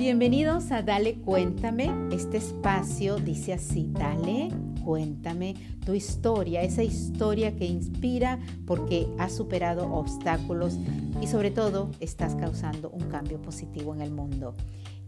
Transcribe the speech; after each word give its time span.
Bienvenidos 0.00 0.72
a 0.72 0.80
Dale 0.80 1.16
Cuéntame. 1.16 1.90
Este 2.10 2.38
espacio 2.38 3.16
dice 3.16 3.52
así, 3.52 3.86
dale, 3.92 4.48
cuéntame 4.82 5.54
tu 5.84 5.92
historia, 5.92 6.62
esa 6.62 6.82
historia 6.82 7.54
que 7.54 7.66
inspira 7.66 8.38
porque 8.66 9.06
has 9.18 9.36
superado 9.36 9.92
obstáculos 9.92 10.78
y 11.20 11.26
sobre 11.26 11.50
todo 11.50 11.90
estás 12.00 12.34
causando 12.34 12.88
un 12.88 13.10
cambio 13.10 13.42
positivo 13.42 13.94
en 13.94 14.00
el 14.00 14.10
mundo. 14.10 14.54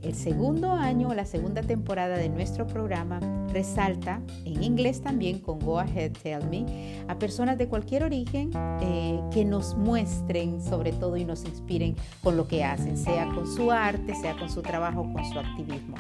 El 0.02 0.14
segundo 0.14 0.72
año, 0.72 1.14
la 1.14 1.24
segunda 1.24 1.62
temporada 1.62 2.16
de 2.16 2.28
nuestro 2.28 2.66
programa 2.66 3.20
resalta, 3.52 4.20
en 4.44 4.62
inglés 4.62 5.00
también 5.00 5.38
con 5.38 5.60
Go 5.60 5.78
Ahead 5.78 6.12
Tell 6.22 6.44
Me, 6.48 7.04
a 7.06 7.18
personas 7.18 7.56
de 7.56 7.68
cualquier 7.68 8.02
origen 8.02 8.50
eh, 8.80 9.20
que 9.30 9.44
nos 9.44 9.76
muestren 9.76 10.60
sobre 10.60 10.92
todo 10.92 11.16
y 11.16 11.24
nos 11.24 11.44
inspiren 11.44 11.94
con 12.22 12.36
lo 12.36 12.48
que 12.48 12.64
hacen, 12.64 12.96
sea 12.96 13.28
con 13.28 13.46
su 13.46 13.70
arte, 13.70 14.14
sea 14.16 14.36
con 14.36 14.50
su 14.50 14.60
trabajo, 14.60 15.02
con 15.12 15.24
su 15.24 15.38
activismo. 15.38 15.94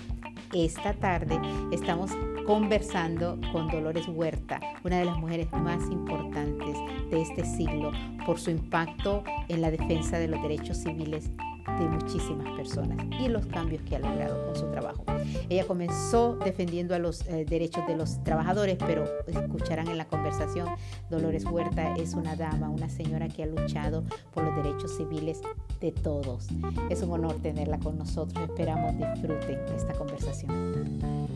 Esta 0.52 0.94
tarde 0.94 1.38
estamos 1.70 2.10
conversando 2.46 3.38
con 3.52 3.68
Dolores 3.68 4.06
Huerta, 4.08 4.60
una 4.84 4.98
de 4.98 5.04
las 5.04 5.18
mujeres 5.18 5.50
más 5.52 5.82
importantes 5.90 6.76
de 7.10 7.22
este 7.22 7.44
siglo 7.44 7.92
por 8.24 8.38
su 8.38 8.50
impacto 8.50 9.22
en 9.48 9.60
la 9.60 9.70
defensa 9.70 10.18
de 10.18 10.28
los 10.28 10.42
derechos 10.42 10.78
civiles 10.78 11.30
de 11.78 11.88
muchísimas 11.88 12.50
personas 12.56 12.98
y 13.20 13.28
los 13.28 13.46
cambios 13.46 13.82
que 13.82 13.96
ha 13.96 13.98
logrado 14.00 14.44
con 14.46 14.56
su 14.56 14.66
trabajo. 14.70 15.04
Ella 15.48 15.66
comenzó 15.66 16.36
defendiendo 16.44 16.94
a 16.94 16.98
los 16.98 17.26
eh, 17.28 17.44
derechos 17.44 17.86
de 17.86 17.96
los 17.96 18.22
trabajadores, 18.24 18.76
pero 18.84 19.04
escucharán 19.26 19.88
en 19.88 19.98
la 19.98 20.06
conversación, 20.06 20.68
Dolores 21.10 21.44
Huerta 21.44 21.94
es 21.94 22.14
una 22.14 22.36
dama, 22.36 22.68
una 22.68 22.88
señora 22.88 23.28
que 23.28 23.44
ha 23.44 23.46
luchado 23.46 24.04
por 24.34 24.44
los 24.44 24.56
derechos 24.56 24.96
civiles 24.96 25.40
de 25.80 25.92
todos. 25.92 26.48
Es 26.90 27.02
un 27.02 27.12
honor 27.12 27.36
tenerla 27.42 27.78
con 27.78 27.96
nosotros. 27.96 28.48
Esperamos 28.48 28.96
disfruten 28.96 29.60
esta 29.74 29.92
conversación. 29.94 31.31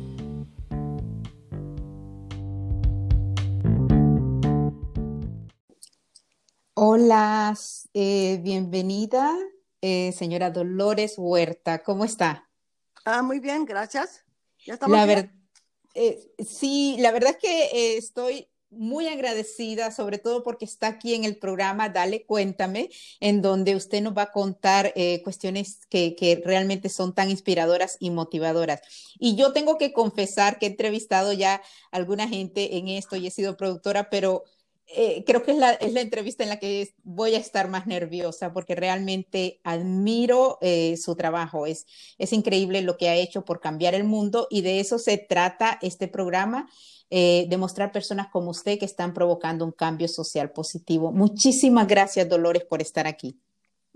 Hola, 6.79 7.59
eh, 7.95 8.39
bienvenida 8.43 9.35
eh, 9.81 10.13
señora 10.13 10.51
Dolores 10.51 11.15
Huerta. 11.17 11.83
¿Cómo 11.83 12.05
está? 12.05 12.51
Ah, 13.07 13.23
muy 13.23 13.41
bien, 13.41 13.65
gracias. 13.65 14.27
¿Ya 14.67 14.75
estamos 14.75 14.95
la 14.95 15.31
eh, 15.95 16.31
sí, 16.47 16.97
la 16.99 17.13
verdad 17.13 17.31
es 17.31 17.39
que 17.39 17.97
estoy 17.97 18.51
muy 18.69 19.09
agradecida, 19.09 19.91
sobre 19.91 20.19
todo 20.19 20.43
porque 20.43 20.67
está 20.67 20.89
aquí 20.89 21.15
en 21.15 21.25
el 21.25 21.39
programa 21.39 21.89
Dale 21.89 22.27
Cuéntame, 22.27 22.91
en 23.21 23.41
donde 23.41 23.75
usted 23.75 24.03
nos 24.03 24.15
va 24.15 24.23
a 24.23 24.33
contar 24.33 24.93
cuestiones 25.25 25.87
que, 25.87 26.15
que, 26.15 26.43
realmente 26.45 26.91
son 26.91 27.15
tan 27.15 27.31
inspiradoras 27.31 27.97
y 28.01 28.11
motivadoras. 28.11 28.83
Y 29.19 29.35
yo 29.35 29.55
tengo 29.55 29.79
que 29.79 29.95
confesar 29.95 30.59
que 30.59 30.67
he 30.67 30.69
entrevistado 30.69 31.33
ya 31.33 31.55
a 31.55 31.97
alguna 31.97 32.29
gente 32.29 32.77
en 32.77 32.89
esto 32.89 33.17
y 33.17 33.27
he 33.27 33.31
sido 33.31 33.57
productora, 33.57 34.11
pero 34.11 34.45
eh, 34.89 35.25
creo 35.27 35.43
que 35.43 35.51
es 35.51 35.59
la, 35.59 35.73
es 35.73 35.93
la, 35.93 36.01
entrevista 36.01 36.45
en 36.45 36.49
la 36.49 36.59
que 36.59 36.95
voy 37.03 37.35
a 37.35 37.39
estar 37.39 37.69
más 37.69 37.87
nerviosa 37.87 38.53
porque 38.53 38.75
realmente 38.75 39.61
admiro 39.65 40.59
eh, 40.61 40.97
su 40.97 41.17
trabajo. 41.17 41.67
Es, 41.67 41.87
es 42.19 42.33
increíble 42.33 42.83
lo 42.83 42.97
que 42.97 43.09
ha 43.09 43.17
hecho 43.17 43.45
por 43.45 43.61
cambiar 43.61 43.95
el 43.95 44.05
mundo 44.05 44.47
y 44.51 44.63
de 44.63 44.81
eso 44.81 44.99
se 44.99 45.19
trata 45.19 45.79
este 45.83 46.09
programa, 46.09 46.69
eh, 47.11 47.47
demostrar 47.49 47.93
personas 47.93 48.29
como 48.29 48.51
usted 48.51 48.79
que 48.79 48.85
están 48.85 49.13
provocando 49.13 49.65
un 49.65 49.73
cambio 49.73 50.09
social 50.09 50.53
positivo. 50.53 51.13
Muchísimas 51.13 51.89
gracias, 51.89 52.29
Dolores, 52.29 52.65
por 52.65 52.81
estar 52.81 53.07
aquí. 53.07 53.41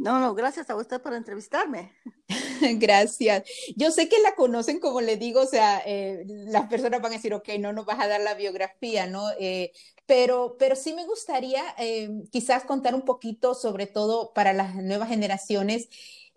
No, 0.01 0.19
no, 0.19 0.35
gracias 0.35 0.71
a 0.71 0.77
usted 0.77 1.03
por 1.03 1.13
entrevistarme. 1.13 1.93
gracias. 2.79 3.43
Yo 3.77 3.91
sé 3.91 4.09
que 4.09 4.19
la 4.23 4.35
conocen, 4.35 4.81
como 4.81 5.03
le 5.03 5.19
digo, 5.19 5.43
o 5.43 5.47
sea, 5.47 5.83
eh, 5.85 6.25
las 6.27 6.69
personas 6.71 7.03
van 7.03 7.13
a 7.13 7.17
decir, 7.17 7.35
ok, 7.35 7.47
no 7.59 7.75
nos 7.75 7.85
vas 7.85 8.01
a 8.01 8.09
dar 8.09 8.23
la 8.23 8.33
biografía, 8.33 9.07
¿no? 9.07 9.29
Eh, 9.39 9.73
pero, 10.07 10.57
pero 10.59 10.75
sí 10.75 10.95
me 10.95 11.05
gustaría 11.05 11.63
eh, 11.79 12.09
quizás 12.33 12.65
contar 12.65 12.95
un 12.95 13.03
poquito, 13.05 13.55
sobre 13.55 13.87
todo 13.87 14.33
para 14.33 14.55
las 14.55 14.75
nuevas 14.75 15.11
generaciones, 15.11 15.91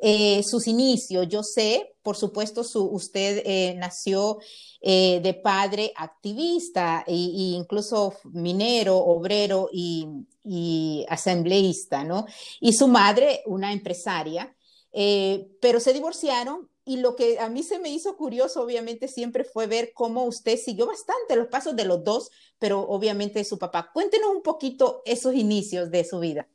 eh, 0.06 0.44
sus 0.44 0.68
inicios. 0.68 1.30
Yo 1.30 1.44
sé, 1.44 1.96
por 2.02 2.18
supuesto, 2.18 2.66
su, 2.66 2.84
usted 2.84 3.42
eh, 3.46 3.74
nació 3.78 4.40
eh, 4.82 5.22
de 5.24 5.34
padre 5.34 5.94
activista 5.96 7.06
e, 7.08 7.14
incluso 7.16 8.14
minero, 8.34 8.98
obrero 8.98 9.70
y, 9.72 10.10
y, 10.44 11.06
asambleísta, 11.08 12.04
¿no? 12.04 12.26
Y 12.60 12.74
su 12.74 12.90
madre, 12.90 13.44
una 13.46 13.72
empresaria, 13.72 14.54
pero 15.62 15.80
se 15.80 15.94
divorciaron. 15.94 16.70
Y 16.84 16.98
lo 16.98 17.16
que 17.16 17.40
a 17.40 17.48
mí 17.48 17.64
se 17.64 17.80
me 17.80 17.88
hizo 17.88 18.18
curioso, 18.18 18.62
obviamente, 18.62 19.08
siempre 19.08 19.46
fue 19.46 19.68
ver 19.68 19.94
cómo 19.94 20.26
usted 20.26 20.58
siguió 20.58 20.86
bastante 20.86 21.38
los 21.38 21.48
pasos 21.48 21.78
de 21.78 21.86
los 21.86 22.04
dos, 22.04 22.30
pero 22.60 22.82
obviamente 22.82 23.46
su 23.46 23.58
papá. 23.58 23.90
Cuéntenos 23.94 24.32
un 24.36 24.42
poquito 24.42 25.02
esos 25.06 25.34
inicios 25.34 25.92
de 25.92 26.04
su 26.04 26.20
vida. 26.20 26.50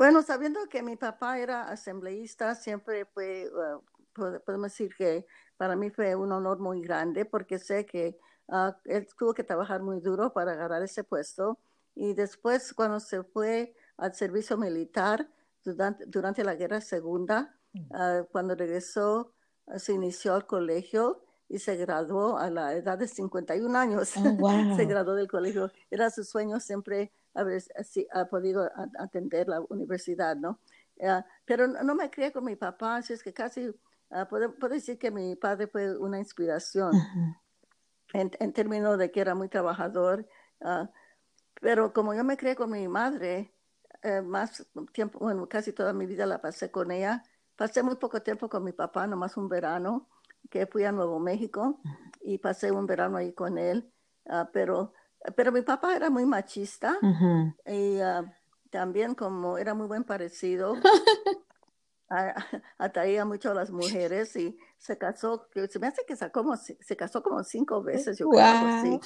Bueno, 0.00 0.22
sabiendo 0.22 0.66
que 0.70 0.82
mi 0.82 0.96
papá 0.96 1.38
era 1.38 1.64
asambleísta, 1.64 2.54
siempre 2.54 3.04
fue, 3.04 3.50
uh, 3.52 4.40
podemos 4.46 4.72
decir 4.72 4.94
que 4.96 5.26
para 5.58 5.76
mí 5.76 5.90
fue 5.90 6.14
un 6.14 6.32
honor 6.32 6.58
muy 6.58 6.80
grande 6.80 7.26
porque 7.26 7.58
sé 7.58 7.84
que 7.84 8.16
uh, 8.46 8.72
él 8.86 9.06
tuvo 9.18 9.34
que 9.34 9.44
trabajar 9.44 9.82
muy 9.82 10.00
duro 10.00 10.32
para 10.32 10.52
agarrar 10.52 10.82
ese 10.82 11.04
puesto 11.04 11.58
y 11.94 12.14
después 12.14 12.72
cuando 12.72 12.98
se 12.98 13.22
fue 13.24 13.74
al 13.98 14.14
servicio 14.14 14.56
militar 14.56 15.28
durante, 15.62 16.06
durante 16.06 16.44
la 16.44 16.54
guerra 16.54 16.80
segunda, 16.80 17.54
uh, 17.74 18.24
cuando 18.32 18.54
regresó, 18.54 19.34
se 19.76 19.92
inició 19.92 20.34
al 20.34 20.46
colegio 20.46 21.26
y 21.46 21.58
se 21.58 21.76
graduó 21.76 22.38
a 22.38 22.48
la 22.48 22.72
edad 22.72 22.96
de 22.96 23.06
51 23.06 23.78
años. 23.78 24.14
Oh, 24.16 24.22
se 24.78 24.86
graduó 24.86 25.14
del 25.14 25.28
colegio. 25.28 25.70
Era 25.90 26.08
su 26.08 26.24
sueño 26.24 26.58
siempre 26.58 27.12
haber 27.34 27.60
si, 27.60 28.06
ha 28.12 28.26
podido 28.26 28.70
atender 28.98 29.48
la 29.48 29.60
universidad, 29.60 30.36
¿no? 30.36 30.58
Ah, 31.02 31.24
pero 31.44 31.66
no 31.66 31.94
me 31.94 32.10
crié 32.10 32.32
con 32.32 32.44
mi 32.44 32.56
papá, 32.56 32.96
así 32.96 33.12
es 33.12 33.22
que 33.22 33.32
casi 33.32 33.68
uh, 33.68 34.26
puedo, 34.28 34.54
decir 34.68 34.98
que 34.98 35.10
mi 35.10 35.34
padre 35.34 35.66
fue 35.66 35.96
una 35.96 36.18
inspiración 36.18 36.92
en, 38.12 38.30
en, 38.38 38.52
términos 38.52 38.98
de 38.98 39.10
que 39.10 39.20
era 39.20 39.34
muy 39.34 39.48
trabajador. 39.48 40.26
Ah, 40.60 40.90
pero 41.60 41.92
como 41.92 42.14
yo 42.14 42.24
me 42.24 42.36
crié 42.36 42.54
con 42.54 42.70
mi 42.70 42.86
madre, 42.88 43.54
eh, 44.02 44.22
más 44.22 44.66
tiempo, 44.92 45.18
bueno, 45.18 45.48
casi 45.48 45.72
toda 45.72 45.92
mi 45.92 46.06
vida 46.06 46.26
la 46.26 46.40
pasé 46.40 46.70
con 46.70 46.90
ella. 46.90 47.22
Pasé 47.56 47.82
muy 47.82 47.96
poco 47.96 48.22
tiempo 48.22 48.48
con 48.48 48.64
mi 48.64 48.72
papá, 48.72 49.06
nomás 49.06 49.36
un 49.36 49.48
verano, 49.48 50.08
que 50.48 50.66
fui 50.66 50.84
a 50.84 50.92
Nuevo 50.92 51.18
México 51.18 51.80
y 52.22 52.38
pasé 52.38 52.70
un 52.70 52.86
verano 52.86 53.18
ahí 53.18 53.32
con 53.34 53.58
él. 53.58 53.92
pero 54.52 54.94
pero 55.36 55.52
mi 55.52 55.62
papá 55.62 55.96
era 55.96 56.10
muy 56.10 56.24
machista 56.24 56.98
y 57.66 58.00
ah, 58.00 58.24
también 58.70 59.14
como 59.14 59.58
era 59.58 59.74
muy 59.74 59.86
buen 59.86 60.04
parecido, 60.04 60.74
atraía 62.78 63.24
mucho 63.24 63.50
a 63.50 63.54
las 63.54 63.70
mujeres 63.70 64.34
y 64.36 64.56
se 64.78 64.98
casó, 64.98 65.48
se 65.68 65.78
me 65.78 65.86
hace 65.86 66.02
que 66.06 66.16
como, 66.30 66.56
se 66.56 66.96
casó 66.96 67.22
como 67.22 67.44
cinco 67.44 67.82
veces, 67.82 68.18
yo 68.18 68.28
creo. 68.28 69.00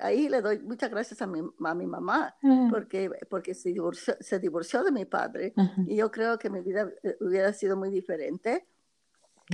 ahí 0.00 0.28
le 0.28 0.40
doy 0.40 0.58
muchas 0.58 0.90
gracias 0.90 1.22
a 1.22 1.26
mi, 1.26 1.40
a 1.64 1.74
mi 1.74 1.86
mamá 1.86 2.34
porque, 2.70 3.10
porque 3.30 3.54
se, 3.54 3.70
divorció, 3.70 4.16
se 4.20 4.38
divorció 4.38 4.82
de 4.82 4.92
mi 4.92 5.04
padre 5.04 5.54
y 5.86 5.96
yo 5.96 6.10
creo 6.10 6.38
que 6.38 6.50
mi 6.50 6.60
vida 6.60 6.90
eh, 7.02 7.16
hubiera 7.20 7.52
sido 7.52 7.76
muy 7.76 7.90
diferente. 7.90 8.66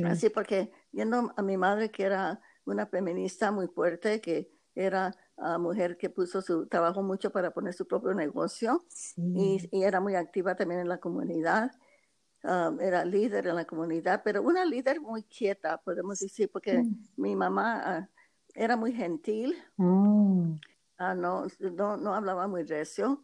Así 0.04 0.30
porque 0.30 0.72
viendo 0.92 1.32
a 1.36 1.42
mi 1.42 1.56
madre 1.56 1.90
que 1.90 2.04
era 2.04 2.40
una 2.64 2.86
feminista 2.86 3.50
muy 3.50 3.66
fuerte, 3.66 4.20
que 4.20 4.50
era 4.74 5.14
uh, 5.36 5.58
mujer 5.58 5.96
que 5.96 6.10
puso 6.10 6.40
su 6.40 6.66
trabajo 6.66 7.02
mucho 7.02 7.30
para 7.30 7.50
poner 7.50 7.74
su 7.74 7.86
propio 7.86 8.14
negocio 8.14 8.84
y, 9.16 9.68
era 9.72 10.00
muy 10.00 10.14
activa 10.14 10.54
también 10.54 10.80
en 10.80 10.88
la 10.88 10.98
comunidad. 10.98 11.72
Um, 12.44 12.80
era 12.80 13.04
líder 13.04 13.46
en 13.46 13.54
la 13.54 13.64
comunidad, 13.64 14.22
pero 14.24 14.42
una 14.42 14.64
líder 14.64 15.00
muy 15.00 15.22
quieta, 15.22 15.78
podemos 15.78 16.18
decir, 16.18 16.50
porque 16.50 16.82
mi 17.16 17.36
mamá 17.36 18.00
uh, 18.00 18.20
era 18.54 18.76
muy 18.76 18.92
gentil, 18.92 19.56
mm. 19.76 20.50
uh, 20.50 21.14
no, 21.14 21.46
no, 21.60 21.96
no, 21.96 22.14
hablaba 22.14 22.48
muy 22.48 22.64
recio, 22.64 23.22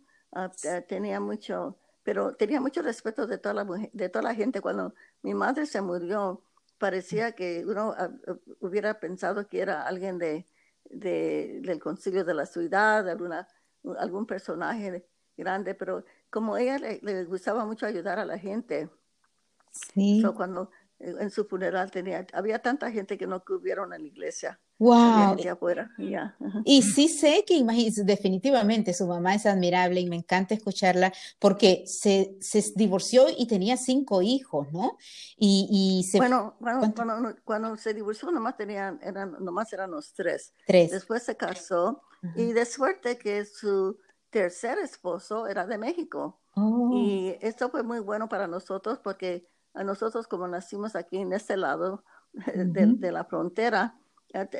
tenía 0.86 1.18
mucho, 1.18 1.78
pero 2.04 2.36
tenía 2.36 2.60
mucho 2.60 2.80
respeto 2.80 3.26
de 3.26 3.38
toda, 3.38 3.64
la, 3.64 3.88
de 3.92 4.08
toda 4.08 4.22
la 4.22 4.36
gente. 4.36 4.60
Cuando 4.60 4.94
mi 5.22 5.34
madre 5.34 5.66
se 5.66 5.80
murió, 5.82 6.44
parecía 6.78 7.32
que 7.32 7.64
uno 7.66 7.94
ah, 7.96 8.10
ah, 8.26 8.36
hubiera 8.60 9.00
pensado 9.00 9.48
que 9.48 9.60
era 9.60 9.82
alguien 9.82 10.18
de, 10.18 10.46
del 10.84 11.78
concilio 11.80 12.24
de 12.24 12.34
la 12.34 12.46
ciudad, 12.46 13.08
alguna, 13.08 13.46
algún 13.98 14.26
personaje 14.26 15.06
grande, 15.36 15.74
pero 15.74 16.04
como 16.30 16.56
ella 16.56 16.78
le, 16.78 17.24
gustaba 17.24 17.64
mucho 17.64 17.86
ayudar 17.86 18.18
a 18.18 18.24
la 18.24 18.38
gente, 18.38 18.90
sí. 19.70 20.22
cuando 20.36 20.70
eh, 20.98 21.14
en 21.20 21.30
su 21.30 21.44
funeral 21.44 21.90
tenía, 21.90 22.26
había 22.32 22.60
tanta 22.60 22.90
gente 22.90 23.18
que 23.18 23.26
no 23.26 23.44
cubieron 23.44 23.92
en 23.92 24.02
la 24.02 24.08
iglesia, 24.08 24.60
Wow. 24.78 25.36
afuera. 25.50 25.90
Y 26.64 26.82
sí 26.82 27.08
sé 27.08 27.44
que 27.46 27.64
definitivamente 28.04 28.94
su 28.94 29.06
mamá 29.06 29.34
es 29.34 29.44
admirable 29.46 30.00
y 30.00 30.08
me 30.08 30.16
encanta 30.16 30.54
escucharla 30.54 31.12
porque 31.40 31.84
se, 31.86 32.36
se 32.40 32.64
divorció 32.76 33.26
y 33.36 33.46
tenía 33.46 33.76
cinco 33.76 34.22
hijos, 34.22 34.72
¿no? 34.72 34.96
Y, 35.36 36.06
se... 36.08 36.18
Bueno, 36.18 36.56
cuando, 36.60 37.34
cuando, 37.44 37.76
se 37.76 37.92
divorció 37.92 38.30
nomás, 38.30 38.56
tenían, 38.56 39.00
eran, 39.02 39.36
nomás 39.40 39.72
eran 39.72 39.90
los 39.90 40.12
tres. 40.12 40.54
Tres. 40.66 40.92
Después 40.92 41.24
se 41.24 41.36
casó 41.36 42.02
y 42.36 42.52
de 42.52 42.64
suerte 42.64 43.18
que 43.18 43.44
su 43.44 43.98
tercer 44.30 44.78
esposo 44.78 45.48
era 45.48 45.66
de 45.66 45.78
México. 45.78 46.40
Oh. 46.54 46.90
Y 46.94 47.36
esto 47.40 47.70
fue 47.70 47.82
muy 47.82 47.98
bueno 47.98 48.28
para 48.28 48.46
nosotros 48.46 49.00
porque 49.02 49.48
a 49.74 49.82
nosotros 49.82 50.28
como 50.28 50.46
nacimos 50.46 50.94
aquí 50.94 51.18
en 51.18 51.32
este 51.32 51.56
lado 51.56 52.04
de, 52.32 52.86
de 52.86 53.12
la 53.12 53.24
frontera, 53.24 53.94
eh, 53.94 54.07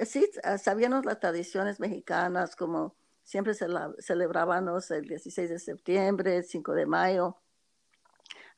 sí, 0.06 0.29
ah, 0.44 0.59
sabíamos 0.59 1.05
las 1.05 1.20
tradiciones 1.20 1.81
mexicanas, 1.81 2.56
como 2.56 2.94
siempre 3.23 3.53
celebrábamos 4.00 4.91
el 4.91 5.06
16 5.06 5.50
de 5.50 5.59
septiembre, 5.59 6.38
el 6.38 6.44
5 6.44 6.73
de 6.73 6.87
mayo, 6.87 7.37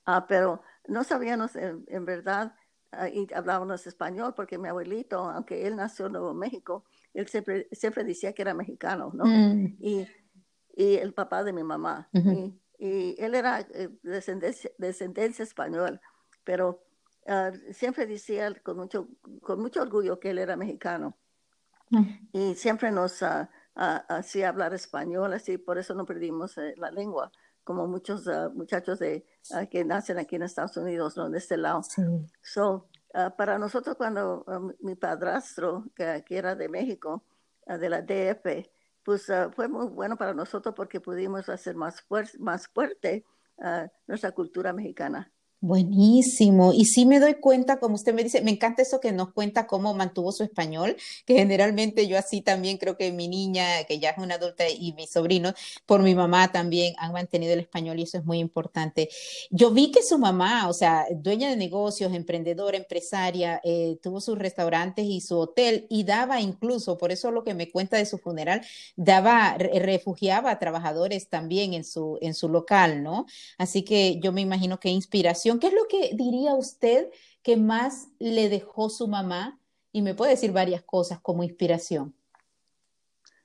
ah, 0.05 0.27
pero 0.29 0.63
no 0.87 1.03
sabíamos 1.05 1.57
en, 1.57 2.05
verdad 2.05 2.55
ah, 2.93 3.09
y 3.09 3.27
hablábamos 3.35 3.87
español 3.87 4.35
porque 4.35 4.59
mi 4.59 4.69
abuelito, 4.69 5.19
aunque 5.19 5.67
él 5.67 5.77
nació 5.77 6.07
en 6.07 6.13
Nuevo 6.13 6.35
México, 6.35 6.85
él 7.15 7.27
siempre, 7.27 7.69
siempre 7.73 8.05
decía 8.05 8.33
que 8.33 8.43
era 8.43 8.55
mexicano, 8.55 9.11
¿no? 9.13 9.25
Mm. 9.25 9.77
Y, 9.81 10.07
y, 10.77 10.95
el 10.95 11.13
papá 11.13 11.43
de 11.43 11.53
mi 11.53 11.65
mamá. 11.65 12.09
y, 12.79 13.17
él 13.19 13.35
era 13.35 13.61
eh, 13.61 13.91
descendencia, 14.03 14.71
descendencia 14.79 15.43
español, 15.43 16.01
pero 16.45 16.83
Ah, 17.27 17.53
siempre 17.73 18.07
decía 18.07 18.53
con 18.63 18.77
mucho, 18.77 19.09
con 19.43 19.61
mucho 19.61 19.83
orgullo 19.83 20.19
que 20.19 20.31
él 20.31 20.39
era 20.39 20.57
mexicano. 20.57 21.17
Mm. 21.91 22.29
Y 22.33 22.55
siempre 22.55 22.91
nos 22.91 23.23
uh, 23.23 23.47
hacía 23.75 24.49
hablar 24.49 24.75
español, 24.75 25.33
así 25.33 25.59
por 25.59 25.79
eso 25.79 25.95
no 25.95 26.07
perdimos 26.07 26.57
eh, 26.59 26.75
la 26.77 26.91
lengua, 26.91 27.31
como 27.65 27.87
muchos 27.87 28.27
muchachos 28.55 28.99
de, 28.99 29.25
que 29.71 29.85
nacen 29.85 30.19
aquí 30.19 30.37
en 30.37 30.43
Estados 30.43 30.77
Unidos, 30.77 31.17
¿no? 31.17 31.29
de 31.31 31.39
este 31.39 31.57
lado. 31.57 31.83
So, 32.43 32.89
para 33.37 33.59
nosotros, 33.59 33.97
cuando 33.97 34.45
mi 34.81 34.95
padrastro, 34.95 35.85
que, 35.95 36.25
que, 36.27 36.39
era 36.39 36.55
de 36.55 36.69
México, 36.69 37.25
de 37.67 37.89
la 37.89 38.03
DF, 38.03 38.69
pues 39.05 39.31
fue 39.55 39.69
muy 39.69 39.87
bueno 39.89 40.17
para 40.17 40.33
nosotros 40.33 40.75
porque 40.75 41.01
pudimos 41.01 41.49
hacer 41.49 41.77
más, 41.77 42.05
más 42.39 42.69
fuerte 42.69 43.25
nuestra 44.07 44.33
cultura 44.33 44.73
mexicana. 44.73 45.31
Buenísimo. 45.63 46.73
Y 46.73 46.87
sí 46.87 47.05
me 47.05 47.21
doy 47.21 47.35
cuenta, 47.35 47.79
como 47.79 47.95
usted 47.95 48.15
me 48.15 48.25
dice, 48.25 48.41
me 48.41 48.51
encanta 48.51 48.81
eso 48.81 48.99
que 48.99 49.13
nos 49.13 49.31
cuenta 49.35 49.67
cómo 49.67 49.93
mantuvo 49.93 50.33
su 50.33 50.43
español, 50.43 50.97
que 51.27 51.35
generalmente 51.35 52.09
yo 52.09 52.17
así 52.17 52.41
también 52.41 52.79
creo 52.79 52.97
que 52.97 53.13
mi 53.13 53.29
niña, 53.29 53.85
que 53.87 53.99
ya 53.99 54.11
es 54.11 54.19
una 54.19 54.37
adulta, 54.37 54.65
y 54.71 54.95
mi 54.95 55.07
sobrino, 55.07 55.53
por 55.85 56.01
mi 56.03 56.15
mamá 56.15 56.51
también 56.51 56.95
han 56.97 57.13
mantenido 57.13 57.53
el 57.53 57.61
español 57.61 57.99
y 57.99 58.05
eso 58.05 58.17
es 58.17 58.25
muy 58.25 58.39
importante. 58.39 59.11
Yo 59.51 59.71
vi 59.71 59.91
que 59.91 60.03
su 60.03 60.19
mamá, 60.19 60.67
o 60.67 60.73
sea, 60.73 61.05
dueña 61.15 61.51
de 61.51 61.57
negocios, 61.57 62.15
emprendedora, 62.15 62.79
empresaria, 62.79 63.61
eh, 63.63 63.99
tuvo 64.03 64.23
sus 64.23 64.39
restaurantes 64.39 65.05
y 65.05 65.21
su 65.21 65.39
hotel 65.39 65.87
y 65.91 66.05
daba 66.05 66.41
incluso, 66.41 66.97
por 66.97 67.13
eso 67.13 67.31
lo 67.31 67.45
que 67.45 67.53
me 67.53 67.71
cuenta 67.71 67.99
de 67.99 68.07
su 68.07 68.17
funeral, 68.17 68.63
daba, 68.97 69.59
refugiaba 69.59 70.53
a 70.53 70.59
trabajadores 70.59 71.29
también 71.29 71.75
en 71.75 71.85
su, 71.85 72.17
en 72.23 72.33
su 72.33 72.49
local, 72.49 73.03
¿no? 73.03 73.27
Así 73.59 73.83
que 73.83 74.19
yo 74.23 74.33
me 74.33 74.41
imagino 74.41 74.81
que 74.81 74.89
inspiración 74.89 75.50
¿Qué 75.59 75.69
es 75.69 75.75
lo 75.75 75.87
que 75.89 76.11
diría 76.15 76.55
usted 76.55 77.11
que 77.43 77.57
más 77.57 78.09
le 78.19 78.49
dejó 78.49 78.91
su 78.91 79.09
mamá? 79.09 79.59
Y 79.93 80.03
me 80.03 80.15
puede 80.15 80.33
decir 80.33 80.53
varias 80.53 80.83
cosas 80.83 81.21
como 81.21 81.43
inspiración. 81.43 82.15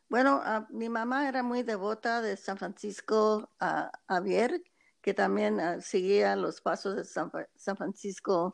Bueno, 0.08 0.40
ah, 0.44 0.68
mi 0.70 0.88
mamá 0.90 1.28
era 1.28 1.42
muy 1.42 1.64
devota 1.64 2.22
de 2.22 2.38
San 2.38 2.58
Francisco 2.58 3.50
uh, 3.60 3.90
Javier, 4.08 4.62
que 5.02 5.14
también 5.14 5.60
ah, 5.60 5.82
seguía 5.82 6.36
los 6.36 6.62
pasos 6.62 6.96
de 6.96 7.04
San, 7.04 7.32
Francisco, 7.76 8.54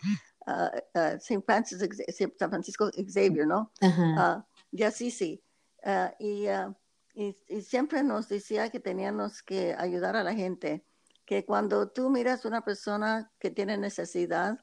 San 1.20 1.42
Francisco 2.50 2.90
Xavier, 2.96 3.46
¿no? 3.48 3.72
ya 4.72 4.92
sí, 4.92 5.12
sí. 5.12 5.44
Y, 6.20 6.48
y, 7.14 7.62
siempre 7.62 8.04
nos 8.04 8.30
decía 8.30 8.70
que 8.70 8.80
teníamos 8.80 9.44
que 9.44 9.76
ayudar 9.78 10.16
a 10.16 10.24
la 10.24 10.34
gente 10.34 10.86
que 11.32 11.46
cuando 11.46 11.88
tú 11.88 12.10
miras 12.10 12.44
a 12.44 12.50
una 12.50 12.60
persona 12.60 13.32
que 13.40 13.52
tiene 13.52 13.78
necesidad, 13.78 14.60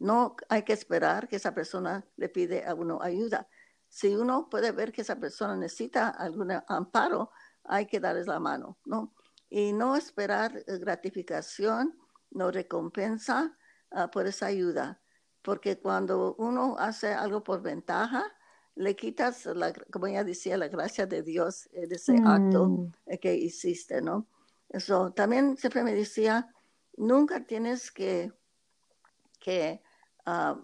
no 0.00 0.34
hay 0.48 0.64
que 0.64 0.72
esperar 0.72 1.28
que 1.28 1.36
esa 1.36 1.54
persona 1.54 2.04
le 2.16 2.28
pide 2.28 2.66
a 2.66 2.74
uno 2.74 3.00
ayuda. 3.00 3.46
Si 3.88 4.12
uno 4.12 4.48
puede 4.50 4.72
ver 4.72 4.90
que 4.90 5.02
esa 5.02 5.20
persona 5.20 5.54
necesita 5.54 6.08
algún 6.08 6.50
amparo, 6.66 7.30
hay 7.62 7.86
que 7.86 8.00
darles 8.00 8.26
la 8.26 8.40
mano, 8.40 8.76
¿no? 8.84 9.14
Y 9.50 9.72
no 9.72 9.94
esperar 9.94 10.64
gratificación, 10.66 11.96
no 12.32 12.50
recompensa 12.50 13.56
ah, 13.92 14.10
por 14.10 14.26
esa 14.26 14.46
ayuda. 14.46 15.00
Porque 15.42 15.78
cuando 15.78 16.34
uno 16.38 16.74
hace 16.76 17.14
algo 17.14 17.44
por 17.44 17.62
ventaja, 17.62 18.24
le 18.74 18.96
quitas, 18.96 19.46
la, 19.46 19.72
como 19.92 20.08
ella 20.08 20.24
decía, 20.24 20.56
la 20.56 20.66
gracia 20.66 21.06
de 21.06 21.22
Dios 21.22 21.68
en 21.70 21.92
ese 21.92 22.16
acto 22.24 22.66
mm. 22.66 22.92
que 23.20 23.36
hiciste, 23.36 24.02
¿no? 24.02 24.26
Eso 24.72 25.12
también 25.12 25.56
siempre 25.58 25.84
me 25.84 25.94
decía, 25.94 26.50
nunca 26.96 27.44
tienes 27.44 27.90
que, 27.90 28.32
que 29.38 29.82
ah, 30.24 30.58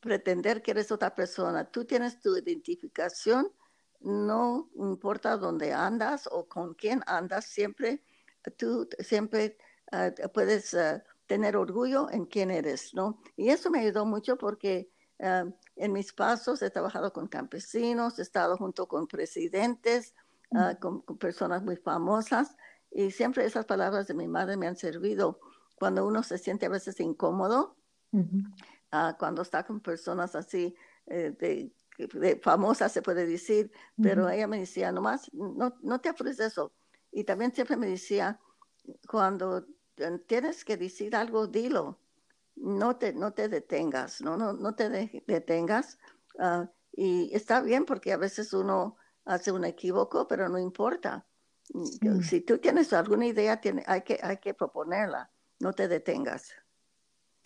pretender 0.00 0.62
que 0.62 0.70
eres 0.70 0.92
otra 0.92 1.14
persona. 1.14 1.64
Tú 1.64 1.84
tienes 1.84 2.20
tu 2.20 2.36
identificación, 2.36 3.52
no 4.00 4.70
importa 4.76 5.36
dónde 5.36 5.72
andas 5.72 6.28
o 6.30 6.48
con 6.48 6.74
quién 6.74 7.02
andas, 7.06 7.46
siempre 7.46 8.04
tú 8.56 8.88
siempre 9.00 9.58
ah, 9.90 10.12
puedes 10.32 10.74
ah, 10.74 11.02
tener 11.26 11.56
orgullo 11.56 12.08
en 12.10 12.26
quién 12.26 12.52
eres, 12.52 12.94
¿no? 12.94 13.20
Y 13.36 13.48
eso 13.50 13.70
me 13.70 13.80
ayudó 13.80 14.06
mucho 14.06 14.38
porque 14.38 14.90
en 15.18 15.92
mis 15.92 16.12
pasos 16.12 16.62
he 16.62 16.70
trabajado 16.70 17.12
con 17.12 17.26
campesinos, 17.26 18.20
he 18.20 18.22
estado 18.22 18.56
junto 18.56 18.86
con 18.86 19.08
presidentes, 19.08 20.14
con, 20.80 21.02
personas 21.18 21.64
muy 21.64 21.74
famosas 21.74 22.56
y 22.90 23.10
siempre 23.10 23.44
esas 23.44 23.64
palabras 23.64 24.06
de 24.06 24.14
mi 24.14 24.28
madre 24.28 24.56
me 24.56 24.66
han 24.66 24.76
servido 24.76 25.40
cuando 25.76 26.06
uno 26.06 26.22
se 26.22 26.38
siente 26.38 26.66
a 26.66 26.70
veces 26.70 26.98
incómodo, 27.00 27.76
ah, 28.90 29.16
cuando 29.18 29.42
está 29.42 29.64
con 29.64 29.80
personas 29.80 30.34
así 30.34 30.74
eh, 31.06 31.34
de, 31.38 32.40
famosas, 32.42 32.92
se 32.92 33.02
puede 33.02 33.26
decir, 33.26 33.72
pero 34.00 34.28
ella 34.28 34.46
me 34.46 34.60
decía, 34.60 34.92
nomás, 34.92 35.32
no, 35.32 35.76
no 35.82 36.00
te 36.00 36.08
apures 36.08 36.36
de 36.36 36.46
eso. 36.46 36.72
Y 37.10 37.24
también 37.24 37.52
siempre 37.52 37.76
me 37.76 37.88
decía, 37.88 38.38
cuando 39.08 39.66
tienes 40.26 40.64
que 40.64 40.76
decir 40.76 41.16
algo, 41.16 41.46
dilo. 41.46 41.98
No 42.54 42.96
te, 42.96 43.12
no 43.12 43.32
te 43.32 43.48
detengas, 43.48 44.20
no, 44.20 44.36
no, 44.36 44.52
no 44.52 44.74
te 44.74 44.88
detengas. 45.26 45.98
Ah, 46.38 46.70
y 46.92 47.34
está 47.34 47.60
bien 47.60 47.84
porque 47.84 48.12
a 48.12 48.16
veces 48.16 48.52
uno 48.52 48.96
hace 49.24 49.52
un 49.52 49.64
equívoco, 49.64 50.26
pero 50.26 50.48
no 50.48 50.58
importa. 50.58 51.27
Mm. 51.74 52.20
Si 52.22 52.40
tú 52.40 52.58
tienes 52.58 52.92
alguna 52.92 53.26
idea, 53.26 53.60
tiene, 53.60 53.84
hay, 53.86 54.02
que, 54.02 54.18
hay 54.22 54.38
que 54.38 54.54
proponerla, 54.54 55.30
no 55.60 55.72
te 55.72 55.88
detengas. 55.88 56.52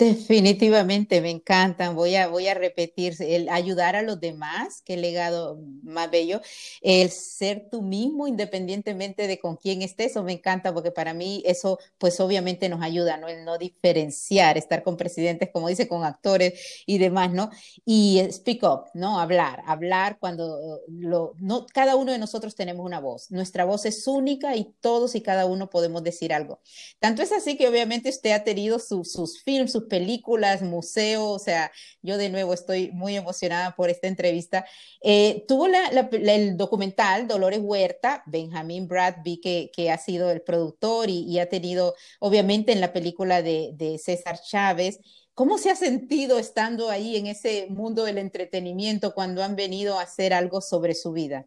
Definitivamente, 0.03 1.21
me 1.21 1.31
encantan. 1.31 1.95
Voy 1.95 2.17
a, 2.17 2.27
voy 2.27 2.49
a 2.49 2.55
repetir, 2.55 3.15
el 3.21 3.49
ayudar 3.49 3.95
a 3.95 4.03
los 4.03 4.19
demás, 4.19 4.83
qué 4.85 4.97
legado 4.97 5.61
más 5.85 6.11
bello. 6.11 6.41
El 6.81 7.09
ser 7.11 7.69
tú 7.71 7.83
mismo, 7.83 8.27
independientemente 8.27 9.29
de 9.29 9.39
con 9.39 9.55
quién 9.55 9.81
estés, 9.81 10.11
eso 10.11 10.25
me 10.25 10.33
encanta, 10.33 10.75
porque 10.75 10.91
para 10.91 11.15
mí 11.15 11.41
eso, 11.47 11.79
pues 11.99 12.19
obviamente 12.19 12.69
nos 12.69 12.83
ayuda, 12.83 13.17
¿no? 13.17 13.29
El 13.29 13.45
no 13.45 13.59
diferenciar, 13.59 14.59
estar 14.59 14.83
con 14.83 14.97
presidentes, 14.97 15.51
como 15.53 15.69
dice, 15.69 15.87
con 15.87 16.03
actores 16.03 16.83
y 16.85 16.99
demás, 16.99 17.33
¿no? 17.33 17.51
Y 17.85 18.21
speak 18.33 18.65
up, 18.65 18.87
¿no? 18.95 19.21
Hablar, 19.21 19.63
hablar 19.67 20.19
cuando 20.19 20.81
lo, 20.89 21.35
no, 21.39 21.65
cada 21.73 21.95
uno 21.95 22.11
de 22.11 22.19
nosotros 22.19 22.57
tenemos 22.57 22.85
una 22.85 22.99
voz. 22.99 23.31
Nuestra 23.31 23.65
voz 23.65 23.85
es 23.87 24.05
única 24.09 24.57
y 24.57 24.75
todos 24.81 25.15
y 25.15 25.21
cada 25.21 25.47
uno 25.47 25.71
podemos 25.71 26.03
decir 26.03 26.33
algo. 26.33 26.61
Tanto 26.99 27.23
es 27.23 27.31
así 27.31 27.57
que 27.57 27.69
obviamente 27.69 28.09
usted 28.11 28.33
ha 28.33 28.43
tenido 28.43 28.81
sus 28.81 29.41
films, 29.45 29.71
sus 29.71 29.92
películas, 29.93 30.63
museo, 30.63 31.29
o 31.29 31.39
sea, 31.39 31.71
yo 32.01 32.17
de 32.17 32.31
nuevo 32.31 32.55
estoy 32.55 32.91
muy 32.93 33.15
emocionada 33.15 33.77
por 33.77 33.91
esta 33.91 34.07
entrevista. 34.07 34.65
Eh, 35.03 35.45
tuvo 35.47 35.67
el 35.67 36.57
documental 36.57 37.29
Dolores 37.29 37.61
Huerta, 37.63 38.23
Benjamin 38.25 38.89
Brad, 38.89 39.17
vi 39.23 39.39
que, 39.39 39.71
que 39.71 39.91
ha 39.91 39.99
sido 39.99 40.31
el 40.31 40.41
productor 40.41 41.11
y, 41.11 41.39
ha 41.41 41.51
tenido, 41.51 41.95
obviamente, 42.21 42.73
en 42.73 42.81
la 42.81 42.95
película 42.95 43.43
de, 43.43 43.73
de 43.75 43.99
César 43.99 44.41
Chávez. 44.41 44.99
¿Cómo 45.35 45.59
se 45.59 45.71
ha 45.71 45.77
sentido 45.77 46.39
estando 46.39 46.89
ahí 46.89 47.19
en 47.19 47.27
ese 47.27 47.67
mundo 47.69 48.05
del 48.05 48.17
entretenimiento 48.17 49.13
cuando 49.13 49.43
han 49.43 49.57
venido 49.57 49.99
a 49.99 50.05
hacer 50.05 50.33
algo 50.33 50.63
sobre 50.63 50.95
su 50.95 51.13
vida? 51.13 51.47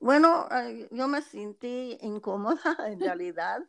Bueno, 0.00 0.48
yo 0.90 1.08
me 1.08 1.20
sentí 1.20 1.98
incómoda 2.00 2.58
en 2.86 3.00
realidad 3.00 3.60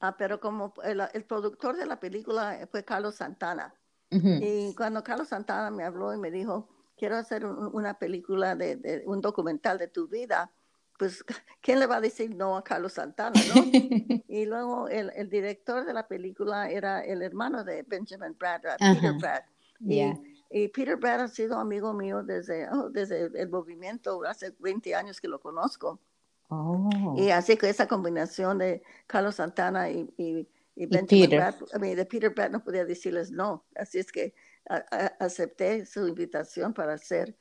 Ah, 0.00 0.16
pero 0.16 0.40
como 0.40 0.72
el, 0.84 1.24
productor 1.24 1.76
de 1.76 1.86
la 1.86 2.00
película 2.00 2.66
fue 2.70 2.84
Carlos 2.84 3.16
Santana. 3.16 3.74
Y 4.10 4.74
cuando 4.76 5.02
Carlos 5.02 5.28
Santana 5.28 5.70
me 5.72 5.82
habló 5.82 6.14
y 6.14 6.18
me 6.18 6.30
dijo 6.30 6.68
quiero 6.96 7.16
hacer 7.16 7.44
una 7.44 7.98
película 7.98 8.54
de, 8.54 9.02
un 9.06 9.20
documental 9.20 9.78
de 9.78 9.88
tu 9.88 10.08
vida, 10.08 10.50
pues, 10.98 11.24
¿quién 11.60 11.80
le 11.80 11.86
va 11.86 11.96
a 11.96 12.00
decir 12.00 12.34
no 12.34 12.56
a 12.56 12.64
Carlos 12.64 12.94
Santana, 12.94 13.40
no? 13.54 13.62
y 14.28 14.46
luego 14.46 14.88
el, 14.88 15.10
el, 15.14 15.28
director 15.28 15.84
de 15.84 15.92
la 15.92 16.06
película 16.06 16.70
era 16.70 17.04
el 17.04 17.22
hermano 17.22 17.64
de 17.64 17.82
Benjamin 17.82 18.36
Brad, 18.38 18.62
Peter 18.78 19.12
Brad. 19.14 19.42
Y, 19.80 20.68
Peter 20.68 20.96
Brad 20.96 21.22
ha 21.22 21.28
sido 21.28 21.58
amigo 21.58 21.92
mío 21.92 22.22
desde, 22.22 22.68
oh, 22.70 22.88
desde 22.88 23.24
el 23.34 23.48
movimiento, 23.48 24.22
hace 24.24 24.54
20 24.60 24.94
años 24.94 25.20
que 25.20 25.26
lo 25.26 25.40
conozco. 25.40 25.98
Oh. 26.48 27.14
Y 27.16 27.30
así 27.30 27.56
que 27.56 27.68
esa 27.68 27.88
combinación 27.88 28.58
de 28.58 28.82
Carlos 29.06 29.36
Santana 29.36 29.90
y, 29.90 30.12
y, 30.16 30.48
Benjamin 30.86 31.30
Brad, 31.30 31.54
de 31.80 32.04
Peter 32.04 32.30
Brad 32.30 32.50
no 32.50 32.62
podía 32.62 32.84
decirles 32.84 33.30
no. 33.30 33.64
Así 33.76 33.98
es 33.98 34.10
que 34.10 34.34
acepté 35.20 35.86
su 35.86 36.06
invitación 36.08 36.74
para 36.74 36.94
hacer 36.94 37.36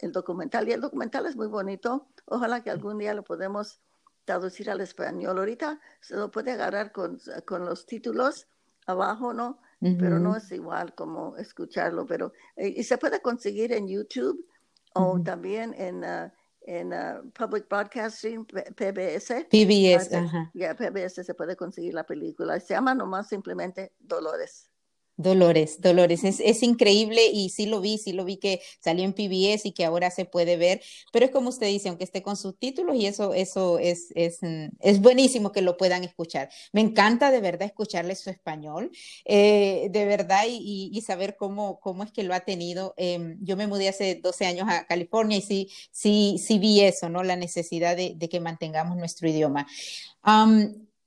el 0.00 0.12
documental. 0.12 0.68
Y 0.68 0.72
el 0.72 0.80
documental 0.80 1.26
es 1.26 1.36
muy 1.36 1.48
bonito. 1.48 2.08
Ojalá 2.26 2.62
que 2.62 2.70
algún 2.70 2.98
día 2.98 3.14
lo 3.14 3.24
podemos 3.24 3.80
traducir 4.24 4.70
al 4.70 4.80
español. 4.80 5.38
Ahorita 5.38 5.80
se 6.00 6.16
lo 6.16 6.30
puede 6.30 6.52
agarrar 6.52 6.92
con, 6.92 7.18
con 7.46 7.64
los 7.64 7.86
títulos 7.86 8.46
abajo, 8.86 9.32
¿no? 9.32 9.60
Pero 9.80 10.18
no 10.18 10.36
es 10.36 10.52
igual 10.52 10.94
como 10.94 11.36
escucharlo. 11.38 12.06
Pero, 12.06 12.32
eh, 12.56 12.74
y 12.76 12.84
se 12.84 12.98
puede 12.98 13.22
conseguir 13.22 13.72
en 13.72 13.88
YouTube 13.88 14.46
o 14.94 15.20
también 15.22 15.74
en, 15.74 16.04
uh, 16.04 16.30
en 16.62 16.92
uh, 16.92 17.30
Public 17.32 17.68
Broadcasting, 17.68 18.44
PBS. 18.44 19.46
PBS, 19.50 20.12
ajá. 20.12 20.50
Ya, 20.54 20.74
PBS 20.74 21.24
se 21.24 21.34
puede 21.34 21.56
conseguir 21.56 21.94
la 21.94 22.04
película. 22.04 22.58
Se 22.60 22.74
llama 22.74 22.94
nomás 22.94 23.28
simplemente 23.28 23.92
Dolores. 23.98 24.69
Dolores, 25.16 25.80
Dolores, 25.80 26.24
es, 26.24 26.40
es, 26.40 26.62
increíble 26.62 27.26
y 27.32 27.50
sí 27.50 27.66
lo 27.66 27.80
vi, 27.80 27.98
sí 27.98 28.12
lo 28.12 28.24
vi 28.24 28.38
que 28.38 28.62
salió 28.80 29.04
en 29.04 29.12
PBS 29.12 29.66
y 29.66 29.72
que 29.72 29.84
ahora 29.84 30.10
se 30.10 30.24
puede 30.24 30.56
ver, 30.56 30.80
pero 31.12 31.26
es 31.26 31.30
como 31.30 31.50
usted 31.50 31.66
dice, 31.66 31.88
aunque 31.90 32.04
esté 32.04 32.22
con 32.22 32.36
subtítulos 32.36 32.96
y 32.96 33.06
eso, 33.06 33.34
eso 33.34 33.78
es, 33.78 34.12
es, 34.14 34.38
mm, 34.40 34.68
es 34.80 35.00
buenísimo 35.00 35.52
que 35.52 35.62
lo 35.62 35.76
puedan 35.76 36.04
escuchar. 36.04 36.48
Me 36.72 36.80
encanta 36.80 37.30
de 37.30 37.40
verdad 37.40 37.68
escucharle 37.68 38.14
su 38.14 38.30
español, 38.30 38.90
eh, 39.24 39.88
de 39.90 40.04
verdad, 40.06 40.44
y, 40.48 41.00
saber 41.06 41.36
cómo, 41.36 41.80
cómo 41.80 42.02
es 42.04 42.12
que 42.12 42.22
lo 42.22 42.34
ha 42.34 42.40
tenido. 42.40 42.94
Eh, 42.96 43.36
yo 43.40 43.56
me 43.56 43.66
mudé 43.66 43.88
hace 43.88 44.16
12 44.16 44.46
años 44.46 44.68
a 44.68 44.86
California 44.86 45.38
y 45.38 45.42
sí, 45.42 45.68
sí, 45.90 46.36
sí 46.38 46.58
vi 46.58 46.82
eso, 46.82 47.08
¿no? 47.08 47.22
La 47.22 47.36
necesidad 47.36 47.96
de, 47.96 48.16
que 48.30 48.40
mantengamos 48.40 48.96
nuestro 48.96 49.28
idioma. 49.28 49.66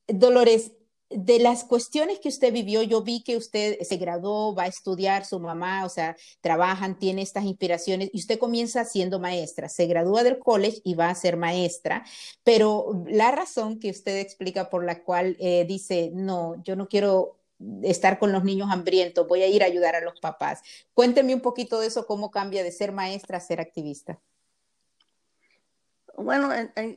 Dolores, 0.07 0.73
de 1.15 1.39
las 1.39 1.63
cuestiones 1.63 2.19
que 2.19 2.29
usted 2.29 2.51
vivió, 2.53 2.83
yo 2.83 3.01
vi 3.01 3.23
que 3.23 3.37
usted 3.37 3.79
se 3.81 3.97
graduó, 3.97 4.55
va 4.55 4.63
a 4.63 4.67
estudiar, 4.67 5.25
su 5.25 5.39
mamá, 5.39 5.85
o 5.85 5.89
sea, 5.89 6.15
trabajan, 6.41 6.97
tiene 6.97 7.21
estas 7.21 7.45
inspiraciones 7.45 8.09
y 8.13 8.19
usted 8.19 8.39
comienza 8.39 8.85
siendo 8.85 9.19
maestra, 9.19 9.69
se 9.69 9.85
gradúa 9.85 10.23
del 10.23 10.39
college 10.39 10.81
y 10.83 10.95
va 10.95 11.09
a 11.09 11.15
ser 11.15 11.37
maestra, 11.37 12.05
pero 12.43 13.03
la 13.07 13.31
razón 13.31 13.79
que 13.79 13.89
usted 13.89 14.19
explica 14.19 14.69
por 14.69 14.85
la 14.85 15.03
cual 15.03 15.37
eh, 15.39 15.65
dice, 15.67 16.11
no, 16.13 16.61
yo 16.63 16.75
no 16.75 16.87
quiero 16.87 17.37
estar 17.83 18.19
con 18.19 18.31
los 18.31 18.43
niños 18.43 18.69
hambrientos, 18.71 19.27
voy 19.27 19.41
a 19.43 19.47
ir 19.47 19.63
a 19.63 19.67
ayudar 19.67 19.95
a 19.95 20.01
los 20.01 20.19
papás. 20.19 20.61
Cuénteme 20.93 21.33
un 21.33 21.41
poquito 21.41 21.79
de 21.79 21.87
eso, 21.87 22.05
cómo 22.05 22.31
cambia 22.31 22.63
de 22.63 22.71
ser 22.71 22.91
maestra 22.91 23.37
a 23.37 23.41
ser 23.41 23.61
activista. 23.61 24.19
Bueno, 26.15 26.49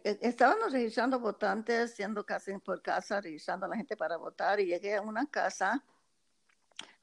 estábamos 0.05 0.73
registrando 0.73 1.19
votantes, 1.19 1.95
siendo 1.95 2.25
casi 2.27 2.57
por 2.59 2.83
casa, 2.83 3.21
registrando 3.21 3.65
a 3.67 3.69
la 3.71 3.77
gente 3.77 3.97
para 3.97 4.19
votar 4.19 4.61
y 4.61 4.67
llegué 4.67 4.97
a 4.97 5.01
una 5.01 5.27
casa 5.27 5.83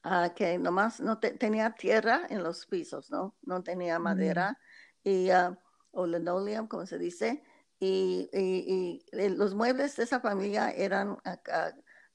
uh, 0.05 0.31
que 0.35 0.59
nomás 0.59 0.99
no 0.99 1.17
tenía 1.19 1.71
tierra 1.71 2.27
en 2.29 2.43
los 2.43 2.67
pisos, 2.67 3.09
¿no? 3.09 3.35
No 3.41 3.63
tenía 3.63 3.97
mm. 3.97 4.03
madera 4.03 4.59
y, 5.03 5.31
uh, 5.31 5.57
o 5.91 6.05
linoleum, 6.05 6.67
como 6.67 6.85
se 6.85 6.99
dice, 6.99 7.43
y, 7.79 8.29
y, 8.31 9.03
y, 9.11 9.29
los 9.29 9.55
muebles 9.55 9.95
de 9.95 10.03
esa 10.03 10.19
familia 10.19 10.69
eran 10.69 11.11
uh, 11.11 11.19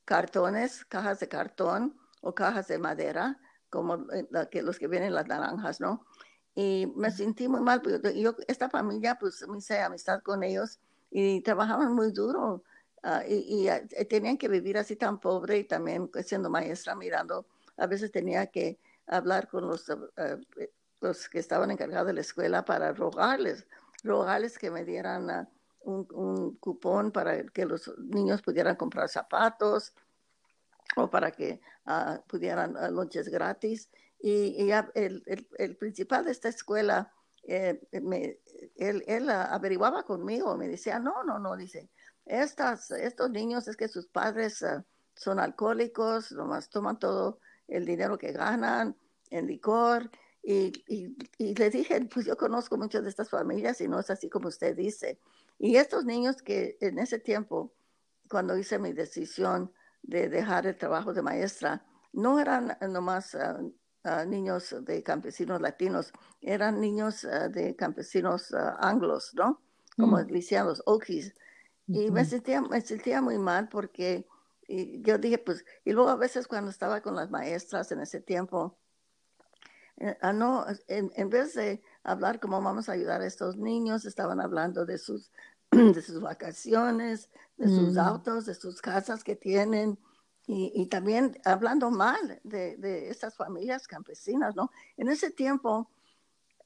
cartones, 0.05 0.85
cajas 0.85 1.19
de 1.21 1.29
cartón 1.29 1.99
o 2.21 2.35
cajas 2.35 2.69
de 2.69 2.79
madera, 2.79 3.41
como 3.69 4.07
eh, 4.13 4.27
que, 4.51 4.63
los 4.63 4.79
que 4.79 4.89
vienen 4.89 5.15
las 5.15 5.27
naranjas, 5.27 5.81
¿no? 5.81 6.07
Y 6.61 6.93
me 6.97 7.13
sentí 7.13 7.47
muy 7.47 7.61
mal, 7.61 7.81
porque 7.81 8.21
yo, 8.21 8.35
esta 8.49 8.69
familia, 8.69 9.17
pues 9.17 9.47
me 9.47 9.59
hice 9.59 9.79
amistad 9.79 10.23
con 10.25 10.43
ellos 10.43 10.81
y 11.09 11.41
trabajaban 11.43 11.95
muy 11.95 12.11
duro 12.11 12.65
ah, 13.05 13.23
y, 13.29 13.69
ah, 13.69 13.81
tenían 14.11 14.37
que 14.37 14.49
vivir 14.49 14.77
así 14.77 14.97
tan 14.97 15.21
pobre 15.21 15.59
y 15.59 15.65
también 15.65 16.09
pues, 16.09 16.27
siendo 16.27 16.51
maestra 16.51 16.97
mirando, 16.97 17.47
a 17.77 17.87
veces 17.87 18.11
tenía 18.11 18.49
que 18.49 18.77
hablar 19.07 19.47
con 19.47 19.69
los, 19.69 19.89
ah, 19.89 20.37
los 21.01 21.29
que 21.29 21.39
estaban 21.39 21.71
encargados 21.71 22.09
de 22.09 22.15
la 22.15 22.23
escuela 22.23 22.65
para 22.65 22.93
rogarles, 22.93 23.65
rogarles 24.03 24.59
que 24.59 24.73
me 24.73 24.85
dieran 24.85 25.49
un, 25.83 26.09
un, 26.13 26.57
cupón 26.57 27.13
para 27.13 27.41
que 27.45 27.67
los 27.67 27.97
niños 27.99 28.43
pudieran 28.43 28.75
comprar 28.75 29.09
zapatos 29.09 29.93
o 30.97 31.09
para 31.09 31.31
que 31.31 31.61
pudieran 32.27 32.75
lonches 32.93 33.29
gratis 33.29 33.89
y, 34.21 34.71
el, 34.95 35.23
el, 35.59 35.77
principal 35.77 36.25
de 36.25 36.33
esta 36.33 36.49
escuela, 36.49 37.13
eh, 37.45 37.81
me, 38.03 38.41
él, 38.77 39.05
él, 39.07 39.31
averiguaba 39.31 40.03
conmigo, 40.03 40.57
me 40.57 40.69
decía, 40.69 40.99
no, 40.99 41.23
no, 41.25 41.39
no, 41.39 41.57
dice, 41.57 41.89
estas, 42.29 42.91
estos 42.91 43.31
niños 43.31 43.69
es 43.69 43.77
que 43.77 43.89
sus 43.89 44.07
padres 44.09 44.61
uh, 44.63 44.83
son 45.15 45.39
alcohólicos, 45.39 46.33
nomás 46.33 46.69
toman 46.69 46.99
todo 46.99 47.41
el 47.67 47.87
dinero 47.87 48.19
que 48.19 48.33
ganan 48.33 48.97
en 49.31 49.47
licor. 49.47 50.11
Y, 50.43 50.73
y, 50.87 51.17
y, 51.39 51.55
le 51.55 51.71
dije, 51.71 52.01
pues 52.13 52.27
yo 52.27 52.37
conozco 52.37 52.77
muchas 52.77 53.03
de 53.03 53.11
estas 53.11 53.31
familias 53.31 53.81
y 53.81 53.89
no 53.89 53.99
es 53.99 54.11
así 54.11 54.29
como 54.29 54.49
usted 54.49 54.77
dice. 54.77 55.21
Y 55.59 55.77
estos 55.77 56.05
niños 56.05 56.43
que 56.43 56.77
en 56.81 56.99
ese 56.99 57.19
tiempo, 57.19 57.73
cuando 58.31 58.57
hice 58.57 58.79
mi 58.79 58.93
decisión 58.93 59.73
de 60.03 60.29
dejar 60.29 60.67
el 60.67 60.77
trabajo 60.77 61.13
de 61.13 61.23
maestra, 61.23 61.85
no 62.13 62.39
eran 62.39 62.77
nomás 62.81 63.35
uh, 63.35 63.73
niños 64.27 64.75
de 64.83 65.03
campesinos 65.03 65.61
latinos, 65.61 66.13
eran 66.41 66.81
niños 66.81 67.25
ah, 67.25 67.49
de 67.49 67.77
campesinos 67.77 68.55
ah, 68.55 68.77
anglos, 68.81 69.33
¿no? 69.35 69.61
Como 69.97 70.17
mm. 70.17 70.27
decían 70.27 70.67
los 70.67 70.83
Okies. 70.87 71.35
Y 71.87 72.11
me, 72.11 72.25
sentía, 72.25 72.61
me 72.61 72.81
sentía 72.83 73.23
muy 73.23 73.39
mal 73.39 73.69
porque 73.69 74.27
yo 74.69 75.17
dije, 75.17 75.39
pues, 75.39 75.65
y 75.85 75.93
luego 75.93 76.11
a 76.11 76.17
veces 76.17 76.47
cuando 76.47 76.71
estaba 76.71 77.01
con 77.01 77.17
las 77.17 77.31
maestras 77.31 77.91
en 77.93 78.01
ese 78.01 78.21
tiempo, 78.21 78.77
eh, 79.97 80.17
ah, 80.21 80.33
no, 80.33 80.67
en, 80.87 81.31
vez 81.31 81.55
de 81.55 81.83
hablar 82.05 82.39
cómo 82.39 82.61
vamos 82.63 82.89
a 82.89 82.93
ayudar 82.93 83.23
a 83.23 83.27
estos 83.27 83.57
niños, 83.57 84.05
estaban 84.05 84.41
hablando 84.41 84.85
de 84.85 84.99
sus, 84.99 85.31
de 85.71 86.03
sus 86.03 86.21
vacaciones, 86.21 87.31
de 87.57 87.69
sus 87.69 87.95
mm. 87.95 87.99
autos, 87.99 88.47
de 88.47 88.55
sus 88.55 88.81
casas 88.83 89.25
que 89.25 89.35
tienen, 89.35 89.99
y, 90.51 90.87
también 90.87 91.39
hablando 91.45 91.91
mal 91.91 92.41
de, 92.43 92.79
de, 92.79 93.11
estas 93.11 93.37
familias 93.37 93.87
campesinas, 93.87 94.57
¿no? 94.57 94.71
En 94.97 95.09
ese 95.09 95.31
tiempo, 95.31 95.91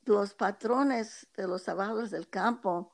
los 0.04 0.34
patrones 0.34 1.26
de 1.36 1.48
los 1.48 1.64
trabajadores 1.64 2.12
del 2.12 2.28
campo, 2.28 2.92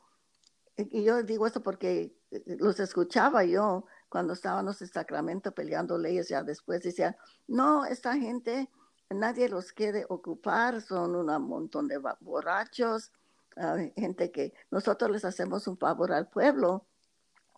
y 0.78 1.04
yo 1.04 1.22
digo 1.22 1.46
esto 1.46 1.62
porque 1.62 2.16
eh, 2.30 2.42
los 2.58 2.80
escuchaba 2.80 3.44
yo 3.44 3.84
cuando 4.08 4.32
estábamos 4.32 4.80
en 4.80 4.88
Sacramento 4.88 5.52
peleando 5.52 5.98
leyes, 5.98 6.30
ya 6.30 6.42
después 6.42 6.82
decían, 6.82 7.14
no, 7.46 7.84
esta 7.84 8.16
gente, 8.16 8.70
nadie 9.10 9.50
los 9.50 9.72
quiere 9.72 10.06
ocupar, 10.08 10.80
son 10.80 11.14
un 11.14 11.42
montón 11.42 11.86
de 11.88 12.00
borrachos, 12.20 13.12
gente 13.94 14.30
que 14.30 14.54
nosotros 14.70 15.10
les 15.10 15.26
hacemos 15.26 15.66
un 15.68 15.76
favor 15.76 16.12
al 16.12 16.28
pueblo 16.28 16.86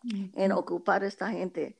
en 0.03 0.51
ocupar 0.51 1.05
esta 1.05 1.29
gente 1.29 1.77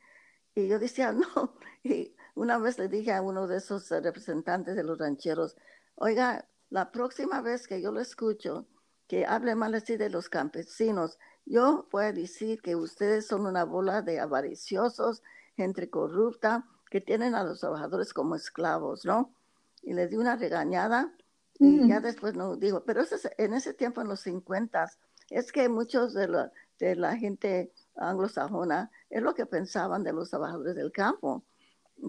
y 0.55 0.67
yo 0.67 0.79
decía, 0.79 1.11
no. 1.11 1.55
Y 1.83 2.15
una 2.35 2.59
vez 2.59 2.77
le 2.77 2.87
dije 2.87 3.11
a 3.11 3.23
uno 3.23 3.47
de 3.47 3.57
esos 3.57 3.89
representantes 3.89 4.75
de 4.75 4.83
los 4.83 4.99
rancheros, 4.99 5.57
oiga, 5.95 6.47
la 6.69 6.91
próxima 6.91 7.41
vez 7.41 7.67
que 7.67 7.81
yo 7.81 7.91
lo 7.91 7.99
escucho, 7.99 8.67
que 9.07 9.25
hable 9.25 9.55
mal 9.55 9.73
así 9.73 9.97
de 9.97 10.09
los 10.09 10.29
campesinos, 10.29 11.17
yo 11.45 11.87
voy 11.91 12.05
a 12.05 12.13
decir 12.13 12.61
que 12.61 12.75
ustedes 12.75 13.25
son 13.25 13.47
una 13.47 13.65
bola 13.65 14.03
de 14.03 14.19
avariciosos, 14.19 15.23
gente 15.57 15.89
corrupta, 15.89 16.65
que 16.89 17.01
tienen 17.01 17.35
a 17.35 17.43
los 17.43 17.59
trabajadores 17.59 18.13
como 18.13 18.35
esclavos, 18.35 19.05
¿no? 19.05 19.33
Y 19.81 19.93
le 19.93 20.07
di 20.07 20.17
una 20.17 20.35
regañada 20.35 21.13
y 21.57 21.87
ya 21.87 21.99
después 21.99 22.35
no 22.35 22.55
digo, 22.55 22.83
pero 22.85 23.01
eso 23.01 23.15
en 23.37 23.53
ese 23.53 23.73
tiempo, 23.73 24.01
en 24.01 24.07
los 24.07 24.21
50, 24.21 24.91
es 25.29 25.51
que 25.51 25.69
muchos 25.69 26.13
de 26.13 26.27
la, 26.27 26.51
de 26.79 26.95
la 26.95 27.15
gente 27.17 27.71
anglosajona 27.95 28.91
es 29.11 29.21
lo 29.21 29.35
que 29.35 29.45
pensaban 29.45 30.03
de 30.03 30.13
los 30.13 30.29
trabajadores 30.29 30.75
del 30.75 30.91
campo, 30.91 31.43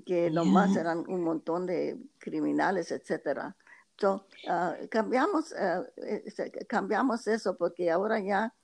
que 0.06 0.30
nomás 0.30 0.74
eran 0.76 1.04
un 1.08 1.22
montón 1.22 1.66
de 1.66 1.98
criminales, 2.18 2.92
etcétera. 2.92 3.56
So, 3.98 4.26
ah, 4.48 4.74
cambiamos, 4.88 5.52
este, 5.96 6.50
cambiamos 6.66 7.26
eso 7.26 7.56
porque 7.56 7.90
ahora 7.90 8.20
ya 8.20 8.54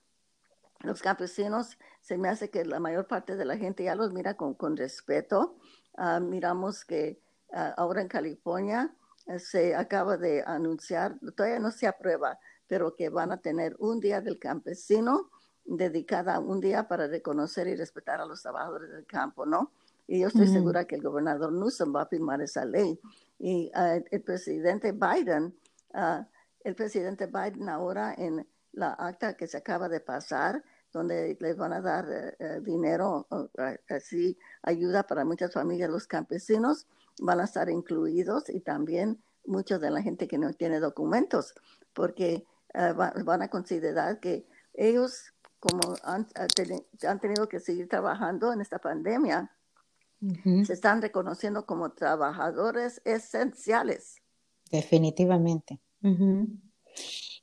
los 0.79 1.01
campesinos 1.01 1.77
se 2.01 2.17
me 2.17 2.29
hace 2.29 2.49
que 2.49 2.65
la 2.65 2.79
mayor 2.79 3.07
parte 3.07 3.35
de 3.35 3.45
la 3.45 3.57
gente 3.57 3.83
ya 3.83 3.95
los 3.95 4.11
mira 4.11 4.35
con, 4.35 4.55
con 4.55 4.75
respeto. 4.75 5.57
Ah, 5.97 6.19
miramos 6.19 6.85
que 6.85 7.21
ahora 7.77 8.01
en 8.01 8.07
California 8.07 8.95
se 9.37 9.75
acaba 9.75 10.17
de 10.17 10.43
anunciar, 10.45 11.19
todavía 11.35 11.59
no 11.59 11.71
se 11.71 11.87
aprueba, 11.87 12.39
pero 12.67 12.95
que 12.95 13.09
van 13.09 13.31
a 13.31 13.41
tener 13.41 13.75
un 13.79 13.99
día 13.99 14.21
del 14.21 14.39
campesino 14.39 15.29
dedicada 15.77 16.39
un 16.39 16.59
día 16.59 16.87
para 16.87 17.07
reconocer 17.07 17.67
y 17.67 17.75
respetar 17.75 18.19
a 18.21 18.25
los 18.25 18.41
trabajadores 18.41 18.89
del 18.91 19.05
campo, 19.05 19.45
¿no? 19.45 19.71
Y 20.07 20.21
yo 20.21 20.27
estoy 20.27 20.47
segura 20.47 20.85
que 20.85 20.95
el 20.95 21.03
gobernador 21.03 21.53
Newsom 21.53 21.95
va 21.95 22.01
a 22.01 22.05
firmar 22.07 22.41
esa 22.41 22.65
ley. 22.65 22.99
Y 23.37 23.71
ah, 23.75 23.99
el 24.09 24.21
presidente 24.21 24.91
Biden, 24.91 25.53
uh, 25.93 26.23
el 26.63 26.75
presidente 26.75 27.27
Biden 27.27 27.69
ahora 27.69 28.15
en 28.17 28.47
la 28.71 28.93
acta 28.93 29.35
que 29.35 29.45
se 29.45 29.57
acaba 29.57 29.87
de 29.87 29.99
pasar, 29.99 30.63
donde 30.91 31.37
les 31.39 31.55
van 31.55 31.73
a 31.73 31.81
dar 31.81 32.05
eh, 32.11 32.35
eh, 32.39 32.59
dinero, 32.61 33.27
así 33.89 34.37
ayuda 34.63 35.03
para 35.03 35.23
muchas 35.25 35.53
familias, 35.53 35.89
los 35.89 36.07
campesinos 36.07 36.87
van 37.21 37.39
a 37.39 37.43
estar 37.43 37.69
incluidos 37.69 38.49
y 38.49 38.61
también 38.61 39.21
mucha 39.45 39.77
de 39.77 39.91
la 39.91 40.01
gente 40.01 40.27
que 40.27 40.37
no 40.37 40.51
tiene 40.53 40.79
documentos, 40.79 41.53
porque 41.93 42.45
eh, 42.73 42.93
van 42.93 43.41
a 43.41 43.49
considerar 43.49 44.19
que 44.19 44.47
ellos, 44.73 45.33
como 45.59 45.95
han, 46.03 46.27
han, 46.35 47.19
tenido 47.19 47.49
que 47.49 47.59
seguir 47.59 47.87
trabajando 47.87 48.53
en 48.53 48.61
esta 48.61 48.79
pandemia, 48.79 49.51
se 50.65 50.73
están 50.73 51.01
reconociendo 51.01 51.65
como 51.65 51.91
trabajadores 51.91 53.01
esenciales. 53.05 54.17
Definitivamente. 54.69 55.79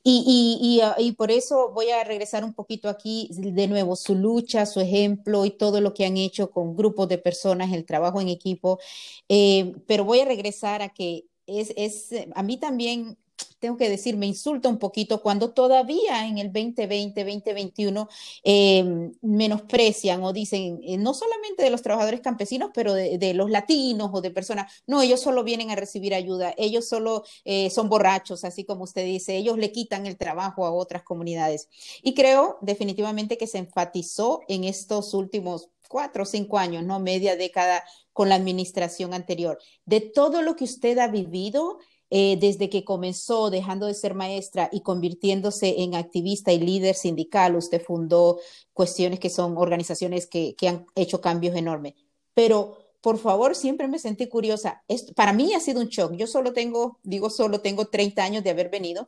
Y, 0.03 0.79
ah, 0.83 0.95
y, 0.97 1.11
por 1.13 1.31
eso 1.31 1.71
voy 1.73 1.89
a 1.89 2.03
regresar 2.03 2.45
un 2.45 2.53
poquito 2.53 2.87
aquí 2.87 3.29
de 3.33 3.67
nuevo, 3.67 3.95
su 3.95 4.15
lucha, 4.15 4.65
su 4.65 4.79
ejemplo 4.79 5.43
y 5.43 5.51
todo 5.51 5.81
lo 5.81 5.93
que 5.93 6.05
han 6.05 6.17
hecho 6.17 6.49
con 6.49 6.75
grupos 6.75 7.09
de 7.09 7.17
personas, 7.17 7.73
el 7.73 7.85
trabajo 7.85 8.21
en 8.21 8.29
equipo. 8.29 8.79
Eh, 9.27 9.73
pero 9.85 10.05
voy 10.05 10.21
a 10.21 10.25
regresar 10.25 10.81
a 10.81 10.89
que 10.89 11.25
es, 11.45 11.73
es, 11.75 12.09
a 12.35 12.43
mí 12.43 12.57
también 12.57 13.17
tengo 13.59 13.77
que 13.77 13.89
decir, 13.89 14.17
me 14.17 14.25
insulta 14.25 14.69
un 14.69 14.77
poquito 14.77 15.21
cuando 15.21 15.51
todavía 15.51 16.27
en 16.27 16.37
el 16.37 16.51
2020, 16.51 17.23
2021 17.23 18.07
eh, 18.43 19.11
menosprecian 19.21 20.23
o 20.23 20.33
dicen, 20.33 20.79
eh, 20.83 20.97
no 20.97 21.13
solamente 21.13 21.63
de 21.63 21.69
los 21.69 21.81
trabajadores 21.81 22.21
campesinos, 22.21 22.71
pero 22.73 22.93
de, 22.93 23.33
los 23.33 23.49
latinos 23.49 24.09
o 24.13 24.21
de 24.21 24.31
personas, 24.31 24.71
no, 24.87 25.01
ellos 25.01 25.21
solo 25.21 25.43
vienen 25.43 25.71
a 25.71 25.75
recibir 25.75 26.13
ayuda, 26.13 26.53
ellos 26.57 26.87
solo 26.87 27.23
eh, 27.45 27.69
son 27.69 27.89
borrachos, 27.89 28.43
así 28.43 28.63
como 28.63 28.83
usted 28.83 29.05
dice, 29.05 29.37
ellos 29.37 29.57
le 29.57 29.71
quitan 29.71 30.05
el 30.05 30.17
trabajo 30.17 30.65
a 30.65 30.71
otras 30.71 31.03
comunidades. 31.03 31.69
Y 32.01 32.13
creo 32.13 32.57
definitivamente 32.61 33.37
que 33.37 33.47
se 33.47 33.57
enfatizó 33.57 34.41
en 34.47 34.63
estos 34.63 35.13
últimos 35.13 35.69
cuatro 35.87 36.23
o 36.23 36.25
cinco 36.25 36.57
años, 36.57 36.83
no 36.83 36.99
media 36.99 37.35
década 37.35 37.83
con 38.13 38.29
la 38.29 38.35
administración 38.35 39.13
anterior, 39.13 39.59
de 39.85 40.01
todo 40.01 40.41
lo 40.41 40.55
que 40.55 40.63
usted 40.63 40.97
ha 40.97 41.07
vivido 41.07 41.79
eh, 42.09 42.37
desde 42.39 42.69
que 42.69 42.85
comenzó 42.85 43.49
dejando 43.49 43.85
de 43.85 43.93
ser 43.93 44.13
maestra 44.13 44.69
y 44.71 44.81
convirtiéndose 44.81 45.81
en 45.81 45.95
activista 45.95 46.53
y 46.53 46.59
líder 46.59 46.95
sindical, 46.95 47.55
usted 47.55 47.81
fundó 47.81 48.39
cuestiones 48.73 49.19
que 49.19 49.29
son 49.29 49.57
organizaciones 49.57 50.27
que, 50.27 50.55
que 50.55 50.69
han 50.69 50.85
hecho 50.95 51.19
cambios 51.19 51.55
enormes. 51.55 51.95
Pero, 52.33 52.77
por 53.01 53.17
favor, 53.17 53.55
siempre 53.55 53.87
me 53.87 53.99
sentí 53.99 54.27
curiosa. 54.27 54.83
Para 55.15 55.33
mí 55.33 55.53
ha 55.53 55.59
sido 55.59 55.81
un 55.81 55.87
shock. 55.87 56.13
Yo 56.13 56.27
solo 56.27 56.53
tengo, 56.53 56.99
digo 57.03 57.29
solo, 57.29 57.61
tengo 57.61 57.85
30 57.85 58.23
años 58.23 58.43
de 58.43 58.51
haber 58.51 58.69
venido, 58.69 59.07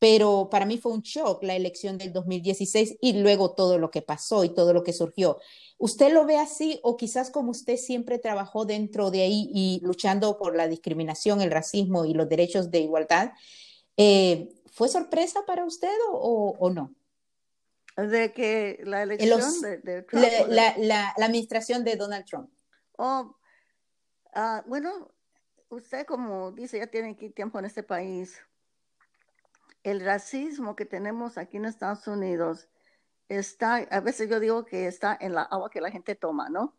pero 0.00 0.48
para 0.50 0.64
mí 0.64 0.78
fue 0.78 0.92
un 0.92 1.02
shock 1.02 1.42
la 1.44 1.54
elección 1.54 1.98
del 1.98 2.12
2016 2.12 2.96
y 3.02 3.20
luego 3.20 3.54
todo 3.54 3.78
lo 3.78 3.90
que 3.90 4.00
pasó 4.00 4.44
y 4.44 4.48
todo 4.48 4.72
lo 4.72 4.82
que 4.82 4.94
surgió. 4.94 5.38
¿Usted 5.76 6.10
lo 6.10 6.24
ve 6.24 6.38
así 6.38 6.80
o 6.82 6.96
quizás 6.96 7.30
como 7.30 7.50
usted 7.50 7.76
siempre 7.76 8.18
trabajó 8.18 8.64
dentro 8.64 9.10
de 9.10 9.20
ahí 9.20 9.50
y 9.52 9.78
luchando 9.82 10.38
por 10.38 10.56
la 10.56 10.68
discriminación, 10.68 11.42
el 11.42 11.50
racismo 11.50 12.06
y 12.06 12.14
los 12.14 12.30
derechos 12.30 12.70
de 12.70 12.80
igualdad? 12.80 13.32
Eh, 13.98 14.48
¿Fue 14.72 14.88
sorpresa 14.88 15.40
para 15.46 15.66
usted 15.66 15.94
o, 16.10 16.70
no? 16.72 16.94
De 17.98 18.32
que 18.32 18.80
la 18.84 19.02
elección 19.02 19.42
de, 19.82 20.02
Trump. 20.02 20.24
La, 20.48 21.10
administración 21.18 21.84
de 21.84 21.96
Donald 21.96 22.24
Trump. 22.24 22.50
Oh, 22.96 23.36
ah, 24.32 24.64
bueno, 24.66 25.12
usted 25.68 26.06
como 26.06 26.52
dice, 26.52 26.78
ya 26.78 26.86
tiene 26.86 27.10
aquí 27.10 27.28
tiempo 27.28 27.58
en 27.58 27.66
este 27.66 27.82
país 27.82 28.40
el 29.82 30.00
racismo 30.00 30.76
que 30.76 30.84
tenemos 30.84 31.38
aquí 31.38 31.56
en 31.56 31.64
Estados 31.64 32.06
Unidos 32.06 32.68
está, 33.28 33.76
a 33.76 34.00
veces 34.00 34.28
yo 34.28 34.40
digo 34.40 34.64
que 34.64 34.86
está 34.86 35.16
en 35.20 35.34
la 35.34 35.42
agua 35.42 35.70
que 35.70 35.80
la 35.80 35.90
gente 35.90 36.14
toma, 36.14 36.48
¿no? 36.48 36.76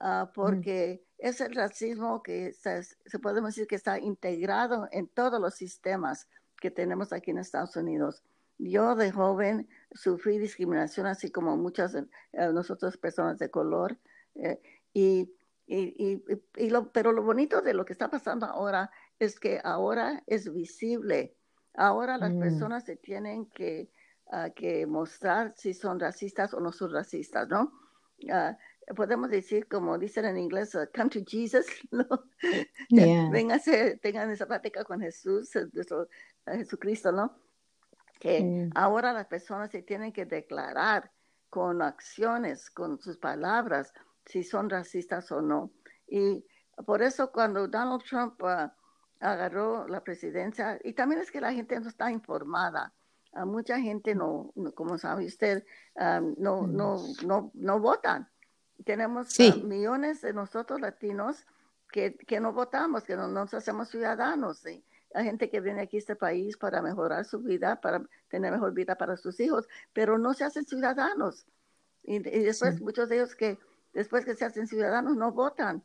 Ah, 0.00 0.32
porque 0.34 1.04
es 1.18 1.40
el 1.40 1.54
racismo 1.54 2.22
que 2.22 2.52
se, 2.52 2.82
puede 3.20 3.40
decir 3.40 3.68
que 3.68 3.76
está 3.76 3.98
integrado 4.00 4.88
en 4.90 5.06
todos 5.06 5.40
los 5.40 5.54
sistemas 5.54 6.28
que 6.60 6.70
tenemos 6.70 7.12
aquí 7.12 7.30
en 7.30 7.38
Estados 7.38 7.76
Unidos. 7.76 8.24
Yo 8.58 8.96
de 8.96 9.12
joven 9.12 9.68
sufrí 9.92 10.38
discriminación, 10.38 11.06
así 11.06 11.30
como 11.30 11.56
muchas 11.56 11.92
de 11.92 12.00
eh, 12.32 12.52
nosotros 12.52 12.96
personas 12.96 13.38
de 13.38 13.50
color. 13.50 13.96
Eh, 14.34 14.60
y, 14.92 15.32
y, 15.66 16.22
y, 16.56 16.70
lo, 16.70 16.90
pero 16.90 17.12
lo 17.12 17.22
bonito 17.22 17.62
de 17.62 17.74
lo 17.74 17.84
que 17.84 17.92
está 17.92 18.10
pasando 18.10 18.46
ahora 18.46 18.90
es 19.20 19.38
que 19.38 19.60
ahora 19.62 20.22
es 20.26 20.52
visible 20.52 21.36
Ahora 21.74 22.18
las 22.18 22.32
mm. 22.32 22.40
personas 22.40 22.84
se 22.84 22.96
tienen 22.96 23.46
que, 23.46 23.90
ah, 24.30 24.50
que, 24.50 24.86
mostrar 24.86 25.54
si 25.56 25.74
son 25.74 25.98
racistas 25.98 26.52
o 26.54 26.60
no 26.60 26.72
son 26.72 26.92
racistas, 26.92 27.48
¿no? 27.48 27.72
Ah, 28.30 28.56
podemos 28.94 29.30
decir, 29.30 29.66
como 29.68 29.98
dicen 29.98 30.24
en 30.24 30.38
inglés, 30.38 30.74
uh, 30.74 30.86
come 30.94 31.10
to 31.10 31.20
Jesus, 31.26 31.66
¿no? 31.90 32.06
tengan 34.00 34.30
esa 34.30 34.46
práctica 34.46 34.84
con 34.84 35.00
Jesús, 35.00 35.54
eh, 35.56 35.66
Jesucristo, 36.46 37.12
¿no? 37.12 37.36
Que 38.18 38.70
ahora 38.76 39.12
las 39.12 39.26
personas 39.26 39.70
se 39.70 39.82
tienen 39.82 40.12
que 40.12 40.26
declarar 40.26 41.10
con 41.50 41.82
acciones, 41.82 42.70
con 42.70 43.00
sus 43.00 43.18
palabras, 43.18 43.92
si 44.26 44.44
son 44.44 44.70
racistas 44.70 45.32
o 45.32 45.42
no. 45.42 45.72
Y 46.06 46.44
por 46.86 47.02
eso 47.02 47.32
cuando 47.32 47.66
Donald 47.66 48.02
Trump 48.04 48.40
ah, 48.44 48.72
agarró 49.22 49.86
la 49.86 50.02
presidencia 50.02 50.78
y 50.82 50.92
también 50.92 51.20
es 51.20 51.30
que 51.30 51.40
la 51.40 51.52
gente 51.52 51.78
no 51.78 51.88
está 51.88 52.10
informada. 52.10 52.92
A 53.32 53.46
mucha 53.46 53.80
gente 53.80 54.14
no, 54.14 54.52
como 54.74 54.98
sabe 54.98 55.24
usted, 55.24 55.64
no, 55.96 56.66
no, 56.66 57.02
no, 57.24 57.50
no 57.54 57.80
votan. 57.80 58.28
Tenemos 58.84 59.38
millones 59.64 60.20
de 60.20 60.32
nosotros 60.32 60.80
latinos 60.80 61.46
que, 61.90 62.16
que 62.16 62.40
no 62.40 62.52
votamos, 62.52 63.04
que 63.04 63.16
no 63.16 63.28
nos 63.28 63.54
hacemos 63.54 63.88
ciudadanos. 63.88 64.66
Hay 64.66 65.24
gente 65.24 65.48
que 65.48 65.60
viene 65.60 65.82
aquí 65.82 65.96
a 65.96 66.00
este 66.00 66.16
país 66.16 66.56
para 66.56 66.82
mejorar 66.82 67.24
su 67.24 67.38
vida, 67.40 67.80
para 67.80 68.02
tener 68.28 68.52
mejor 68.52 68.74
vida 68.74 68.96
para 68.96 69.16
sus 69.16 69.38
hijos, 69.40 69.68
pero 69.92 70.18
no 70.18 70.34
se 70.34 70.44
hacen 70.44 70.66
ciudadanos. 70.66 71.46
Y, 72.02 72.18
después 72.18 72.80
muchos 72.80 73.08
de 73.08 73.16
ellos 73.16 73.34
que 73.36 73.58
después 73.92 74.24
que 74.24 74.34
se 74.34 74.44
hacen 74.44 74.66
ciudadanos 74.66 75.16
no 75.16 75.32
votan. 75.32 75.82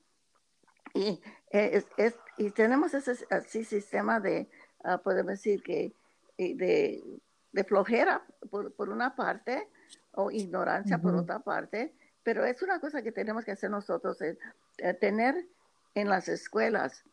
Y, 0.93 1.21
eh, 1.51 1.83
es, 1.97 2.15
y 2.37 2.51
tenemos 2.51 2.93
ese 2.93 3.25
así, 3.29 3.63
sistema 3.63 4.19
de, 4.19 4.49
uh, 4.83 5.01
podemos 5.01 5.31
decir 5.31 5.63
que, 5.63 5.93
de, 6.37 7.03
de 7.51 7.63
flojera 7.63 8.25
por, 8.49 8.73
por, 8.73 8.89
una 8.89 9.15
parte 9.15 9.69
o 10.11 10.29
ignorancia 10.29 10.99
por 10.99 11.15
otra 11.15 11.39
parte, 11.39 11.95
pero 12.23 12.45
es 12.45 12.61
una 12.61 12.79
cosa 12.79 13.01
que 13.01 13.11
tenemos 13.11 13.45
que 13.45 13.51
hacer 13.51 13.71
nosotros, 13.71 14.21
es, 14.21 14.37
eh, 14.77 14.93
tener 14.93 15.47
en 15.95 16.09
las 16.09 16.27
escuelas 16.27 17.03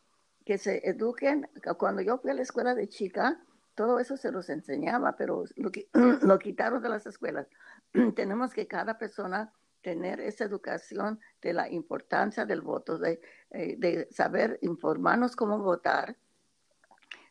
que 0.45 0.57
se 0.57 0.87
eduquen. 0.87 1.49
Cuando 1.77 2.01
yo 2.01 2.17
fui 2.19 2.31
a 2.31 2.35
la 2.35 2.43
escuela 2.43 2.75
de 2.75 2.87
chica, 2.87 3.39
todo 3.73 3.99
eso 3.99 4.17
se 4.17 4.31
los 4.31 4.49
enseñaba, 4.49 5.15
pero 5.17 5.45
lo, 5.55 5.71
lo 6.21 6.39
quitaron 6.39 6.83
de 6.83 6.89
las 6.89 7.05
escuelas. 7.07 7.47
tenemos 8.15 8.53
que 8.53 8.67
cada 8.67 8.97
persona 8.97 9.51
tener 9.85 10.19
esa 10.19 10.45
educación 10.45 11.19
de 11.43 11.53
la 11.53 11.69
importancia 11.69 12.43
del 12.43 12.61
voto, 12.61 12.97
de, 12.97 13.21
eh, 13.51 13.75
de 13.77 14.07
saber 14.09 14.57
informarnos 14.63 15.35
cómo 15.35 15.59
votar, 15.59 16.17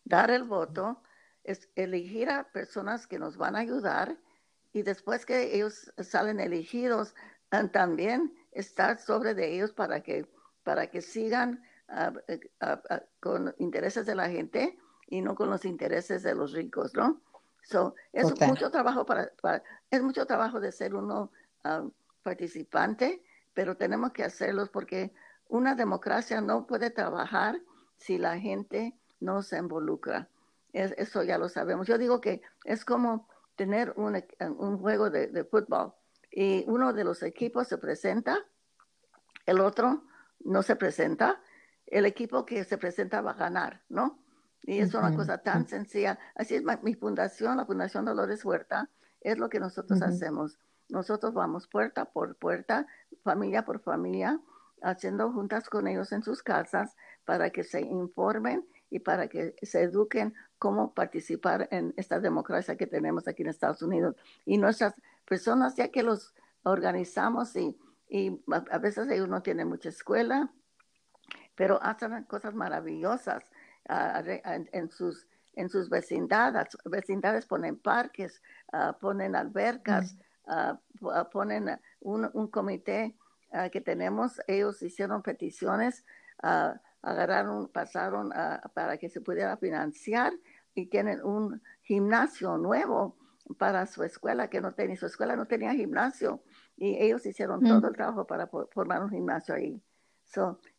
dar 0.05 0.31
el 0.31 0.45
voto, 0.45 1.03
es 1.43 1.69
elegir 1.75 2.31
a 2.31 2.45
personas 2.53 3.09
que 3.09 3.19
nos 3.19 3.37
van 3.37 3.57
a 3.57 3.59
ayudar 3.59 4.17
y 4.73 4.83
después 4.83 5.27
que 5.27 5.57
ellos 5.57 5.93
salen 5.99 6.39
elegidos, 6.39 7.17
ah, 7.51 7.67
también 7.73 8.33
estar 8.53 9.01
sobre 9.01 9.35
de 9.35 9.53
ellos 9.53 9.73
para 9.73 10.01
que, 10.05 10.31
para 10.63 10.87
que 10.87 11.03
sigan 11.03 11.61
ah, 11.89 12.13
eh, 12.29 12.39
ah, 12.61 13.03
con 13.19 13.53
intereses 13.59 14.07
de 14.07 14.15
la 14.15 14.29
gente 14.29 14.79
y 15.09 15.23
no 15.23 15.35
con 15.35 15.51
los 15.51 15.65
intereses 15.65 16.23
de 16.23 16.37
los 16.37 16.53
ricos, 16.53 16.95
¿no? 16.95 17.21
So, 17.65 17.97
es 18.13 18.27
mucho 18.47 18.71
trabajo 18.71 19.05
para, 19.05 19.33
es 19.91 20.03
mucho 20.03 20.25
trabajo 20.25 20.61
de 20.61 20.71
ser 20.71 20.95
uno 20.95 21.33
participante, 22.25 23.23
pero 23.53 23.77
tenemos 23.77 24.13
que 24.13 24.25
hacerlos 24.25 24.71
porque 24.71 25.13
una 25.49 25.77
democracia 25.77 26.41
no 26.41 26.67
puede 26.67 26.91
trabajar 26.91 27.61
si 27.97 28.19
la 28.19 28.39
gente 28.41 28.99
no 29.21 29.43
se 29.43 29.59
involucra. 29.59 30.29
eso 30.73 31.23
ya 31.23 31.39
lo 31.39 31.49
sabemos. 31.49 31.87
Yo 31.87 31.99
digo 31.99 32.21
que 32.21 32.43
es 32.65 32.85
como 32.85 33.29
tener 33.55 33.95
un, 33.97 34.21
un 34.59 34.79
juego 34.79 35.11
de, 35.11 35.29
de, 35.29 35.45
fútbol 35.45 35.93
y 36.31 36.65
uno 36.67 36.93
de 36.93 37.05
los 37.05 37.23
equipos 37.23 37.69
se 37.69 37.79
presenta, 37.79 38.45
el 39.47 39.61
otro 39.61 40.03
no 40.41 40.63
se 40.63 40.75
presenta, 40.75 41.41
el 41.87 42.07
equipo 42.07 42.45
que 42.45 42.65
se 42.65 42.79
presenta 42.79 43.21
va 43.21 43.33
a 43.33 43.35
ganar, 43.35 43.83
¿no? 43.89 44.19
Y 44.67 44.79
es 44.79 44.95
una 44.95 45.15
cosa 45.15 45.39
tan 45.39 45.69
sencilla. 45.69 46.19
Así 46.35 46.55
es 46.55 46.63
mi 46.83 46.95
fundación, 46.95 47.59
la 47.59 47.67
Fundación 47.67 48.07
Dolores 48.07 48.45
Huerta, 48.45 48.89
es 49.21 49.39
lo 49.39 49.49
que 49.49 49.61
nosotros 49.61 50.01
hacemos. 50.01 50.59
Nosotros 50.95 51.35
vamos 51.35 51.67
puerta 51.67 52.05
por 52.05 52.37
puerta, 52.37 52.87
familia 53.25 53.65
por 53.65 53.81
familia, 53.81 54.41
haciendo 54.81 55.33
juntas 55.33 55.69
con 55.69 55.89
ellos 55.89 56.13
en 56.13 56.23
sus 56.23 56.43
casas 56.43 56.97
para 57.25 57.51
que 57.51 57.65
se 57.65 57.81
informen 57.81 58.65
y 58.91 59.01
para 59.01 59.27
que 59.27 59.57
se 59.63 59.83
eduquen 59.83 60.35
cómo 60.57 60.95
participar 60.95 61.69
en 61.73 61.93
esta 61.97 62.21
democracia 62.21 62.77
que 62.77 62.87
tenemos 62.87 63.27
aquí 63.27 63.43
en 63.43 63.49
Estados 63.49 63.83
Unidos. 63.83 64.15
Y 64.47 64.57
nuestras 64.57 64.95
personas, 65.25 65.75
ya 65.75 65.89
que 65.89 66.05
los 66.05 66.33
organizamos 66.63 67.57
y, 67.57 67.77
y 68.09 68.41
a 68.71 68.79
veces 68.79 69.09
ellos 69.11 69.29
no 69.29 69.43
tienen 69.43 69.69
mucha 69.69 69.89
escuela, 69.89 70.53
pero 71.57 71.83
hacen 71.83 72.23
cosas 72.25 72.55
maravillosas 72.55 73.51
en, 73.89 74.91
sus 74.91 75.27
en 75.55 75.69
sus 75.69 75.89
vecindades, 75.89 76.77
vecindades 76.85 77.47
ponen 77.47 77.79
parques, 77.79 78.43
ah, 78.73 78.97
ponen 79.01 79.37
albercas, 79.37 80.17
ah, 80.47 80.79
ponen 81.33 81.79
un, 82.01 82.31
un 82.33 82.49
comité 82.49 83.17
que 83.71 83.81
tenemos, 83.81 84.41
ellos 84.49 84.83
hicieron 84.83 85.23
peticiones, 85.23 86.05
agarraron, 87.03 87.69
pasaron 87.69 88.33
para 88.75 88.97
que 88.99 89.09
se 89.09 89.21
pudiera 89.21 89.57
financiar 89.57 90.33
y 90.75 90.87
tienen 90.87 91.23
un 91.23 91.63
gimnasio 91.83 92.59
nuevo 92.59 93.17
para 93.59 93.87
su 93.87 94.03
escuela 94.03 94.49
que 94.49 94.61
no 94.61 94.73
tenía, 94.73 94.97
su 94.97 95.07
escuela 95.07 95.37
no 95.37 95.47
tenía 95.47 95.73
gimnasio 95.75 96.43
y 96.77 96.97
ellos 96.97 97.25
hicieron 97.27 97.61
mm. 97.61 97.69
todo 97.69 97.89
el 97.89 97.95
trabajo 97.95 98.27
para 98.27 98.47
formar 98.47 99.03
un 99.03 99.11
gimnasio 99.11 99.55
ahí. 99.55 99.81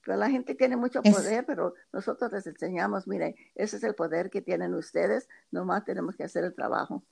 pero 0.03 0.17
la 0.17 0.29
gente 0.29 0.55
tiene 0.55 0.75
mucho 0.75 1.01
poder, 1.01 1.45
pero 1.45 1.73
nosotros 1.93 2.31
les 2.31 2.47
enseñamos, 2.47 3.07
mire, 3.07 3.35
ese 3.53 3.77
es 3.77 3.83
el 3.83 3.95
poder 3.95 4.29
que 4.29 4.41
tienen 4.41 4.73
ustedes, 4.73 5.29
nomás 5.51 5.85
tenemos 5.85 6.15
que 6.15 6.23
hacer 6.23 6.43
el 6.43 6.55
trabajo. 6.55 7.03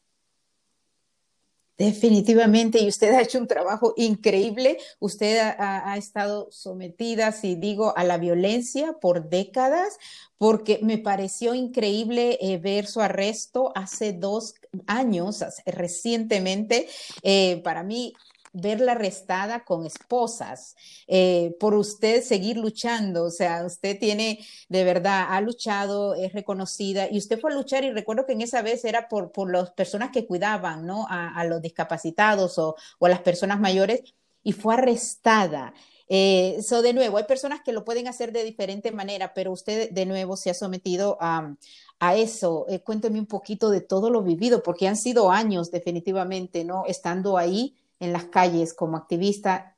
Definitivamente, 1.77 2.79
y 2.79 2.87
usted 2.87 3.11
ha 3.13 3.21
hecho 3.21 3.39
un 3.39 3.47
trabajo 3.47 3.93
increíble. 3.97 4.77
Usted 4.99 5.39
ha, 5.39 5.97
estado 5.97 6.47
sometida, 6.51 7.31
si 7.31 7.55
digo, 7.55 7.97
a 7.97 8.03
la 8.03 8.17
violencia 8.17 8.93
por 9.01 9.29
décadas, 9.29 9.97
porque 10.37 10.79
me 10.83 10.99
pareció 10.99 11.55
increíble 11.55 12.37
eh, 12.41 12.59
ver 12.59 12.85
su 12.85 13.01
arresto 13.01 13.71
hace 13.73 14.13
dos 14.13 14.53
años, 14.85 15.43
recientemente. 15.65 16.87
Eh, 17.23 17.59
para 17.63 17.81
mí 17.81 18.13
verla 18.53 18.91
arrestada 18.93 19.65
con 19.65 19.85
esposas, 19.85 20.75
eh, 21.07 21.55
por 21.59 21.73
usted 21.73 22.21
seguir 22.21 22.57
luchando, 22.57 23.25
o 23.25 23.31
sea, 23.31 23.65
usted 23.65 23.99
tiene, 23.99 24.39
de 24.69 24.83
verdad, 24.83 25.25
ha 25.29 25.41
luchado, 25.41 26.13
es 26.13 26.33
reconocida, 26.33 27.07
y 27.11 27.17
usted 27.17 27.39
fue 27.39 27.51
a 27.51 27.55
luchar, 27.55 27.83
y 27.83 27.91
recuerdo 27.91 28.25
que 28.25 28.33
en 28.33 28.41
esa 28.41 28.61
vez 28.61 28.85
era 28.85 29.09
por, 29.09 29.31
por 29.31 29.51
las 29.51 29.71
personas 29.71 30.11
que 30.11 30.27
cuidaban, 30.27 30.85
¿no? 30.85 31.07
A, 31.09 31.43
los 31.45 31.61
discapacitados 31.61 32.57
o, 32.59 32.75
a 33.01 33.09
las 33.09 33.21
personas 33.21 33.59
mayores, 33.59 34.01
y 34.43 34.53
fue 34.53 34.75
arrestada. 34.75 35.73
Eh, 36.07 36.59
de 36.83 36.93
nuevo, 36.93 37.17
hay 37.17 37.23
personas 37.23 37.61
que 37.65 37.73
lo 37.73 37.83
pueden 37.83 38.07
hacer 38.07 38.31
de 38.31 38.43
diferente 38.43 38.91
manera, 38.91 39.33
pero 39.33 39.51
usted 39.51 39.89
de 39.89 40.05
nuevo 40.05 40.37
se 40.37 40.51
ha 40.51 40.53
sometido 40.53 41.17
a, 41.19 41.55
a 41.99 42.15
eso. 42.15 42.65
Eh, 42.69 42.79
cuénteme 42.81 43.19
un 43.19 43.25
poquito 43.25 43.69
de 43.71 43.81
todo 43.81 44.09
lo 44.11 44.21
vivido, 44.21 44.61
porque 44.61 44.87
han 44.87 44.97
sido 44.97 45.31
años 45.31 45.71
definitivamente, 45.71 46.63
¿no? 46.65 46.85
Estando 46.85 47.37
ahí 47.37 47.75
en 48.03 48.11
las 48.11 48.25
calles 48.25 48.73
como 48.73 48.97
activista 48.97 49.77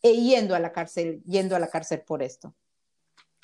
e 0.00 0.14
yendo 0.14 0.54
a 0.54 0.58
la 0.58 0.72
cárcel, 0.72 1.22
yendo 1.24 1.54
a 1.54 1.58
la 1.58 1.68
cárcel 1.68 2.00
por 2.00 2.22
esto? 2.22 2.54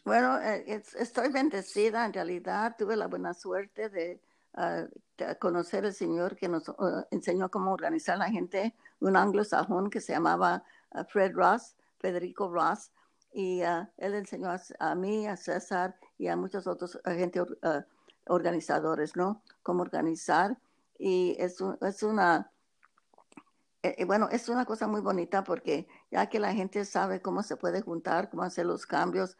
Bueno, 0.04 0.40
eh, 0.40 0.82
estoy 0.98 1.28
bendecida 1.28 2.06
en 2.06 2.14
realidad. 2.14 2.74
Tuve 2.78 2.96
la 2.96 3.06
buena 3.06 3.34
suerte 3.34 3.90
de, 3.90 4.20
ah, 4.54 4.86
conocer 5.38 5.84
al 5.84 5.92
Señor 5.92 6.36
que 6.36 6.48
nos 6.48 6.68
uh, 6.70 7.04
enseñó 7.10 7.50
cómo 7.50 7.72
organizar 7.72 8.14
a 8.14 8.18
la 8.18 8.30
gente, 8.30 8.74
un 9.00 9.16
anglosajón 9.16 9.90
que 9.90 10.00
se 10.00 10.14
llamaba 10.14 10.64
ah, 10.92 11.04
Fred 11.04 11.32
Ross, 11.34 11.76
Federico 11.98 12.48
Ross, 12.50 12.90
y 13.30 13.60
él 13.60 14.14
enseñó 14.14 14.48
a, 14.78 14.94
mí, 14.94 15.26
a 15.26 15.36
César 15.36 15.94
y 16.16 16.28
a 16.28 16.36
muchos 16.36 16.66
otros 16.66 16.98
agentes 17.04 17.44
organizadores, 18.26 19.14
¿no? 19.16 19.42
Cómo 19.62 19.82
organizar. 19.82 20.56
Y 20.98 21.36
es, 21.38 21.58
es 21.82 22.02
una 22.02 22.50
eh, 23.82 23.94
eh, 23.98 24.04
bueno, 24.04 24.28
es 24.30 24.48
una 24.48 24.64
cosa 24.64 24.88
muy 24.88 25.00
bonita 25.00 25.44
porque 25.44 25.86
ya 26.10 26.28
que 26.28 26.40
la 26.40 26.52
gente 26.52 26.84
sabe 26.84 27.22
cómo 27.22 27.42
se 27.42 27.56
puede 27.56 27.80
juntar, 27.80 28.28
cómo 28.30 28.42
hacer 28.42 28.66
los 28.66 28.86
cambios, 28.86 29.36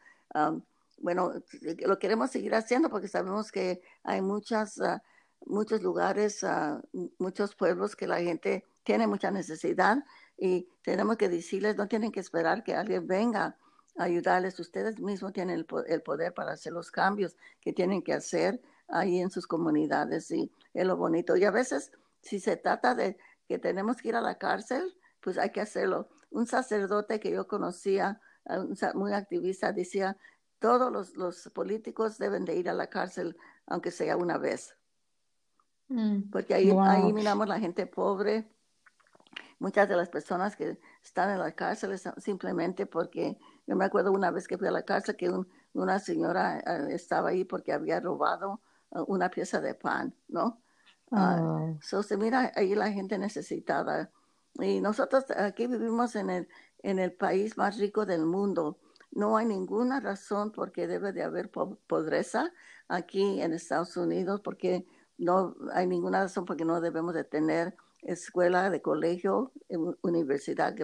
bueno, 1.01 1.33
eh, 1.62 1.77
lo 1.87 1.98
queremos 1.98 2.31
seguir 2.31 2.55
haciendo 2.55 2.90
porque 2.90 3.09
sabemos 3.09 3.53
que 3.53 3.81
hay 4.03 4.20
muchas, 4.20 4.81
ah, 4.81 5.03
muchos 5.46 5.83
lugares, 5.83 6.44
ah, 6.44 6.81
muchos 7.18 7.55
pueblos 7.55 7.96
que 7.96 8.07
la 8.07 8.20
gente 8.20 8.64
tiene 8.85 9.07
mucha 9.07 9.31
necesidad 9.31 9.98
y 10.37 10.68
tenemos 10.83 11.16
que 11.16 11.29
decirles, 11.29 11.77
no 11.77 11.88
tienen 11.88 12.12
que 12.12 12.20
esperar 12.20 12.62
que 12.62 12.74
alguien 12.74 13.07
venga 13.07 13.57
a 13.96 14.05
ayudarles, 14.05 14.59
ustedes 14.61 15.01
mismos 15.01 15.33
tienen 15.33 15.57
el, 15.57 15.66
el 15.88 16.03
poder 16.03 16.33
para 16.33 16.53
hacer 16.53 16.72
los 16.72 16.90
cambios 16.90 17.37
que 17.61 17.72
tienen 17.72 18.03
que 18.03 18.12
hacer 18.12 18.61
ahí 18.88 19.20
en 19.20 19.31
sus 19.31 19.46
comunidades 19.46 20.31
y 20.31 20.51
es 20.74 20.87
lo 20.87 20.96
bonito. 20.96 21.37
Y 21.37 21.44
a 21.44 21.51
veces, 21.51 21.92
si 22.22 22.40
se 22.40 22.57
trata 22.57 22.94
de 22.94 23.18
que 23.48 23.58
tenemos 23.58 23.96
que 23.96 24.08
ir 24.08 24.16
a 24.16 24.20
la 24.20 24.37
cárcel, 24.37 24.96
pues 25.20 25.38
hay 25.38 25.50
que 25.50 25.61
hacerlo. 25.61 26.08
Un 26.30 26.46
sacerdote 26.46 27.18
que 27.18 27.30
yo 27.30 27.48
conocía, 27.48 28.20
muy 28.94 29.12
activista, 29.12 29.72
decía, 29.72 30.16
todos 30.58 31.14
los, 31.16 31.48
políticos 31.54 32.18
deben 32.18 32.44
de 32.44 32.56
ir 32.56 32.68
a 32.68 32.74
la 32.74 32.88
cárcel, 32.88 33.37
aunque 33.66 33.90
sea 33.90 34.16
una 34.16 34.38
vez. 34.38 34.76
Mm, 35.88 36.30
Porque 36.30 36.54
ahí, 36.54 36.70
ahí 36.70 37.12
miramos 37.12 37.48
la 37.48 37.58
gente 37.58 37.87
pobre, 37.87 38.50
muchas 39.58 39.88
de 39.88 39.96
las 39.96 40.08
personas 40.08 40.56
que 40.56 40.78
están 41.02 41.30
en 41.30 41.38
la 41.38 41.52
cárcel 41.52 41.98
simplemente 42.18 42.87
porque, 42.87 43.38
yo 43.66 43.76
me 43.76 43.84
acuerdo 43.84 44.12
una 44.12 44.30
vez 44.30 44.46
que 44.46 44.58
fui 44.58 44.68
a 44.68 44.72
la 44.72 44.82
cárcel 44.82 45.16
que 45.16 45.32
una 45.72 45.98
señora 45.98 46.61
eh, 46.61 46.94
estaba 46.94 47.30
ahí 47.30 47.44
porque 47.44 47.72
había 47.72 48.00
robado 48.00 48.61
eh, 48.92 48.98
una 49.06 49.30
pieza 49.30 49.61
de 49.61 49.74
pan, 49.74 50.14
¿no? 50.28 50.62
Uh, 51.11 51.79
se 51.81 52.16
mira 52.16 52.53
ahí 52.55 52.75
la 52.75 52.92
gente 52.92 53.18
necesitada. 53.18 54.11
Y 54.61 54.81
nosotros 54.81 55.25
aquí 55.37 55.66
vivimos 55.66 56.16
en 56.16 56.31
el, 56.31 56.49
en 56.83 56.99
el 56.99 57.12
país 57.12 57.57
más 57.57 57.79
rico 57.79 58.05
del 58.07 58.27
mundo. 58.27 58.79
No 59.11 59.37
hay 59.37 59.47
ninguna 59.47 60.01
razón 60.01 60.53
por 60.53 60.73
qué 60.73 60.87
debe 60.87 61.12
de 61.12 61.23
haber 61.23 61.51
pobreza 61.51 62.53
aquí 62.88 63.40
en 63.40 63.53
Estados 63.53 63.97
Unidos, 63.97 64.40
porque 64.42 64.87
no 65.16 65.57
hay 65.73 65.87
ninguna 65.87 66.23
razón 66.23 66.44
porque 66.44 66.64
no 66.64 66.81
debemos 66.81 67.14
de 67.14 67.25
tener 67.25 67.75
escuela 68.03 68.71
de 68.71 68.81
colegio, 68.81 69.53
universidad 70.03 70.75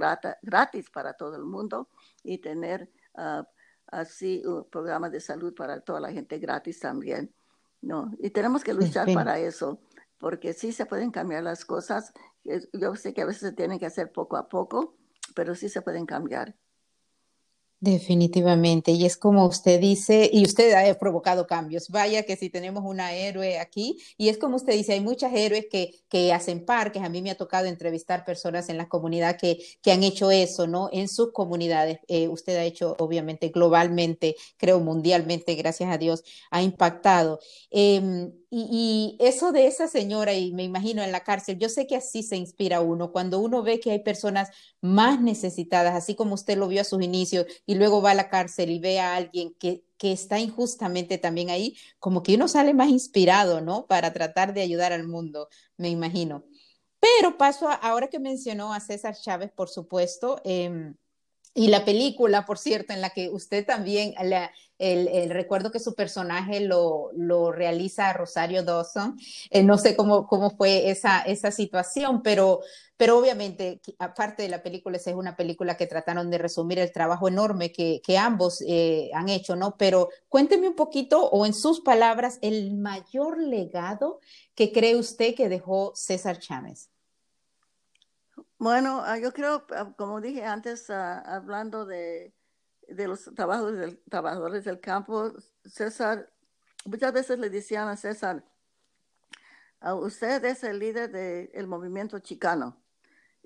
gratis 0.42 0.90
para 0.90 1.14
todo 1.14 1.36
el 1.36 1.44
mundo 1.44 1.88
y 2.22 2.38
tener 2.38 2.90
uh, 3.14 3.44
así 3.86 4.42
un 4.44 4.64
programa 4.64 5.10
de 5.10 5.20
salud 5.20 5.54
para 5.54 5.80
toda 5.80 6.00
la 6.00 6.10
gente 6.10 6.38
gratis 6.38 6.80
también. 6.80 7.32
No, 7.82 8.12
y 8.18 8.30
tenemos 8.30 8.64
que 8.64 8.72
luchar 8.72 9.12
para 9.12 9.38
eso 9.38 9.78
porque 10.24 10.54
sí 10.54 10.72
se 10.72 10.86
pueden 10.86 11.10
cambiar 11.10 11.42
las 11.42 11.66
cosas. 11.66 12.14
Yo 12.44 12.96
sé 12.96 13.12
que 13.12 13.20
a 13.20 13.26
veces 13.26 13.42
se 13.42 13.52
tienen 13.52 13.78
que 13.78 13.84
hacer 13.84 14.10
poco 14.10 14.38
a 14.38 14.48
poco, 14.48 14.96
pero 15.34 15.54
sí 15.54 15.68
se 15.68 15.82
pueden 15.82 16.06
cambiar. 16.06 16.56
Definitivamente, 17.78 18.92
y 18.92 19.04
es 19.04 19.18
como 19.18 19.44
usted 19.44 19.78
dice, 19.78 20.30
y 20.32 20.46
usted 20.46 20.72
ha 20.72 20.98
provocado 20.98 21.46
cambios. 21.46 21.90
Vaya 21.90 22.22
que 22.22 22.36
si 22.36 22.48
tenemos 22.48 22.82
una 22.86 23.12
héroe 23.12 23.58
aquí, 23.58 23.98
y 24.16 24.30
es 24.30 24.38
como 24.38 24.56
usted 24.56 24.72
dice, 24.72 24.94
hay 24.94 25.00
muchas 25.00 25.34
héroes 25.34 25.66
que, 25.70 25.90
que 26.08 26.32
hacen 26.32 26.64
parques. 26.64 27.02
A 27.02 27.10
mí 27.10 27.20
me 27.20 27.30
ha 27.30 27.36
tocado 27.36 27.66
entrevistar 27.66 28.24
personas 28.24 28.70
en 28.70 28.78
la 28.78 28.88
comunidad 28.88 29.36
que, 29.36 29.58
que 29.82 29.92
han 29.92 30.02
hecho 30.02 30.30
eso, 30.30 30.66
¿no? 30.66 30.88
En 30.90 31.08
sus 31.08 31.32
comunidades. 31.32 31.98
Eh, 32.08 32.28
usted 32.28 32.56
ha 32.56 32.64
hecho, 32.64 32.96
obviamente, 32.98 33.50
globalmente, 33.50 34.36
creo 34.56 34.80
mundialmente, 34.80 35.54
gracias 35.54 35.92
a 35.92 35.98
Dios, 35.98 36.24
ha 36.50 36.62
impactado. 36.62 37.40
Em, 37.70 38.32
y, 38.56 39.16
eso 39.20 39.52
de 39.52 39.66
esa 39.66 39.88
señora, 39.88 40.34
y 40.34 40.52
me 40.52 40.62
imagino 40.62 41.02
en 41.02 41.12
la 41.12 41.24
cárcel, 41.24 41.58
yo 41.58 41.68
sé 41.68 41.86
que 41.86 41.96
así 41.96 42.22
se 42.22 42.36
inspira 42.36 42.80
uno, 42.80 43.10
cuando 43.12 43.40
uno 43.40 43.62
ve 43.62 43.80
que 43.80 43.90
hay 43.90 44.00
personas 44.00 44.50
más 44.80 45.20
necesitadas, 45.20 45.94
así 45.94 46.14
como 46.14 46.34
usted 46.34 46.56
lo 46.56 46.68
vio 46.68 46.82
a 46.82 46.84
sus 46.84 47.02
inicios, 47.02 47.46
y 47.66 47.74
luego 47.74 48.02
va 48.02 48.12
a 48.12 48.14
la 48.14 48.28
cárcel 48.28 48.70
y 48.70 48.78
ve 48.78 49.00
a 49.00 49.16
alguien 49.16 49.54
que, 49.58 49.84
que 49.98 50.12
está 50.12 50.38
injustamente 50.38 51.18
también 51.18 51.50
ahí, 51.50 51.76
como 51.98 52.22
que 52.22 52.34
uno 52.36 52.48
sale 52.48 52.74
más 52.74 52.88
inspirado, 52.88 53.60
¿no? 53.60 53.86
Para 53.86 54.12
tratar 54.12 54.54
de 54.54 54.62
ayudar 54.62 54.92
al 54.92 55.06
mundo, 55.06 55.48
me 55.76 55.88
imagino. 55.90 56.44
Pero 57.00 57.36
paso 57.38 57.68
a, 57.68 57.74
ahora 57.74 58.08
que 58.08 58.18
mencionó 58.20 58.72
a 58.72 58.80
César 58.80 59.16
Chávez, 59.16 59.50
por 59.52 59.68
supuesto, 59.68 60.40
eh, 60.44 60.94
Y 61.54 61.68
la 61.68 61.84
película, 61.84 62.44
por 62.46 62.58
cierto, 62.58 62.92
en 62.92 63.00
la 63.00 63.10
que 63.10 63.30
usted 63.30 63.64
también, 63.64 64.14
el, 64.92 65.30
recuerdo 65.30 65.70
que 65.70 65.78
su 65.78 65.94
personaje 65.94 66.60
lo, 66.60 67.10
lo 67.14 67.52
realiza 67.52 68.12
Rosario 68.12 68.62
Dawson, 68.62 69.16
eh, 69.50 69.62
no 69.62 69.78
sé 69.78 69.96
cómo, 69.96 70.26
cómo 70.26 70.50
fue 70.50 70.90
esa, 70.90 71.22
esa 71.22 71.50
situación, 71.50 72.22
pero, 72.22 72.60
pero 72.96 73.18
obviamente, 73.18 73.80
aparte 73.98 74.42
de 74.42 74.48
la 74.48 74.62
película, 74.62 74.96
esa 74.96 75.10
es 75.10 75.16
una 75.16 75.36
película 75.36 75.76
que 75.76 75.86
trataron 75.86 76.30
de 76.30 76.38
resumir 76.38 76.78
el 76.78 76.92
trabajo 76.92 77.28
enorme 77.28 77.72
que, 77.72 78.00
que 78.04 78.18
ambos 78.18 78.62
eh, 78.66 79.10
han 79.14 79.28
hecho, 79.28 79.56
¿no? 79.56 79.76
Pero 79.76 80.10
cuénteme 80.28 80.68
un 80.68 80.76
poquito, 80.76 81.28
o 81.30 81.46
en 81.46 81.54
sus 81.54 81.80
palabras, 81.80 82.38
el 82.42 82.74
mayor 82.74 83.38
legado 83.38 84.20
que 84.54 84.72
cree 84.72 84.96
usted 84.96 85.34
que 85.34 85.48
dejó 85.48 85.92
César 85.94 86.38
Chávez. 86.38 86.90
Bueno, 88.58 89.02
ah, 89.04 89.18
yo 89.18 89.32
creo, 89.32 89.64
ah, 89.70 89.92
como 89.96 90.20
dije 90.20 90.44
antes, 90.44 90.88
ah, 90.90 91.20
hablando 91.20 91.84
de, 91.86 92.32
los 92.88 93.24
trabajos 93.34 93.76
del, 93.76 93.98
trabajadores 94.08 94.64
del 94.64 94.80
campo, 94.80 95.32
César, 95.64 96.30
muchas 96.84 97.12
veces 97.12 97.38
le 97.38 97.50
decían 97.50 97.88
a 97.88 97.96
César, 97.96 98.44
usted 99.92 100.44
es 100.44 100.64
el 100.64 100.78
líder 100.78 101.10
del 101.10 101.66
movimiento 101.66 102.18
chicano. 102.18 102.76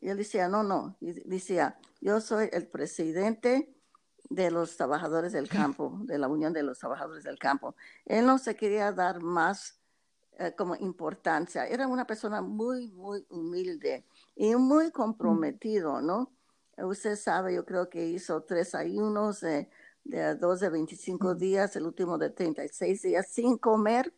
Y 0.00 0.10
él 0.10 0.16
decía, 0.16 0.48
no, 0.48 0.62
no, 0.62 0.96
y 1.00 1.12
decía, 1.28 1.78
yo 2.00 2.20
soy 2.20 2.48
el 2.52 2.68
presidente 2.68 3.74
de 4.30 4.50
los 4.50 4.76
trabajadores 4.76 5.32
del 5.32 5.48
campo, 5.48 5.98
de 6.04 6.18
la 6.18 6.28
Unión 6.28 6.52
de 6.52 6.62
los 6.62 6.78
Trabajadores 6.78 7.24
del 7.24 7.38
Campo. 7.38 7.74
Él 8.04 8.26
no 8.26 8.38
se 8.38 8.54
quería 8.54 8.92
dar 8.92 9.20
más 9.20 9.80
eh, 10.38 10.54
como 10.56 10.76
importancia. 10.76 11.66
Era 11.66 11.88
una 11.88 12.06
persona 12.06 12.40
muy, 12.40 12.88
muy 12.88 13.26
humilde 13.30 14.04
y 14.36 14.54
muy 14.54 14.92
comprometido, 14.92 16.00
¿no? 16.00 16.32
Usted 16.84 17.16
sabe, 17.16 17.54
yo 17.54 17.64
creo 17.64 17.88
que 17.88 18.06
hizo 18.06 18.42
tres 18.42 18.74
ayunos 18.74 19.40
de, 19.40 19.70
de 20.04 20.34
dos 20.36 20.60
de 20.60 20.70
25 20.70 21.34
días, 21.34 21.74
el 21.76 21.86
último 21.86 22.18
de 22.18 22.30
36 22.30 23.02
días, 23.02 23.28
sin 23.28 23.58
comer 23.58 24.14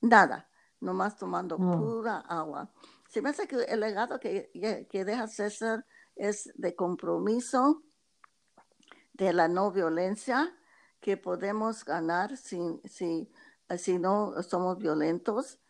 nada, 0.00 0.48
nomás 0.80 1.16
tomando 1.16 1.56
pura 1.56 2.18
agua. 2.18 2.70
Se 3.08 3.22
me 3.22 3.30
hace 3.30 3.46
que 3.46 3.56
el 3.64 3.80
legado 3.80 4.20
que, 4.20 4.50
que 4.90 5.04
deja 5.04 5.26
César 5.26 5.86
es 6.14 6.50
de 6.54 6.74
compromiso, 6.74 7.82
de 9.12 9.32
la 9.32 9.48
no 9.48 9.72
violencia, 9.72 10.54
que 11.00 11.16
podemos 11.16 11.84
ganar 11.84 12.36
si, 12.36 12.58
si, 12.84 13.30
si 13.76 13.98
no 13.98 14.42
somos 14.42 14.78
violentos 14.78 15.60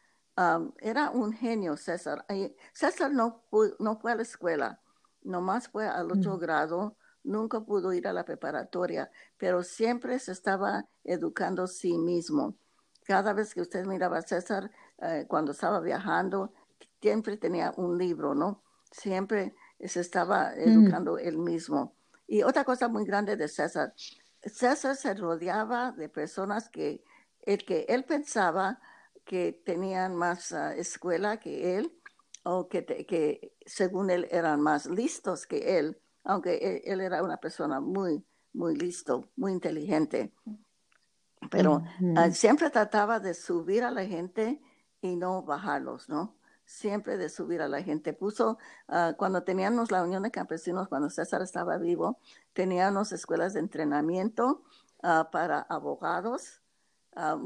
era 0.81 1.11
un 1.11 1.33
genio 1.33 1.77
César. 1.77 2.25
César 2.73 3.13
no, 3.13 3.45
no 3.79 3.97
fue 3.97 4.13
a 4.13 4.15
la 4.15 4.23
escuela, 4.23 4.81
nomás 5.29 5.69
fue 5.69 5.87
al 5.87 6.11
otro 6.11 6.37
mm. 6.37 6.41
grado, 6.41 6.97
nunca 7.23 7.61
pudo 7.61 7.93
ir 7.93 8.09
a 8.09 8.13
la 8.13 8.25
preparatoria, 8.25 9.11
pero 9.37 9.63
siempre 9.63 10.19
se 10.19 10.33
estaba 10.33 10.87
educando 11.05 11.65
a 11.65 11.69
sí 11.69 11.99
mismo. 11.99 12.57
Cada 13.05 13.33
vez 13.33 13.55
que 13.55 13.61
usted 13.61 13.87
miraba 13.87 14.19
a 14.19 14.23
César 14.23 14.71
eh, 14.99 15.27
cuando 15.29 15.53
estaba 15.53 15.81
viajando, 15.81 16.53
siempre 17.01 17.37
tenía 17.37 17.73
un 17.77 17.97
libro, 17.97 18.35
¿no? 18.35 18.63
Siempre 18.91 19.55
se 19.79 20.01
estaba 20.01 20.51
mm. 20.51 20.61
educando 20.61 21.19
él 21.19 21.39
mismo. 21.39 21.95
Y 22.27 22.43
otra 22.43 22.65
cosa 22.65 22.89
muy 22.89 23.05
grande 23.05 23.37
de 23.37 23.49
César, 23.49 23.95
César 24.43 24.97
se 24.97 25.15
rodeaba 25.15 25.93
de 25.93 26.09
personas 26.09 26.69
que 26.69 27.03
el 27.43 27.65
que 27.65 27.87
él 27.89 28.05
pensaba 28.05 28.81
que 29.25 29.53
tenían 29.53 30.15
más 30.15 30.53
ah, 30.53 30.75
escuela 30.75 31.39
que 31.39 31.77
él 31.77 31.98
o 32.51 32.67
que, 32.67 32.83
que, 32.85 33.53
según 33.67 34.09
él 34.09 34.27
eran 34.31 34.63
más 34.63 34.87
listos 34.87 35.47
que 35.47 35.79
él, 35.79 35.99
aunque 36.25 36.55
e, 36.55 36.91
él, 36.91 37.03
era 37.03 37.23
una 37.23 37.37
persona 37.37 37.79
muy, 37.79 38.25
muy 38.55 38.75
listo, 38.75 39.29
muy 39.37 39.53
inteligente. 39.53 40.33
Pero 41.51 41.83
ah, 42.17 42.31
siempre 42.31 42.71
trataba 42.71 43.21
de 43.21 43.35
subir 43.35 43.85
a 43.85 43.91
la 43.91 44.07
gente 44.07 44.63
y 45.03 45.17
no 45.17 45.43
bajarlos, 45.43 46.09
¿no? 46.09 46.37
Siempre 46.65 47.19
de 47.19 47.29
subir 47.29 47.61
a 47.61 47.69
la 47.69 47.83
gente. 47.83 48.15
Puso, 48.15 48.57
ah, 48.89 49.13
cuando 49.19 49.43
teníamos 49.43 49.91
la 49.91 50.03
Unión 50.03 50.23
de 50.23 50.31
Campesinos, 50.31 50.89
cuando 50.89 51.11
César 51.11 51.43
estaba 51.43 51.77
vivo, 51.77 52.19
teníamos 52.55 53.13
escuelas 53.13 53.53
de 53.53 53.61
entrenamiento 53.61 54.63
para 55.31 55.61
abogados 55.61 56.63
Ah, 57.21 57.37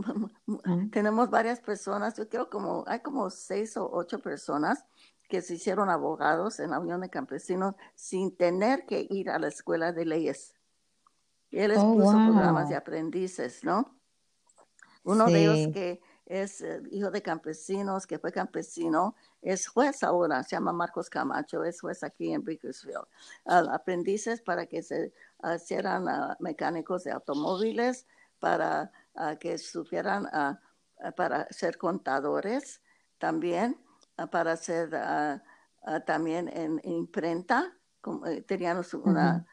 tenemos 0.93 1.31
varias 1.31 1.59
personas, 1.61 2.15
yo 2.17 2.29
creo 2.29 2.51
como 2.51 2.85
hay 2.87 3.01
como 3.01 3.31
seis 3.31 3.75
o 3.79 3.91
ocho 3.91 4.19
personas 4.19 4.85
que 5.33 5.41
se 5.41 5.55
hicieron 5.55 5.89
abogados 5.89 6.61
en 6.61 6.73
la 6.73 6.79
Unión 6.79 7.01
de 7.01 7.09
Campesinos 7.09 7.75
sin 7.95 8.37
tener 8.37 8.85
que 8.85 9.07
ir 9.09 9.31
a 9.31 9.39
la 9.39 9.49
escuela 9.49 9.91
de 9.91 10.05
leyes. 10.05 10.53
Él 11.51 11.71
les 11.71 11.79
oh, 11.79 11.95
puso 11.95 12.13
programas 12.13 12.69
de 12.69 12.77
aprendices, 12.77 13.65
¿no? 13.65 13.97
Uno 15.05 15.25
de 15.25 15.43
ellos 15.43 15.73
que 15.73 16.03
es 16.27 16.61
eh, 16.61 16.83
hijo 16.91 17.11
de 17.11 17.23
campesinos, 17.23 18.07
que 18.07 18.19
fue 18.19 18.31
campesino, 18.31 19.17
es 19.41 19.69
juez 19.69 20.03
ahora, 20.03 20.43
se 20.43 20.55
llama 20.55 20.75
Marcos 20.75 21.09
Camacho, 21.09 21.65
es 21.65 21.81
juez 21.81 22.05
aquí 22.05 22.35
en 22.35 22.45
Bakersfield. 22.45 23.07
aprendices 23.47 24.43
para 24.43 24.67
que 24.67 24.83
se 24.83 25.15
hicieran 25.57 26.09
ah, 26.11 26.37
mecánicos 26.41 27.05
de 27.05 27.13
automóviles, 27.13 28.07
para 28.39 28.93
que 29.41 29.57
supieran 29.57 30.29
para 31.17 31.47
ser 31.51 31.79
contadores 31.79 32.83
también, 33.17 33.79
para 34.31 34.57
ser 34.57 34.91
también 36.07 36.49
en, 36.49 36.81
imprenta. 36.85 37.77
Eh, 38.27 38.43
teníamos 38.43 38.95
una, 38.95 39.47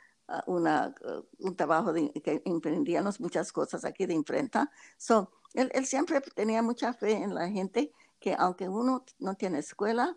una, 0.47 0.93
un 1.39 1.55
trabajo 1.55 1.93
de, 1.93 2.11
que 2.11 2.41
emprendíamos 2.45 3.19
muchas 3.19 3.51
cosas 3.51 3.85
aquí 3.85 4.05
de 4.05 4.13
imprenta. 4.13 4.71
So, 4.97 5.31
él, 5.53 5.71
él 5.73 5.85
siempre 5.85 6.21
tenía 6.21 6.61
mucha 6.61 6.93
fe 6.93 7.13
en 7.13 7.33
la 7.33 7.49
gente 7.49 7.91
que 8.19 8.35
aunque 8.37 8.67
uno 8.67 9.05
no 9.19 9.35
tiene 9.35 9.59
escuela, 9.59 10.15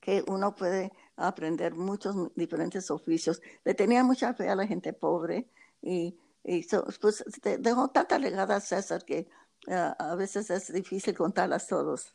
que 0.00 0.22
uno 0.28 0.54
puede 0.54 0.92
aprender 1.16 1.74
muchos 1.74 2.14
diferentes 2.34 2.90
oficios. 2.90 3.40
Le 3.64 3.74
tenía 3.74 4.04
mucha 4.04 4.34
fe 4.34 4.48
a 4.50 4.56
la 4.56 4.66
gente 4.66 4.92
pobre 4.92 5.48
y 5.80 6.18
y 6.44 6.66
pues 7.00 7.24
dejó 7.58 7.88
tanta 7.88 8.18
legada 8.18 8.60
César 8.60 9.04
que 9.04 9.26
ah, 9.68 9.96
a 9.98 10.14
veces 10.14 10.50
es 10.50 10.70
difícil 10.72 11.16
contarlas 11.16 11.66
todos. 11.66 12.14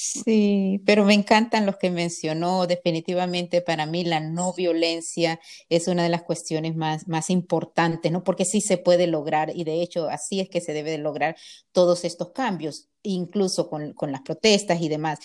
Sí, 0.00 0.80
pero 0.86 1.04
me 1.04 1.14
encantan 1.14 1.66
los 1.66 1.76
que 1.76 1.90
mencionó. 1.90 2.66
Definitivamente 2.68 3.62
para 3.62 3.84
mí 3.86 4.04
la 4.04 4.20
no 4.20 4.52
violencia 4.52 5.40
es 5.68 5.88
una 5.88 6.04
de 6.04 6.08
las 6.08 6.22
cuestiones 6.22 6.76
más, 6.76 7.08
más 7.08 7.30
importantes, 7.30 8.12
¿no? 8.12 8.22
Porque 8.22 8.44
sí 8.44 8.60
se 8.60 8.78
puede 8.78 9.08
lograr 9.08 9.50
y 9.54 9.64
de 9.64 9.82
hecho 9.82 10.08
así 10.08 10.40
es 10.40 10.48
que 10.48 10.60
se 10.60 10.72
debe 10.72 10.90
de 10.92 10.98
lograr 10.98 11.36
todos 11.72 12.04
estos 12.04 12.30
cambios 12.32 12.88
incluso 13.02 13.68
con, 13.68 13.92
con, 13.94 14.12
las 14.12 14.22
protestas 14.22 14.80
y 14.80 14.88
demás. 14.88 15.18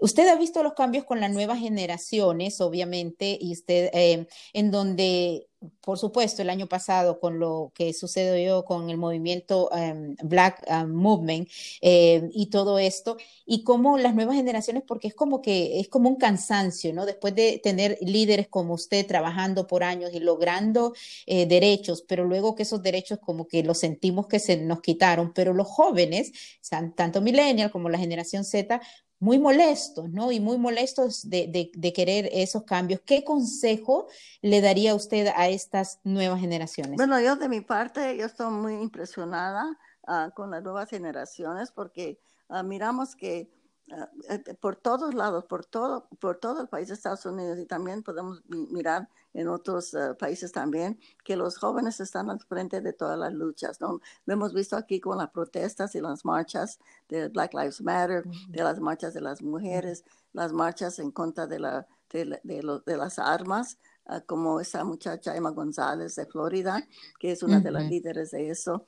Usted 0.00 0.28
ha 0.28 0.36
visto 0.36 0.62
los 0.62 0.74
cambios 0.74 1.04
con 1.04 1.20
las 1.20 1.32
nuevas 1.32 1.58
generaciones, 1.58 2.60
obviamente, 2.60 3.36
y 3.40 3.52
usted, 3.52 3.90
eh, 3.92 4.28
en 4.52 4.70
donde, 4.70 5.48
por 5.80 5.98
supuesto, 5.98 6.40
el 6.40 6.50
año 6.50 6.68
pasado, 6.68 7.18
con 7.18 7.40
lo 7.40 7.72
que 7.74 7.92
sucedió 7.92 8.64
con 8.64 8.90
el 8.90 8.96
movimiento 8.96 9.68
em, 9.74 10.14
Black 10.22 10.64
um, 10.70 10.92
Movement 10.92 11.48
eh, 11.80 12.28
y 12.32 12.46
todo 12.46 12.78
esto, 12.78 13.16
y 13.44 13.64
cómo 13.64 13.98
las 13.98 14.14
nuevas 14.14 14.36
generaciones, 14.36 14.84
porque 14.86 15.08
es 15.08 15.14
como 15.14 15.42
que 15.42 15.80
es 15.80 15.88
como 15.88 16.08
un 16.08 16.16
cansancio, 16.16 16.92
¿no? 16.92 17.04
Después 17.04 17.34
de 17.34 17.60
tener 17.60 17.98
líderes 18.00 18.46
como 18.46 18.74
usted 18.74 19.04
trabajando 19.04 19.66
por 19.66 19.82
años 19.82 20.12
y 20.14 20.20
logrando 20.20 20.94
eh, 21.26 21.46
derechos, 21.46 22.04
pero 22.06 22.24
luego 22.24 22.54
que 22.54 22.62
esos 22.62 22.82
derechos 22.82 23.18
como 23.18 23.48
que 23.48 23.64
los 23.64 23.78
sentimos 23.78 24.28
que 24.28 24.38
se 24.38 24.56
nos 24.58 24.80
quitaron, 24.80 25.32
pero 25.34 25.54
los 25.54 25.66
jóvenes, 25.66 26.32
tanto 26.94 27.17
millennial 27.20 27.70
como 27.70 27.88
la 27.88 27.98
generación 27.98 28.44
Z, 28.44 28.80
muy 29.20 29.38
molestos, 29.38 30.10
¿no? 30.10 30.30
Y 30.30 30.40
muy 30.40 30.58
molestos 30.58 31.28
de, 31.28 31.70
querer 31.94 32.28
esos 32.32 32.64
cambios. 32.64 33.00
¿Qué 33.04 33.24
consejo 33.24 34.06
le 34.42 34.60
daría 34.60 34.94
usted 34.94 35.28
a 35.34 35.48
estas 35.48 36.00
nuevas 36.04 36.40
generaciones? 36.40 36.96
Bueno, 36.96 37.20
yo 37.20 37.36
de 37.36 37.48
mi 37.48 37.60
parte, 37.60 38.16
yo 38.16 38.26
estoy 38.26 38.52
muy 38.52 38.74
impresionada 38.74 39.76
ah, 40.06 40.30
con 40.34 40.50
las 40.50 40.62
nuevas 40.62 40.88
generaciones 40.88 41.72
porque 41.72 42.20
ah, 42.48 42.62
miramos 42.62 43.16
que 43.16 43.50
ah, 43.92 44.08
eh, 44.28 44.54
por 44.54 44.76
todos 44.76 45.14
lados, 45.14 45.44
por 45.44 45.64
todo, 45.64 46.08
por 46.20 46.36
todo 46.38 46.60
el 46.62 46.68
país 46.68 46.88
de 46.88 46.94
Estados 46.94 47.24
Unidos 47.26 47.58
y 47.58 47.66
también 47.66 48.02
podemos 48.02 48.42
mirar 48.48 49.08
en 49.34 49.48
otros 49.48 49.94
eh, 49.94 50.14
países 50.18 50.52
también, 50.52 50.98
que 51.24 51.36
los 51.36 51.58
jóvenes 51.58 52.00
están 52.00 52.30
al 52.30 52.40
frente 52.40 52.80
de 52.80 52.92
todas 52.92 53.18
las 53.18 53.32
luchas. 53.32 53.80
¿no? 53.80 54.00
Lo 54.24 54.32
hemos 54.32 54.52
visto 54.52 54.76
aquí 54.76 55.00
con 55.00 55.18
las 55.18 55.30
protestas 55.30 55.94
y 55.94 56.00
las 56.00 56.24
marchas 56.24 56.78
de 57.08 57.28
Black 57.28 57.54
Lives 57.54 57.80
Matter, 57.80 58.24
de 58.48 58.62
las 58.62 58.80
marchas 58.80 59.14
de 59.14 59.20
las 59.20 59.42
mujeres, 59.42 60.04
las 60.32 60.52
marchas 60.52 60.98
en 60.98 61.10
contra 61.10 61.46
de, 61.46 61.58
la, 61.60 61.86
de, 62.10 62.40
de, 62.42 62.96
las 62.96 63.18
armas, 63.18 63.78
ah, 64.06 64.20
como 64.20 64.60
esa 64.60 64.84
muchacha 64.84 65.36
Emma 65.36 65.50
González 65.50 66.16
de 66.16 66.26
Florida, 66.26 66.86
que 67.18 67.32
es 67.32 67.42
una 67.42 67.60
de 67.60 67.70
las 67.70 67.84
líderes 67.84 68.30
de 68.30 68.50
eso. 68.50 68.86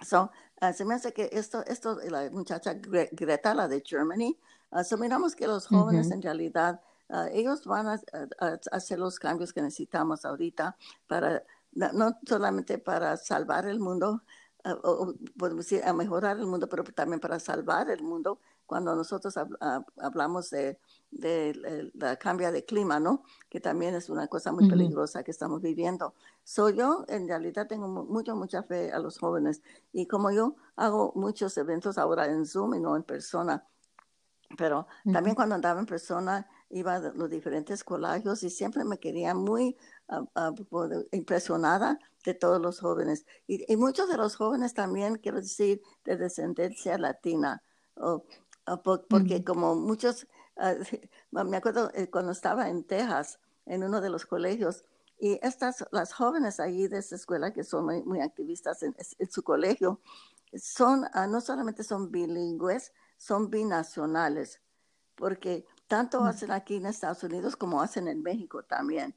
So, 0.00 0.30
uh, 0.62 0.72
se 0.72 0.84
me 0.84 0.94
hace 0.94 1.12
que 1.12 1.28
esto, 1.32 1.64
esto 1.66 1.98
la 2.08 2.30
muchacha 2.30 2.74
Greta, 2.74 3.54
la 3.54 3.68
de 3.68 3.82
Germany, 3.84 4.38
uh, 4.70 4.98
miramos 4.98 5.34
que 5.34 5.46
los 5.46 5.66
jóvenes 5.66 6.10
en 6.10 6.22
realidad 6.22 6.80
ah, 7.08 7.28
ellos 7.32 7.66
van 7.66 7.88
a, 7.88 8.00
hacer 8.70 8.98
los 8.98 9.18
cambios 9.18 9.52
que 9.52 9.60
necesitamos 9.60 10.24
ahorita 10.24 10.76
para, 11.06 11.44
no 11.72 12.18
solamente 12.26 12.78
para 12.78 13.16
salvar 13.16 13.66
el 13.66 13.80
mundo, 13.80 14.22
o, 14.64 15.12
podemos 15.36 15.66
decir, 15.66 15.84
a 15.84 15.92
mejorar 15.92 16.38
el 16.38 16.46
mundo, 16.46 16.68
pero 16.68 16.84
también 16.84 17.20
para 17.20 17.38
salvar 17.40 17.90
el 17.90 18.02
mundo 18.02 18.40
cuando 18.72 18.96
nosotros 18.96 19.34
hablamos 19.98 20.48
de, 20.48 20.78
de, 21.10 21.90
la 21.92 22.16
cambio 22.16 22.50
de 22.50 22.64
clima, 22.64 22.98
¿no? 22.98 23.22
Que 23.50 23.60
también 23.60 23.94
es 23.94 24.08
una 24.08 24.28
cosa 24.28 24.50
muy 24.50 24.66
peligrosa 24.66 25.22
que 25.22 25.30
estamos 25.30 25.60
viviendo. 25.60 26.14
Soy 26.42 26.78
yo, 26.78 27.04
en 27.08 27.28
realidad, 27.28 27.66
tengo 27.66 27.86
mucha, 27.86 28.34
mucha 28.34 28.62
fe 28.62 28.90
a 28.90 28.98
los 28.98 29.18
jóvenes. 29.18 29.60
Y 29.92 30.06
como 30.06 30.30
yo 30.30 30.56
hago 30.74 31.12
muchos 31.16 31.54
eventos 31.58 31.98
ahora 31.98 32.24
en 32.24 32.46
Zoom 32.46 32.72
y 32.72 32.80
no 32.80 32.96
en 32.96 33.02
persona, 33.02 33.62
pero 34.56 34.86
también 35.12 35.36
cuando 35.36 35.54
andaba 35.54 35.78
en 35.78 35.84
persona, 35.84 36.48
iba 36.70 36.94
a 36.94 37.00
los 37.00 37.28
diferentes 37.28 37.84
colegios 37.84 38.42
y 38.42 38.48
siempre 38.48 38.84
me 38.84 38.98
quería 38.98 39.34
muy 39.34 39.76
impresionada 41.10 41.98
de 42.24 42.32
todos 42.32 42.58
los 42.58 42.80
jóvenes. 42.80 43.26
Y, 43.46 43.70
y, 43.70 43.76
muchos 43.76 44.08
de 44.08 44.16
los 44.16 44.36
jóvenes 44.36 44.72
también, 44.72 45.16
quiero 45.16 45.42
decir, 45.42 45.82
de 46.04 46.16
descendencia 46.16 46.96
latina. 46.96 47.62
O, 47.96 48.24
Ah, 48.66 48.80
porque 48.82 49.42
como 49.44 49.74
muchos, 49.74 50.26
ah, 50.56 50.74
me 51.30 51.56
acuerdo 51.56 51.90
eh, 51.94 52.08
cuando 52.10 52.32
estaba 52.32 52.68
en 52.68 52.84
Texas, 52.84 53.40
en 53.66 53.82
uno 53.84 54.00
de 54.00 54.10
los 54.10 54.26
colegios, 54.26 54.84
y 55.18 55.38
estas, 55.42 55.84
las 55.92 56.12
jóvenes 56.12 56.58
allí 56.58 56.88
de 56.88 56.98
esa 56.98 57.14
escuela 57.14 57.52
que 57.52 57.62
son 57.62 57.86
muy, 58.04 58.20
activistas 58.20 58.82
en, 58.82 58.94
su 59.30 59.42
colegio, 59.42 60.00
son, 60.54 61.04
ah, 61.12 61.26
no 61.26 61.40
solamente 61.40 61.84
son 61.84 62.10
bilingües, 62.10 62.92
son 63.16 63.48
binacionales, 63.48 64.60
porque 65.14 65.64
tanto 65.86 66.20
mm. 66.20 66.24
hacen 66.24 66.50
aquí 66.50 66.76
en 66.76 66.86
Estados 66.86 67.22
Unidos 67.22 67.56
como 67.56 67.80
hacen 67.80 68.08
en 68.08 68.22
México 68.22 68.64
también. 68.64 69.14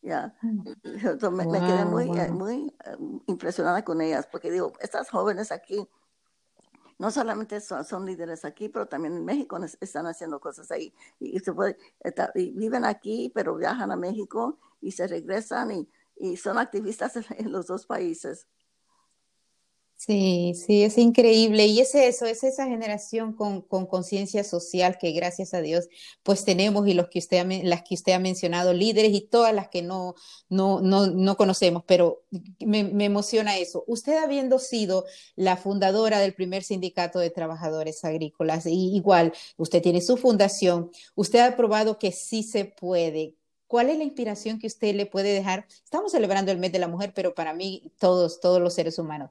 Ya, 0.00 0.34
mm. 0.40 0.62
me, 1.32 1.60
quedé 1.60 1.84
muy, 1.84 2.18
eh, 2.18 2.30
muy 2.30 2.74
eh, 2.84 2.96
impresionada 3.26 3.84
con 3.84 4.00
ellas, 4.00 4.26
porque 4.30 4.50
digo, 4.50 4.72
estas 4.80 5.10
jóvenes 5.10 5.52
aquí, 5.52 5.86
no 7.02 7.10
solamente 7.10 7.60
son, 7.60 8.06
líderes 8.06 8.44
aquí, 8.44 8.68
pero 8.68 8.86
también 8.86 9.16
en 9.16 9.24
México 9.24 9.58
están 9.80 10.06
haciendo 10.06 10.38
cosas 10.38 10.70
ahí. 10.70 10.94
Y, 11.18 11.40
se 11.40 11.52
puede, 11.52 11.76
viven 12.36 12.84
aquí, 12.84 13.32
pero 13.34 13.56
viajan 13.56 13.90
a 13.90 13.96
México 13.96 14.60
y 14.80 14.92
se 14.92 15.08
regresan 15.08 15.72
y, 15.72 15.88
y 16.16 16.36
son 16.36 16.58
activistas 16.58 17.14
en 17.36 17.50
los 17.50 17.66
dos 17.66 17.86
países. 17.86 18.46
Sí, 20.04 20.54
sí, 20.56 20.82
es 20.82 20.98
increíble. 20.98 21.66
Y 21.66 21.78
es 21.78 21.94
eso, 21.94 22.26
es 22.26 22.42
esa 22.42 22.66
generación 22.66 23.34
con, 23.34 23.62
conciencia 23.62 24.42
social 24.42 24.98
que 24.98 25.12
gracias 25.12 25.54
a 25.54 25.60
Dios 25.60 25.88
pues 26.24 26.44
tenemos 26.44 26.88
y 26.88 26.94
los 26.94 27.08
que 27.08 27.20
usted 27.20 27.46
las 27.62 27.82
que 27.84 27.94
usted 27.94 28.12
ha 28.14 28.18
mencionado, 28.18 28.72
líderes 28.72 29.12
y 29.12 29.20
todas 29.20 29.54
las 29.54 29.68
que 29.68 29.82
no, 29.82 30.16
no, 30.48 30.80
no, 30.80 31.06
no 31.06 31.36
conocemos, 31.36 31.84
pero 31.86 32.24
me, 32.58 32.80
emociona 33.04 33.58
eso. 33.58 33.84
Usted 33.86 34.16
habiendo 34.16 34.58
sido 34.58 35.04
la 35.36 35.56
fundadora 35.56 36.18
del 36.18 36.34
primer 36.34 36.64
sindicato 36.64 37.20
de 37.20 37.30
trabajadores 37.30 38.04
agrícolas, 38.04 38.66
y 38.66 38.96
igual 38.96 39.32
usted 39.56 39.82
tiene 39.82 40.00
su 40.00 40.16
fundación, 40.16 40.90
usted 41.14 41.38
ha 41.38 41.56
probado 41.56 41.98
que 42.00 42.10
sí 42.10 42.42
se 42.42 42.64
puede, 42.64 43.36
¿Cuál 43.72 43.88
es 43.88 43.96
la 43.96 44.04
inspiración 44.04 44.58
que 44.58 44.66
usted 44.66 44.94
le 44.94 45.06
puede 45.06 45.32
dejar? 45.32 45.66
Estamos 45.82 46.12
celebrando 46.12 46.52
el 46.52 46.58
mes 46.58 46.72
de 46.72 46.78
la 46.78 46.88
mujer, 46.88 47.14
pero 47.14 47.34
para 47.34 47.54
mí 47.54 47.90
todos, 47.98 48.38
todos 48.38 48.60
los 48.60 48.74
seres 48.74 48.98
humanos. 48.98 49.30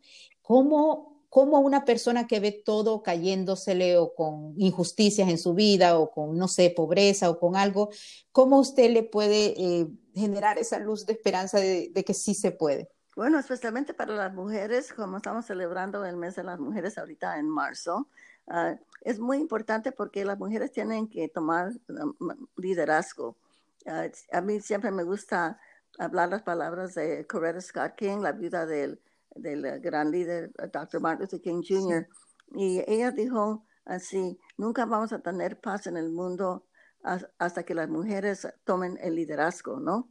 ¿Cómo, 0.51 1.23
cómo 1.29 1.61
una 1.61 1.85
persona 1.85 2.27
que 2.27 2.41
ve 2.41 2.51
todo 2.51 3.03
cayéndosele 3.03 3.97
o 3.97 4.13
con 4.13 4.53
injusticias 4.57 5.29
en 5.29 5.37
su 5.37 5.53
vida 5.53 5.97
o 5.97 6.11
con, 6.11 6.37
no 6.37 6.49
sé, 6.49 6.73
pobreza 6.75 7.29
o 7.29 7.39
con 7.39 7.55
algo, 7.55 7.89
cómo 8.33 8.59
usted 8.59 8.91
le 8.91 9.03
puede 9.03 9.53
eh, 9.57 9.87
generar 10.13 10.57
esa 10.57 10.77
luz 10.77 11.05
de 11.05 11.13
esperanza 11.13 11.57
de, 11.57 12.03
que 12.05 12.13
sí 12.13 12.33
se 12.33 12.51
puede? 12.51 12.89
Bueno, 13.15 13.39
especialmente 13.39 13.93
para 13.93 14.13
las 14.13 14.33
mujeres, 14.33 14.91
como 14.91 15.15
estamos 15.15 15.45
celebrando 15.45 16.03
el 16.03 16.17
mes 16.17 16.35
de 16.35 16.43
las 16.43 16.59
mujeres 16.59 16.97
ahorita 16.97 17.39
en 17.39 17.47
marzo, 17.47 18.09
ah, 18.49 18.75
es 18.99 19.21
muy 19.21 19.37
importante 19.37 19.93
porque 19.93 20.25
las 20.25 20.37
mujeres 20.37 20.73
tienen 20.73 21.07
que 21.07 21.29
tomar 21.29 21.71
um, 21.87 22.13
liderazgo. 22.57 23.37
Ah, 23.85 24.07
a 24.33 24.41
mí 24.41 24.59
siempre 24.59 24.91
me 24.91 25.03
gusta 25.03 25.61
hablar 25.97 26.27
las 26.27 26.41
palabras 26.41 26.93
de 26.93 27.25
Coretta 27.25 27.61
Scott 27.61 27.95
King, 27.95 28.17
la 28.17 28.33
viuda 28.33 28.65
del, 28.65 28.99
del 29.35 29.79
gran 29.79 30.11
líder 30.11 30.51
Dr. 30.71 31.01
Martin 31.01 31.23
Luther 31.23 31.41
King 31.41 31.61
Jr. 31.67 32.07
Y 32.53 32.83
ella 32.87 33.11
dijo 33.11 33.65
así, 33.85 34.39
nunca 34.57 34.85
vamos 34.85 35.13
a 35.13 35.19
tener 35.19 35.59
paz 35.59 35.87
en 35.87 35.97
el 35.97 36.09
mundo 36.09 36.65
hasta 37.03 37.63
que 37.63 37.73
las 37.73 37.89
mujeres 37.89 38.47
tomen 38.63 38.97
el 39.01 39.15
liderazgo, 39.15 39.79
¿no? 39.79 40.09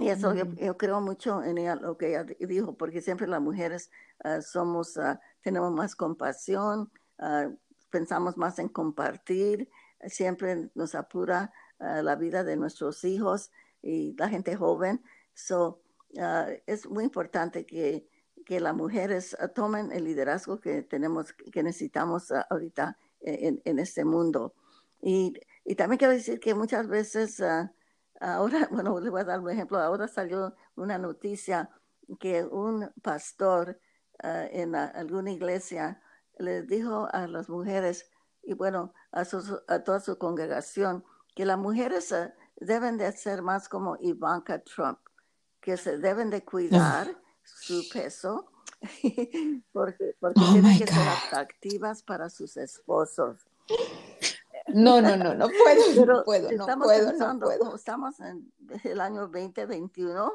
Y 0.00 0.08
eso 0.08 0.34
yo, 0.34 0.76
creo 0.78 1.02
mucho 1.02 1.42
en 1.42 1.58
ella, 1.58 1.74
lo 1.74 1.98
que 1.98 2.08
ella 2.10 2.24
dijo, 2.24 2.74
porque 2.76 3.02
siempre 3.02 3.26
las 3.26 3.42
mujeres 3.42 3.90
ah, 4.24 4.40
somos, 4.40 4.96
ah, 4.96 5.20
tenemos 5.42 5.70
más 5.72 5.94
compasión, 5.94 6.90
pensamos 7.90 8.38
más 8.38 8.58
en 8.58 8.68
compartir, 8.68 9.68
siempre 10.06 10.70
nos 10.74 10.94
apura 10.94 11.52
la 11.78 12.16
vida 12.16 12.42
de 12.42 12.56
nuestros 12.56 13.04
hijos 13.04 13.50
y 13.82 14.14
la 14.16 14.28
gente 14.28 14.56
joven. 14.56 15.02
So, 15.34 15.81
ah, 16.18 16.48
es 16.66 16.88
muy 16.88 17.04
importante 17.04 17.66
que, 17.66 18.08
que 18.44 18.60
las 18.60 18.74
mujeres 18.74 19.36
ah, 19.40 19.48
tomen 19.48 19.92
el 19.92 20.04
liderazgo 20.04 20.60
que 20.60 20.82
tenemos, 20.82 21.32
que 21.32 21.62
necesitamos 21.62 22.30
ah, 22.32 22.46
ahorita 22.50 22.98
en, 23.20 23.78
este 23.78 24.04
mundo. 24.04 24.54
Y, 25.00 25.34
y, 25.64 25.76
también 25.76 25.98
quiero 25.98 26.12
decir 26.12 26.40
que 26.40 26.54
muchas 26.54 26.88
veces, 26.88 27.40
ahora, 28.20 28.68
bueno, 28.72 28.98
le 29.00 29.10
voy 29.10 29.20
a 29.20 29.24
dar 29.24 29.40
un 29.40 29.50
ejemplo, 29.50 29.78
ahora 29.78 30.08
salió 30.08 30.54
una 30.74 30.98
noticia 30.98 31.70
que 32.18 32.44
un 32.44 32.90
pastor 33.00 33.78
en 34.22 34.74
alguna 34.74 35.30
iglesia 35.30 36.02
le 36.38 36.62
dijo 36.62 37.08
a 37.12 37.26
las 37.26 37.48
mujeres 37.48 38.10
y 38.42 38.54
bueno, 38.54 38.92
a, 39.12 39.22
a 39.68 39.84
toda 39.84 40.00
su 40.00 40.18
congregación, 40.18 41.04
que 41.34 41.44
las 41.46 41.58
mujeres 41.58 42.12
eh, 42.12 42.32
deben 42.56 42.98
de 42.98 43.10
ser 43.12 43.42
más 43.42 43.68
como 43.68 43.96
Ivanka 44.00 44.58
Trump, 44.62 44.98
que 45.62 45.76
se 45.76 45.96
deben 45.96 46.28
de 46.28 46.44
cuidar 46.44 47.16
su 47.44 47.88
peso 47.90 48.50
porque, 49.72 50.16
porque 50.20 50.40
oh 50.40 50.52
tienen 50.52 50.78
que 50.78 50.86
ser 50.86 51.08
atractivas 51.08 52.02
para 52.02 52.28
sus 52.28 52.56
esposos. 52.56 53.46
No, 54.66 55.00
no, 55.00 55.16
no, 55.16 55.34
no 55.34 55.48
puedo, 55.48 56.06
no 56.06 56.24
puedo, 56.24 56.50
estamos 56.50 56.86
puedo, 56.86 57.12
no 57.58 57.74
Estamos 57.74 58.20
en 58.20 58.52
el 58.84 59.00
año 59.00 59.22
2021, 59.28 60.32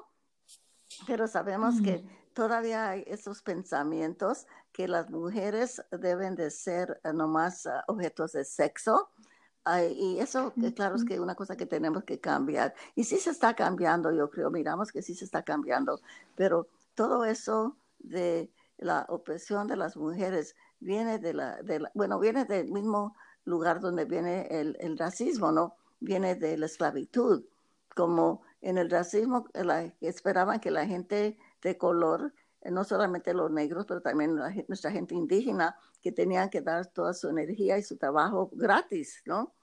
pero 1.06 1.28
sabemos 1.28 1.82
que 1.82 1.98
mm. 1.98 2.34
todavía 2.34 2.90
hay 2.90 3.04
esos 3.08 3.42
pensamientos 3.42 4.48
que 4.72 4.88
las 4.88 5.10
mujeres 5.10 5.82
deben 5.92 6.36
de 6.36 6.52
ser 6.52 7.02
eh, 7.04 7.12
nomás 7.14 7.66
eh, 7.66 7.72
objetos 7.88 8.32
de 8.34 8.46
sexo 8.46 9.10
y 9.98 10.20
eso, 10.20 10.54
claro, 10.76 10.96
es 10.96 11.04
que 11.04 11.20
una 11.20 11.36
cosa 11.36 11.58
que 11.58 11.66
tenemos 11.66 12.04
que 12.04 12.20
cambiar. 12.20 12.74
Y 12.96 13.04
sí 13.04 13.18
se 13.18 13.32
está 13.32 13.54
cambiando, 13.56 14.12
yo 14.12 14.30
creo, 14.30 14.50
miramos 14.50 14.92
que 14.92 15.02
sí 15.02 15.14
se 15.14 15.26
está 15.26 15.44
cambiando, 15.44 16.00
pero 16.36 16.68
todo 16.96 17.26
eso 17.26 17.78
de 18.00 18.52
la 18.78 19.06
opresión 19.10 19.68
de 19.68 19.76
las 19.76 19.98
mujeres 19.98 20.56
viene 20.80 21.20
de 21.20 21.34
la, 21.34 21.62
de 21.64 21.86
bueno, 21.94 22.20
viene 22.20 22.46
del 22.46 22.72
mismo 22.72 23.16
lugar 23.46 23.80
donde 23.80 24.06
viene 24.06 24.48
el, 24.50 24.78
el, 24.80 24.98
racismo, 24.98 25.52
¿no? 25.52 25.76
Viene 26.00 26.36
de 26.36 26.58
la 26.58 26.68
esclavitud. 26.68 27.44
Como 27.96 28.44
en 28.62 28.78
el 28.78 28.90
racismo 28.90 29.48
la, 29.54 29.94
esperaban 30.02 30.60
que 30.60 30.72
la 30.72 30.86
gente 30.86 31.38
de 31.62 31.78
color, 31.78 32.34
eh, 32.62 32.72
no 32.72 32.84
solamente 32.84 33.34
los 33.34 33.52
negros, 33.52 33.86
pero 33.88 34.02
también 34.02 34.36
nuestra 34.68 34.92
gente 34.92 35.16
indígena, 35.16 35.76
que 36.02 36.12
tenían 36.12 36.50
que 36.50 36.62
dar 36.62 36.86
toda 36.88 37.14
su 37.14 37.30
energía 37.30 37.78
y 37.78 37.84
su 37.84 37.98
trabajo 37.98 38.50
gratis, 38.54 39.22
¿no? 39.26 39.54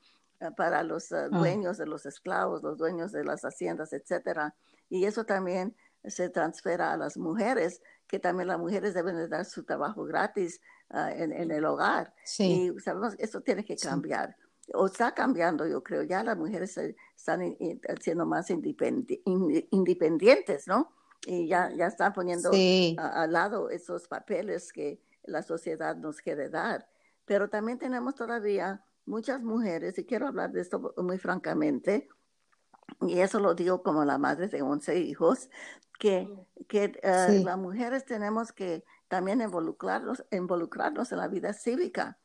Eh, 0.44 0.50
para 0.56 0.82
los 0.82 1.12
eh, 1.12 1.16
ah. 1.16 1.28
dueños 1.28 1.76
de 1.78 1.86
los 1.86 2.04
esclavos, 2.06 2.62
los 2.62 2.78
dueños 2.78 3.12
de 3.12 3.24
las 3.24 3.44
haciendas, 3.44 3.92
etcétera. 3.92 4.54
Y 4.88 5.04
eso 5.04 5.24
también 5.24 5.76
se 6.04 6.28
transfiera 6.28 6.92
a 6.92 6.96
las 6.96 7.16
mujeres, 7.16 7.80
que 8.06 8.18
también 8.18 8.48
las 8.48 8.58
mujeres 8.58 8.92
deben 8.94 9.16
de 9.16 9.28
dar 9.28 9.46
su 9.46 9.64
trabajo 9.64 10.04
gratis 10.04 10.60
ah, 10.90 11.10
en, 11.12 11.50
el 11.50 11.64
hogar. 11.64 12.14
Y 12.38 12.72
sabemos 12.78 13.16
que 13.16 13.24
eso 13.24 13.40
tiene 13.40 13.64
que 13.64 13.76
cambiar. 13.76 14.36
O 14.74 14.86
está 14.86 15.14
cambiando, 15.14 15.66
yo 15.66 15.82
creo. 15.82 16.02
Ya 16.02 16.22
las 16.22 16.36
mujeres 16.36 16.76
están 16.76 17.56
siendo 18.00 18.26
más 18.26 18.50
independientes, 18.50 20.66
¿no? 20.66 20.92
Y 21.26 21.48
ya, 21.48 21.70
ya 21.74 21.86
están 21.86 22.12
poniendo 22.12 22.50
al 22.98 23.32
lado 23.32 23.70
esos 23.70 24.06
papeles 24.08 24.70
que 24.72 25.00
la 25.24 25.42
sociedad 25.42 25.96
nos 25.96 26.18
quiere 26.18 26.50
dar. 26.50 26.86
Pero 27.24 27.48
también 27.48 27.78
tenemos 27.78 28.14
todavía 28.14 28.84
muchas 29.06 29.42
mujeres, 29.42 29.98
y 29.98 30.04
quiero 30.04 30.26
hablar 30.26 30.52
de 30.52 30.60
esto 30.60 30.94
muy 30.96 31.18
francamente, 31.18 32.08
y 33.00 33.20
eso 33.20 33.40
lo 33.40 33.54
digo 33.54 33.82
como 33.82 34.04
la 34.04 34.18
madre 34.18 34.48
de 34.48 34.62
11 34.62 34.98
hijos, 35.00 35.50
que, 35.98 36.28
que 36.68 36.98
eh, 37.02 37.42
las 37.44 37.58
mujeres 37.58 38.04
tenemos 38.04 38.52
que 38.52 38.84
también 39.08 39.40
involucrarnos, 39.40 40.24
involucrarnos 40.30 41.12
en 41.12 41.18
la 41.18 41.28
vida 41.28 41.52
cívica. 41.52 42.18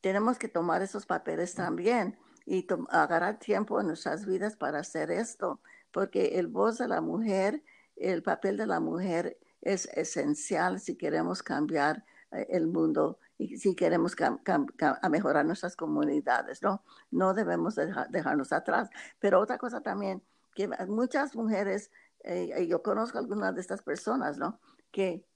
Tenemos 0.00 0.38
que 0.38 0.48
tomar 0.48 0.82
esos 0.82 1.06
papeles 1.06 1.54
también. 1.54 2.18
y 2.48 2.64
agarrar 2.90 3.40
tiempo 3.40 3.80
en 3.80 3.88
nuestras 3.88 4.24
vidas 4.24 4.54
para 4.56 4.78
hacer 4.78 5.10
esto, 5.10 5.60
porque 5.90 6.38
el 6.38 6.46
voz 6.46 6.78
de 6.78 6.86
la 6.86 7.00
mujer, 7.00 7.64
el 7.96 8.22
papel 8.22 8.56
de 8.56 8.66
la 8.66 8.78
mujer 8.78 9.36
es 9.62 9.86
esencial 9.94 10.78
si 10.78 10.96
queremos 10.96 11.42
cambiar 11.42 12.04
eh, 12.30 12.46
el 12.50 12.68
mundo 12.68 13.18
y 13.38 13.58
si 13.58 13.74
queremos 13.74 14.16
mejorar 15.10 15.44
nuestras 15.44 15.76
comunidades, 15.76 16.62
¿no? 16.62 16.82
No 17.10 17.34
debemos 17.34 17.74
dejarnos 18.08 18.52
atrás. 18.52 18.88
Pero 19.18 19.40
otra 19.40 19.58
cosa 19.58 19.82
también, 19.82 20.22
que 20.54 20.68
muchas 20.88 21.36
mujeres, 21.36 21.90
eh, 22.24 22.66
yo 22.66 22.82
conozco 22.82 23.18
algunas 23.18 23.54
de 23.54 23.60
estas 23.60 23.82
personas, 23.82 24.38
¿no? 24.38 24.58
Que 24.90 25.26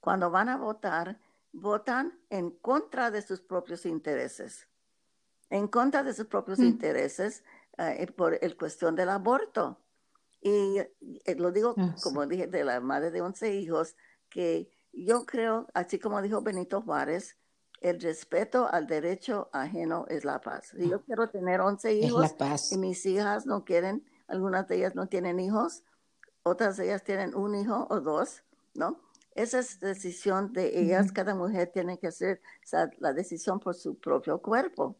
cuando 0.00 0.30
van 0.30 0.48
a 0.48 0.56
votar, 0.56 1.20
votan 1.52 2.18
en 2.30 2.50
contra 2.50 3.10
de 3.10 3.22
sus 3.22 3.40
propios 3.40 3.86
intereses, 3.86 4.68
en 5.50 5.66
contra 5.66 6.04
de 6.04 6.14
sus 6.14 6.26
propios 6.26 6.60
mm. 6.60 6.64
intereses 6.64 7.42
eh, 7.78 8.06
por 8.12 8.38
el 8.40 8.56
cuestión 8.56 8.94
del 8.94 9.08
aborto. 9.08 9.80
Y 10.40 10.78
eh, 10.78 11.34
lo 11.36 11.50
digo, 11.50 11.74
ah, 11.76 11.96
como 12.02 12.24
dije, 12.26 12.46
de 12.46 12.64
la 12.64 12.80
madre 12.80 13.10
de 13.10 13.20
11 13.20 13.54
hijos, 13.56 13.96
que 14.28 14.70
yo 15.04 15.24
creo, 15.24 15.66
así 15.74 15.98
como 15.98 16.20
dijo 16.22 16.42
Benito 16.42 16.82
Juárez, 16.82 17.36
el 17.80 18.00
respeto 18.00 18.68
al 18.70 18.86
derecho 18.86 19.48
ajeno 19.52 20.04
es 20.08 20.24
la 20.24 20.40
paz. 20.40 20.72
yo 20.76 20.96
ah. 20.96 21.02
quiero 21.06 21.28
tener 21.30 21.60
11 21.60 21.94
hijos 21.94 22.34
y 22.70 22.78
mis 22.78 23.06
hijas 23.06 23.46
no 23.46 23.64
quieren, 23.64 24.04
algunas 24.28 24.68
de 24.68 24.76
ellas 24.76 24.94
no 24.94 25.06
tienen 25.06 25.40
hijos, 25.40 25.82
otras 26.42 26.76
de 26.76 26.86
ellas 26.86 27.04
tienen 27.04 27.34
un 27.34 27.54
hijo 27.54 27.86
o 27.90 28.00
dos, 28.00 28.42
¿no? 28.74 29.00
Esa 29.34 29.60
es 29.60 29.80
decisión 29.80 30.52
de 30.52 30.80
ellas, 30.80 31.12
cada 31.12 31.34
mujer 31.34 31.70
tiene 31.72 31.98
que 31.98 32.08
hacer 32.08 32.42
la 32.98 33.12
decisión 33.12 33.60
por 33.60 33.74
su 33.74 33.98
propio 33.98 34.42
cuerpo. 34.42 34.96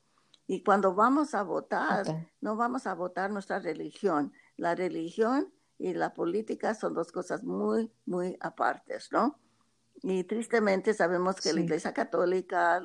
Y 0.46 0.62
cuando 0.62 0.94
vamos 0.94 1.34
a 1.34 1.42
votar, 1.42 2.26
no 2.40 2.56
vamos 2.56 2.86
a 2.86 2.94
votar 2.94 3.30
nuestra 3.30 3.58
religión. 3.58 4.32
La 4.56 4.74
religión 4.74 5.52
y 5.78 5.94
la 5.94 6.14
política 6.14 6.74
son 6.74 6.94
dos 6.94 7.12
cosas 7.12 7.42
muy, 7.42 7.90
muy 8.06 8.36
apartes, 8.40 9.10
¿no? 9.12 9.38
Y 10.02 10.24
tristemente 10.24 10.94
sabemos 10.94 11.36
que 11.36 11.52
la 11.52 11.60
Iglesia 11.60 11.92
Católica, 11.92 12.80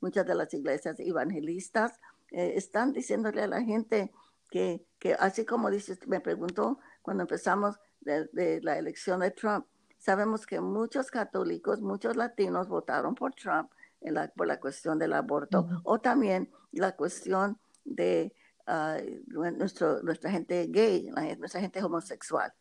muchas 0.00 0.26
de 0.26 0.34
las 0.34 0.52
iglesias 0.54 1.00
evangelistas, 1.00 1.98
eh, 2.30 2.52
están 2.56 2.92
diciéndole 2.92 3.42
a 3.42 3.48
la 3.48 3.62
gente 3.62 4.12
que, 4.50 4.84
que, 4.98 5.14
así 5.14 5.44
como 5.44 5.70
dice, 5.70 5.98
me 6.06 6.20
preguntó 6.20 6.78
cuando 7.02 7.22
empezamos 7.22 7.80
de, 8.00 8.60
la 8.62 8.78
elección 8.78 9.20
de 9.20 9.30
Trump, 9.32 9.66
sabemos 9.98 10.46
que 10.46 10.60
muchos 10.60 11.10
católicos, 11.10 11.80
muchos 11.82 12.16
latinos 12.16 12.68
votaron 12.68 13.14
por 13.14 13.34
Trump 13.34 13.70
en 14.00 14.14
la, 14.14 14.28
por 14.28 14.46
la 14.46 14.60
cuestión 14.60 14.98
del 14.98 15.12
aborto 15.12 15.68
o 15.82 15.98
también 15.98 16.50
la 16.72 16.96
cuestión 16.96 17.58
de 17.84 18.32
ah, 18.66 18.96
nuestro, 19.26 20.02
nuestra 20.02 20.30
gente 20.30 20.66
gay, 20.68 21.10
nuestra 21.38 21.60
gente 21.60 21.82
homosexual. 21.82 22.52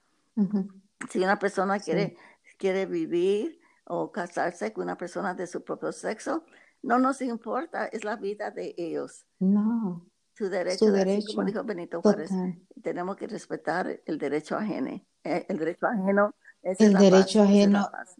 Si 1.09 1.19
una 1.19 1.37
persona 1.37 1.79
quiere, 1.79 2.15
quiere 2.57 2.85
vivir 2.85 3.58
o 3.91 4.11
casarse 4.11 4.71
con 4.71 4.83
una 4.83 4.97
persona 4.97 5.33
de 5.33 5.47
su 5.47 5.63
propio 5.63 5.91
sexo, 5.91 6.43
no 6.83 6.99
nos 6.99 7.21
importa, 7.21 7.87
es 7.87 8.03
la 8.03 8.15
vida 8.15 8.51
de 8.51 8.75
ellos. 8.77 9.25
No. 9.39 10.05
Su 10.33 10.47
derecho, 10.47 10.85
Su 10.85 10.91
derecho. 10.91 11.33
como 11.35 11.47
dijo 11.47 11.63
Benito 11.63 12.01
Juárez, 12.01 12.29
tenemos 12.81 13.17
que 13.17 13.27
respetar 13.27 13.99
el 14.05 14.17
derecho 14.17 14.55
ajeno. 14.55 15.01
Eh, 15.23 15.45
el 15.49 15.57
derecho 15.57 15.87
ajeno 15.87 16.33
es 16.61 16.79
el 16.79 16.93
derecho 16.93 17.41
ajeno 17.41 17.89
es 18.03 18.15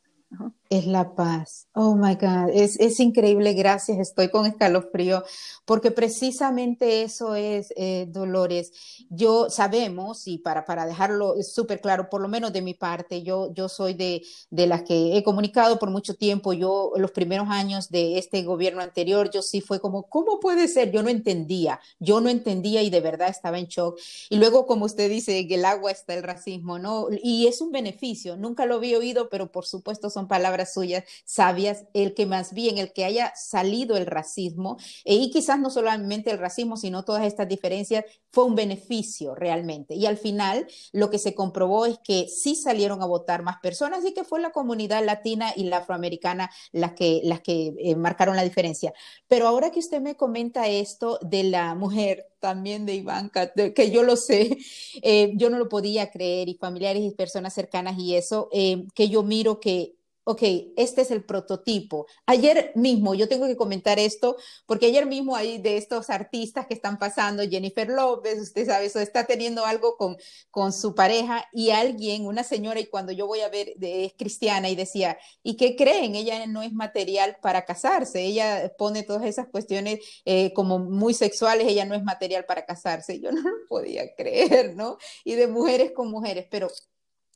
la 0.70 1.16
paz. 1.16 1.68
Oh 1.74 1.96
my 1.96 2.16
God, 2.16 2.50
es, 2.54 2.80
es, 2.80 3.00
increíble, 3.00 3.54
gracias, 3.54 3.98
estoy 3.98 4.30
con 4.30 4.46
escalofrío, 4.46 5.24
porque 5.66 5.92
precisamente 5.92 7.02
eso 7.02 7.36
es, 7.36 7.74
eh, 7.76 8.06
Dolores. 8.10 8.72
Yo 9.10 9.50
sabemos, 9.50 10.28
y 10.28 10.38
para, 10.38 10.66
para 10.66 10.86
dejarlo 10.86 11.42
súper 11.42 11.82
claro, 11.82 12.10
por 12.10 12.22
lo 12.22 12.28
menos 12.28 12.54
de 12.54 12.62
mi 12.62 12.74
parte, 12.76 13.24
yo, 13.24 13.52
yo 13.54 13.68
soy 13.70 13.94
de, 13.94 14.22
de 14.52 14.68
las 14.68 14.84
que 14.84 15.18
he 15.18 15.24
comunicado 15.24 15.80
por 15.80 15.90
mucho 15.90 16.16
tiempo. 16.16 16.54
Yo, 16.54 16.92
los 16.98 17.12
primeros 17.12 17.48
años 17.50 17.90
de 17.90 18.18
este 18.18 18.44
gobierno 18.44 18.82
anterior, 18.82 19.32
yo 19.32 19.42
sí 19.42 19.62
fue 19.62 19.80
como, 19.80 20.04
¿cómo 20.04 20.40
puede 20.40 20.68
ser? 20.68 20.92
Yo 20.92 21.02
no 21.02 21.10
entendía, 21.10 21.80
yo 22.00 22.22
no 22.22 22.30
entendía 22.30 22.84
y 22.84 22.90
de 22.90 23.02
verdad 23.02 23.30
estaba 23.30 23.58
en 23.58 23.66
shock. 23.66 24.00
Y 24.30 24.38
luego, 24.38 24.68
como 24.68 24.86
usted 24.86 25.10
dice, 25.10 25.40
en 25.40 25.52
el 25.52 25.66
agua 25.66 25.92
está 25.92 26.14
el 26.14 26.24
racismo, 26.24 26.78
¿no? 26.78 27.08
Y 27.12 27.48
es 27.48 27.62
un 27.62 27.72
beneficio, 27.72 28.38
nunca 28.38 28.66
lo 28.66 28.76
había 28.76 28.98
oído, 28.98 29.30
pero 29.30 29.52
por 29.52 29.66
supuesto 29.66 30.10
son 30.10 30.19
palabras 30.28 30.74
suyas 30.74 31.04
sabias, 31.26 31.86
el 31.94 32.14
que 32.14 32.26
más 32.26 32.54
bien, 32.54 32.78
el 32.78 32.94
que 32.94 33.06
haya 33.06 33.34
salido 33.36 33.98
el 33.98 34.06
racismo, 34.06 34.78
eh, 35.06 35.16
y 35.16 35.32
quizás 35.32 35.60
no 35.60 35.70
solamente 35.70 36.32
el 36.32 36.38
racismo, 36.38 36.78
sino 36.78 37.04
todas 37.04 37.26
estas 37.26 37.48
diferencias, 37.48 38.06
fue 38.32 38.46
un 38.46 38.56
beneficio 38.56 39.36
realmente. 39.36 39.96
Y 39.96 40.06
al 40.06 40.18
final 40.18 40.68
lo 40.92 41.10
que 41.10 41.18
se 41.18 41.34
comprobó 41.34 41.86
es 41.86 41.98
que 42.00 42.28
sí 42.28 42.56
salieron 42.56 43.02
a 43.02 43.06
votar 43.06 43.42
más 43.44 43.58
personas 43.60 44.06
y 44.06 44.14
que 44.14 44.24
fue 44.24 44.40
la 44.40 44.52
comunidad 44.52 45.04
latina 45.04 45.52
y 45.56 45.64
la 45.64 45.78
afroamericana 45.78 46.52
las 46.72 46.94
que, 46.94 47.22
las 47.24 47.42
que 47.42 47.74
eh, 47.80 47.96
marcaron 47.96 48.36
la 48.36 48.44
diferencia. 48.44 48.94
Pero 49.28 49.48
ahora 49.48 49.72
que 49.72 49.80
usted 49.80 50.02
me 50.02 50.16
comenta 50.16 50.68
esto 50.68 51.20
de 51.22 51.44
la 51.44 51.74
mujer 51.76 52.28
también 52.40 52.86
de 52.86 52.96
Ivanka, 52.96 53.52
que 53.54 53.92
yo 53.92 54.04
lo 54.04 54.16
sé, 54.16 54.58
eh, 55.02 55.34
yo 55.36 55.50
no 55.50 55.58
lo 55.58 55.68
podía 55.68 56.12
creer 56.12 56.50
y 56.50 56.54
familiares 56.56 57.04
y 57.04 57.12
personas 57.12 57.54
cercanas 57.54 57.98
y 57.98 58.16
eso, 58.16 58.50
que 58.50 59.10
yo 59.10 59.24
miro 59.24 59.60
que 59.60 59.96
ok, 60.30 60.44
este 60.78 61.02
es 61.02 61.10
el 61.10 61.24
prototipo. 61.24 62.06
Ayer 62.28 62.72
mismo, 62.76 63.16
yo 63.16 63.28
tengo 63.28 63.48
que 63.48 63.58
comentar 63.58 63.98
esto, 63.98 64.38
porque 64.68 64.86
ayer 64.86 65.08
mismo 65.08 65.36
hay 65.36 65.58
de 65.58 65.76
estos 65.78 66.12
artistas 66.12 66.68
que 66.68 66.76
están 66.76 67.00
pasando, 67.00 67.42
Jennifer 67.50 67.90
López, 67.90 68.40
usted 68.40 68.68
sabe, 68.68 68.86
eso 68.86 69.00
está 69.00 69.26
teniendo 69.26 69.66
algo 69.66 69.98
con, 69.98 70.18
con 70.52 70.72
su 70.72 70.94
pareja 70.94 71.48
y 71.52 71.72
alguien, 71.72 72.28
una 72.28 72.44
señora, 72.44 72.80
y 72.80 72.86
cuando 72.86 73.12
yo 73.12 73.26
voy 73.26 73.40
a 73.40 73.50
ver, 73.50 73.74
es 73.82 74.14
cristiana 74.20 74.70
y 74.70 74.76
decía, 74.76 75.18
¿y 75.42 75.58
qué 75.58 75.76
creen? 75.76 76.14
Ella 76.14 76.46
no 76.46 76.62
es 76.62 76.74
material 76.74 77.38
para 77.42 77.66
casarse, 77.66 78.22
ella 78.22 78.72
pone 78.78 79.02
todas 79.02 79.26
esas 79.26 79.48
cuestiones 79.48 80.00
eh, 80.26 80.54
como 80.54 80.78
muy 80.78 81.16
sexuales, 81.16 81.68
ella 81.68 81.86
no 81.86 81.96
es 81.96 82.04
material 82.04 82.46
para 82.46 82.68
casarse. 82.68 83.20
Yo 83.20 83.32
no 83.32 83.42
lo 83.42 83.68
podía 83.68 84.14
creer, 84.16 84.76
¿no? 84.76 85.00
Y 85.24 85.34
de 85.34 85.48
mujeres 85.48 85.92
con 85.92 86.12
mujeres, 86.12 86.46
pero 86.52 86.68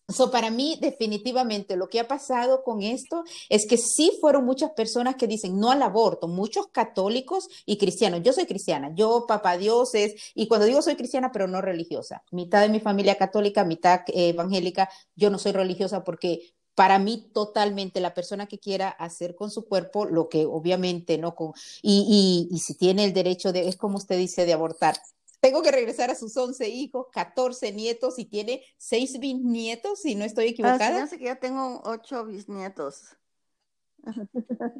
So, 0.09 0.31
para 0.31 0.51
mí, 0.51 0.77
definitivamente, 0.81 1.77
lo 1.77 1.89
que 1.89 2.01
ha 2.01 2.07
pasado 2.07 2.63
con 2.63 2.81
esto 2.81 3.23
es 3.47 3.65
que 3.65 3.77
sí 3.77 4.11
fueron 4.19 4.45
muchas 4.45 4.71
personas 4.71 5.15
que 5.15 5.27
dicen 5.27 5.57
no 5.59 5.71
al 5.71 5.81
aborto, 5.81 6.27
muchos 6.27 6.67
católicos 6.67 7.47
y 7.65 7.77
cristianos. 7.77 8.21
Yo 8.21 8.33
soy 8.33 8.45
cristiana, 8.45 8.91
yo, 8.93 9.25
papá 9.27 9.57
Dios 9.57 9.95
es, 9.95 10.15
y 10.35 10.47
cuando 10.47 10.65
digo 10.65 10.81
soy 10.81 10.95
cristiana, 10.95 11.31
pero 11.31 11.47
no 11.47 11.61
religiosa, 11.61 12.21
mitad 12.31 12.61
de 12.61 12.69
mi 12.69 12.81
familia 12.81 13.15
católica, 13.15 13.63
mitad 13.63 14.01
eh, 14.07 14.29
evangélica, 14.29 14.89
yo 15.15 15.29
no 15.29 15.39
soy 15.39 15.53
religiosa 15.53 16.03
porque 16.03 16.53
para 16.75 16.99
mí 16.99 17.29
totalmente 17.33 18.01
la 18.01 18.13
persona 18.13 18.47
que 18.47 18.59
quiera 18.59 18.89
hacer 18.89 19.35
con 19.35 19.51
su 19.51 19.65
cuerpo 19.65 20.05
lo 20.05 20.27
que 20.27 20.45
obviamente 20.45 21.17
no 21.17 21.35
con 21.35 21.53
y, 21.81 22.49
y, 22.51 22.55
y 22.55 22.59
si 22.59 22.75
tiene 22.75 23.05
el 23.05 23.13
derecho 23.13 23.53
de 23.53 23.67
es 23.67 23.77
como 23.77 23.97
usted 23.97 24.17
dice 24.17 24.45
de 24.45 24.53
abortar 24.53 24.95
tengo 25.43 25.61
que 25.61 25.73
regresar 25.73 26.09
a 26.09 26.15
sus 26.15 26.37
11 26.37 26.69
hijos, 26.69 27.07
14 27.11 27.73
nietos 27.73 28.17
y 28.17 28.23
tiene 28.23 28.63
6 28.77 29.19
bisnietos, 29.19 29.99
si 29.99 30.15
no 30.15 30.23
estoy 30.23 30.47
equivocada. 30.47 31.03
Ah, 31.03 31.17
que 31.17 31.25
ya 31.25 31.35
tengo 31.35 31.81
8 31.83 32.23
bisnietos. 32.25 33.17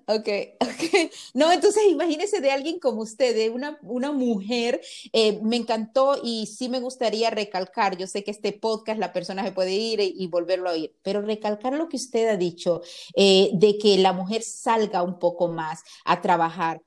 Ok, 0.07 0.29
ok. 0.61 1.11
No, 1.33 1.51
entonces 1.51 1.83
imagínese 1.89 2.39
de 2.39 2.51
alguien 2.51 2.79
como 2.79 3.01
usted, 3.01 3.35
de 3.35 3.49
una, 3.49 3.77
una 3.81 4.13
mujer, 4.13 4.79
eh, 5.11 5.41
me 5.41 5.57
encantó 5.57 6.19
y 6.23 6.45
sí 6.45 6.69
me 6.69 6.79
gustaría 6.79 7.29
recalcar, 7.29 7.97
yo 7.97 8.07
sé 8.07 8.23
que 8.23 8.31
este 8.31 8.53
podcast 8.53 8.99
la 8.99 9.11
persona 9.11 9.43
se 9.43 9.51
puede 9.51 9.71
ir 9.71 9.99
y, 9.99 10.27
volverlo 10.27 10.69
a 10.69 10.73
oír, 10.73 10.95
pero 11.03 11.21
recalcar 11.21 11.73
lo 11.73 11.89
que 11.89 11.97
usted 11.97 12.29
ha 12.29 12.37
dicho, 12.37 12.81
eh, 13.15 13.51
de 13.53 13.77
que 13.77 13.97
la 13.97 14.13
mujer 14.13 14.43
salga 14.43 15.03
un 15.03 15.19
poco 15.19 15.49
más 15.49 15.83
a 16.05 16.21
trabajar, 16.21 16.81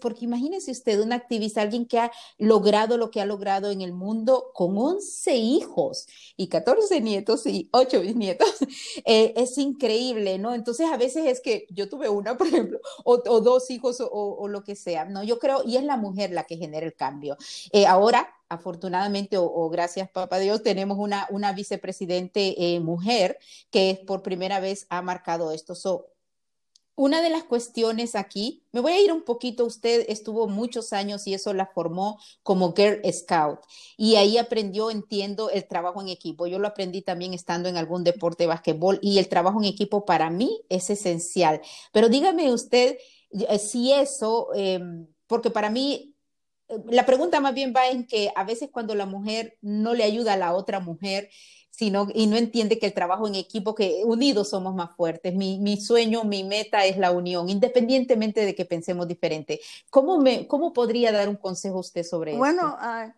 porque 0.00 0.24
imagínese 0.24 0.70
usted 0.70 1.00
una 1.00 1.16
activista, 1.16 1.62
alguien 1.62 1.86
que 1.86 1.98
ha 1.98 2.12
logrado 2.38 2.96
lo 2.96 3.10
que 3.10 3.20
ha 3.20 3.26
logrado 3.26 3.70
en 3.70 3.80
el 3.80 3.92
mundo 3.92 4.50
con 4.54 4.76
11 4.76 5.36
hijos 5.36 6.06
y 6.36 6.48
14 6.48 7.00
nietos 7.00 7.46
y 7.46 7.68
8 7.72 8.00
bisnietos, 8.00 8.48
eh, 9.04 9.32
es 9.36 9.56
increíble, 9.58 10.38
¿no? 10.38 10.54
Entonces 10.54 10.88
a 10.90 10.96
veces 10.96 11.26
es 11.26 11.40
que 11.40 11.66
yo 11.70 11.88
tuve 11.88 12.08
una, 12.08 12.36
por 12.36 12.46
ejemplo, 12.46 12.80
o, 13.04 13.18
dos 13.40 13.70
hijos 13.70 13.98
o, 14.00 14.48
lo 14.48 14.62
que 14.64 14.76
sea, 14.76 15.04
¿no? 15.04 15.22
Yo 15.22 15.38
creo, 15.38 15.62
y 15.64 15.76
es 15.76 15.84
la 15.84 15.96
mujer 15.96 16.30
la 16.30 16.44
que 16.44 16.56
genera 16.56 16.86
el 16.86 16.94
cambio. 16.94 17.36
Eh, 17.72 17.86
ahora, 17.86 18.34
afortunadamente 18.48 19.36
o, 19.38 19.68
gracias 19.70 20.10
papá 20.10 20.38
Dios, 20.38 20.62
tenemos 20.62 20.98
una, 20.98 21.26
una 21.30 21.52
vicepresidente 21.52 22.74
eh, 22.74 22.80
mujer 22.80 23.38
que 23.70 24.02
por 24.06 24.22
primera 24.22 24.60
vez 24.60 24.86
ha 24.90 25.02
marcado 25.02 25.52
esto. 25.52 25.74
So, 25.74 26.06
una 26.98 27.22
de 27.22 27.30
las 27.30 27.44
cuestiones 27.44 28.16
aquí, 28.16 28.64
me 28.72 28.80
voy 28.80 28.92
a 28.92 29.00
ir 29.00 29.12
un 29.12 29.22
poquito, 29.22 29.64
usted 29.64 30.04
estuvo 30.08 30.48
muchos 30.48 30.92
años 30.92 31.28
y 31.28 31.34
eso 31.34 31.54
la 31.54 31.66
formó 31.66 32.18
como 32.42 32.74
Girl 32.74 33.00
Scout 33.12 33.60
y 33.96 34.16
ahí 34.16 34.36
aprendió, 34.36 34.90
entiendo, 34.90 35.48
el 35.48 35.66
trabajo 35.68 36.02
en 36.02 36.08
equipo. 36.08 36.48
Yo 36.48 36.58
lo 36.58 36.66
aprendí 36.66 37.00
también 37.02 37.34
estando 37.34 37.68
en 37.68 37.76
algún 37.76 38.02
deporte 38.02 38.42
de 38.42 38.48
basquetbol 38.48 38.98
y 39.00 39.18
el 39.18 39.28
trabajo 39.28 39.60
en 39.60 39.66
equipo 39.66 40.04
para 40.04 40.28
mí 40.28 40.62
es 40.68 40.90
esencial. 40.90 41.60
Pero 41.92 42.08
dígame 42.08 42.52
usted 42.52 42.98
eh, 43.30 43.58
si 43.60 43.92
eso, 43.92 44.48
em, 44.54 45.06
porque 45.28 45.50
para 45.50 45.70
mí 45.70 46.16
la 46.90 47.06
pregunta 47.06 47.40
más 47.40 47.54
bien 47.54 47.72
va 47.74 47.88
en 47.88 48.06
que 48.06 48.32
a 48.34 48.42
veces 48.42 48.70
cuando 48.72 48.96
la 48.96 49.06
mujer 49.06 49.56
no 49.62 49.94
le 49.94 50.02
ayuda 50.02 50.34
a 50.34 50.36
la 50.36 50.52
otra 50.52 50.80
mujer, 50.80 51.30
sino, 51.78 52.08
y 52.12 52.26
no 52.26 52.36
entiende 52.36 52.80
que 52.80 52.86
el 52.86 52.92
trabajo 52.92 53.28
en 53.28 53.36
equipo, 53.36 53.72
que 53.72 54.02
unidos 54.04 54.48
somos 54.48 54.74
más 54.74 54.96
fuertes. 54.96 55.32
Mi, 55.36 55.60
mi 55.60 55.80
sueño, 55.80 56.24
mi 56.24 56.42
meta 56.42 56.84
es 56.84 56.98
la 56.98 57.12
unión, 57.12 57.48
independientemente 57.48 58.44
de 58.44 58.56
que 58.56 58.64
pensemos 58.64 59.06
diferente. 59.06 59.60
¿Cómo, 59.88 60.18
me, 60.18 60.48
cómo 60.48 60.72
podría 60.72 61.12
dar 61.12 61.28
un 61.28 61.36
consejo 61.36 61.78
usted 61.78 62.02
sobre 62.02 62.32
eso? 62.32 62.38
Bueno, 62.38 62.76
uh, 62.82 63.12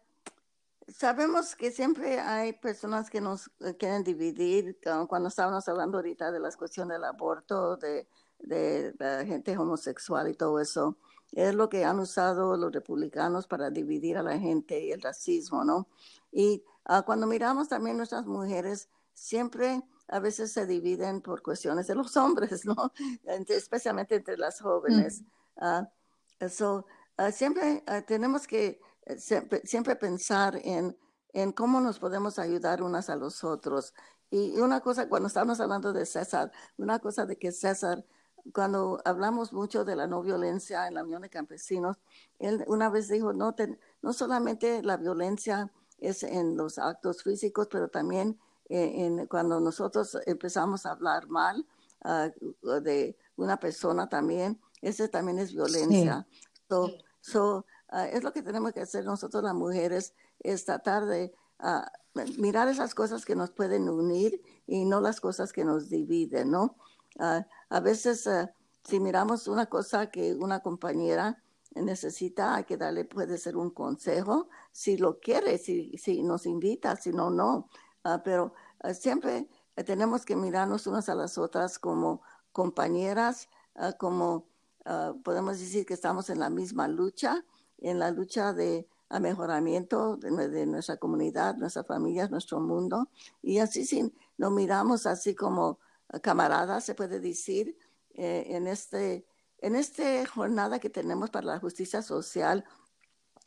sabemos 0.93 1.57
que 1.57 1.71
siempre 1.71 2.21
hay 2.21 2.53
personas 2.53 3.09
que 3.09 3.23
nos 3.23 3.51
eh, 3.61 3.75
quieren 3.79 4.05
dividir. 4.05 4.77
Cuando 5.09 5.31
estábamos 5.31 5.67
hablando 5.67 5.97
ahorita 5.97 6.31
de 6.31 6.41
la 6.41 6.51
cuestión 6.53 6.89
del 6.89 7.05
aborto, 7.05 7.79
de, 7.79 8.07
de 8.41 8.93
la 8.99 9.25
gente 9.25 9.57
homosexual 9.57 10.29
y 10.29 10.35
todo 10.35 10.61
eso, 10.61 10.99
es 11.33 11.55
lo 11.55 11.71
que 11.71 11.87
han 11.87 11.99
usado 11.99 12.59
los 12.59 12.73
republicanos 12.73 13.47
para 13.47 13.71
dividir 13.71 14.19
a 14.19 14.23
la 14.23 14.39
gente 14.39 14.85
y 14.85 14.93
el 14.93 15.01
racismo, 15.01 15.65
¿no? 15.65 15.87
Y 16.33 16.64
uh, 16.89 17.03
cuando 17.05 17.26
miramos 17.26 17.68
también 17.68 17.97
nuestras 17.97 18.26
mujeres, 18.26 18.89
siempre 19.12 19.83
a 20.09 20.18
veces 20.18 20.53
se 20.53 20.66
dividen 20.66 21.20
por 21.20 21.43
cuestiones 21.43 21.87
de 21.87 21.95
los 21.95 22.16
hombres, 22.16 22.64
¿no? 22.64 22.93
Entre, 23.24 23.57
especialmente 23.57 24.16
entre 24.16 24.37
las 24.37 24.61
jóvenes. 24.61 25.22
Uh, 25.57 26.49
so, 26.49 26.87
uh, 27.18 27.31
siempre 27.31 27.85
tenemos 28.07 28.47
que 28.47 28.81
eh, 29.07 29.18
siempre, 29.18 29.61
siempre 29.64 29.97
pensar 29.97 30.61
en, 30.64 30.97
en 31.33 31.53
cómo 31.53 31.81
nos 31.81 31.99
podemos 31.99 32.39
ayudar 32.39 32.83
unas 32.83 33.09
a 33.11 33.16
los 33.16 33.45
otros. 33.45 33.95
Y 34.31 34.59
una 34.59 34.81
cosa, 34.81 35.09
cuando 35.09 35.28
estamos 35.28 35.61
hablando 35.61 35.93
de 35.93 36.07
César, 36.07 36.53
una 36.76 36.99
cosa 36.99 37.26
de 37.26 37.37
que 37.37 37.53
César 37.53 38.05
cuando 38.53 39.01
hablamos 39.05 39.53
mucho 39.53 39.85
de 39.85 39.97
la 39.97 40.07
no 40.07 40.22
violencia 40.22 40.89
en 40.89 40.95
la 40.95 41.05
Unión 41.05 41.22
de 41.22 41.31
Campesinos, 41.31 41.99
él 42.39 42.64
una 42.68 42.89
vez 42.89 43.09
dijo, 43.09 43.33
no, 43.33 43.55
no 44.03 44.12
solamente 44.12 44.83
la 44.83 44.97
violencia 44.97 45.70
es 46.01 46.22
en 46.22 46.57
los 46.57 46.78
actos 46.78 47.22
físicos, 47.22 47.68
pero 47.70 47.88
también 47.88 48.38
eh, 48.68 49.05
en, 49.05 49.26
cuando 49.26 49.61
nosotros 49.61 50.16
empezamos 50.26 50.86
a 50.86 50.92
hablar 50.92 51.28
mal 51.28 51.66
uh, 52.05 52.80
de 52.80 53.16
una 53.36 53.59
persona 53.59 54.09
también, 54.09 54.61
ese 54.80 55.09
también 55.09 55.38
es 55.38 55.53
violencia. 55.53 56.26
So, 56.68 56.90
so, 57.20 57.66
uh, 57.92 58.07
es 58.12 58.22
lo 58.22 58.32
que 58.32 58.42
tenemos 58.42 58.72
que 58.72 58.80
hacer 58.80 59.05
nosotros 59.05 59.42
las 59.42 59.55
mujeres, 59.55 60.14
es 60.38 60.64
tratar 60.64 61.07
de 61.07 61.34
uh, 61.62 62.20
mirar 62.38 62.68
esas 62.68 62.94
cosas 62.94 63.24
que 63.24 63.36
nos 63.36 63.51
pueden 63.51 63.88
unir 63.88 64.40
y 64.66 64.84
no 64.84 65.01
las 65.01 65.20
cosas 65.20 65.53
que 65.53 65.64
nos 65.64 65.88
dividen, 65.88 66.51
¿no? 66.51 66.76
A 67.68 67.80
veces, 67.80 68.28
si 68.84 68.98
miramos 68.98 69.46
una 69.46 69.66
cosa 69.66 70.11
que 70.11 70.34
una 70.34 70.61
compañera 70.61 71.42
necesita, 71.75 72.62
que 72.64 72.77
darle, 72.77 73.05
puede 73.05 73.39
ser 73.39 73.57
un 73.57 73.71
consejo, 73.71 74.49
si 74.73 74.97
lo 74.97 75.21
quiere, 75.21 75.59
si, 75.59 75.97
si 75.99 76.23
nos 76.23 76.47
invita, 76.47 76.97
si 76.97 77.12
no, 77.12 77.31
no. 77.31 77.68
Uh, 78.05 78.18
pero 78.25 78.55
siempre 78.95 79.49
tenemos 79.85 80.25
que 80.25 80.37
mirarnos 80.37 80.87
unas 80.87 81.09
a 81.09 81.14
las 81.14 81.39
otras 81.39 81.79
como 81.79 82.23
compañeras, 82.53 83.49
como 83.99 84.47
podemos 85.23 85.59
decir 85.61 85.87
que 85.87 85.95
estamos 85.95 86.31
en 86.31 86.41
la 86.41 86.51
misma 86.51 86.89
lucha, 86.89 87.45
en 87.79 87.99
la 87.99 88.11
lucha 88.11 88.53
de 88.53 88.89
mejoramiento 89.21 90.16
de, 90.16 90.49
de, 90.49 90.66
nuestra 90.66 90.97
comunidad, 90.97 91.57
nuestras 91.57 91.87
familias, 91.87 92.31
nuestro 92.31 92.61
mundo. 92.61 93.09
Y 93.43 93.59
así 93.59 93.85
si 93.85 94.12
nos 94.39 94.53
miramos 94.53 95.07
así 95.07 95.35
como 95.35 95.79
camaradas, 96.23 96.85
se 96.85 96.95
puede 96.95 97.21
decir, 97.21 97.77
eh, 98.14 98.57
en 98.57 98.66
este 98.66 99.25
en 99.61 99.77
esta 99.77 100.27
jornada 100.27 100.79
que 100.79 100.91
tenemos 100.91 101.31
para 101.31 101.47
la 101.47 101.61
justicia 101.61 102.03
social, 102.03 102.65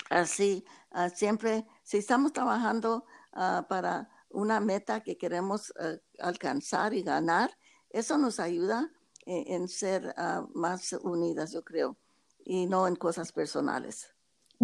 así 0.09 0.65
uh, 0.91 1.09
siempre, 1.09 1.65
si 1.83 1.97
estamos 1.97 2.33
trabajando 2.33 3.05
uh, 3.33 3.67
para 3.67 4.09
una 4.29 4.59
meta 4.59 5.01
que 5.01 5.17
queremos 5.17 5.71
uh, 5.71 5.97
alcanzar 6.19 6.93
y 6.93 7.03
ganar, 7.03 7.57
eso 7.89 8.17
nos 8.17 8.39
ayuda 8.39 8.91
en, 9.25 9.61
en 9.61 9.67
ser 9.67 10.13
más 10.53 10.93
unidas, 10.93 11.51
yo 11.51 11.63
creo, 11.63 11.97
y 12.43 12.65
no 12.65 12.87
en 12.87 12.95
cosas 12.95 13.31
personales. 13.31 14.12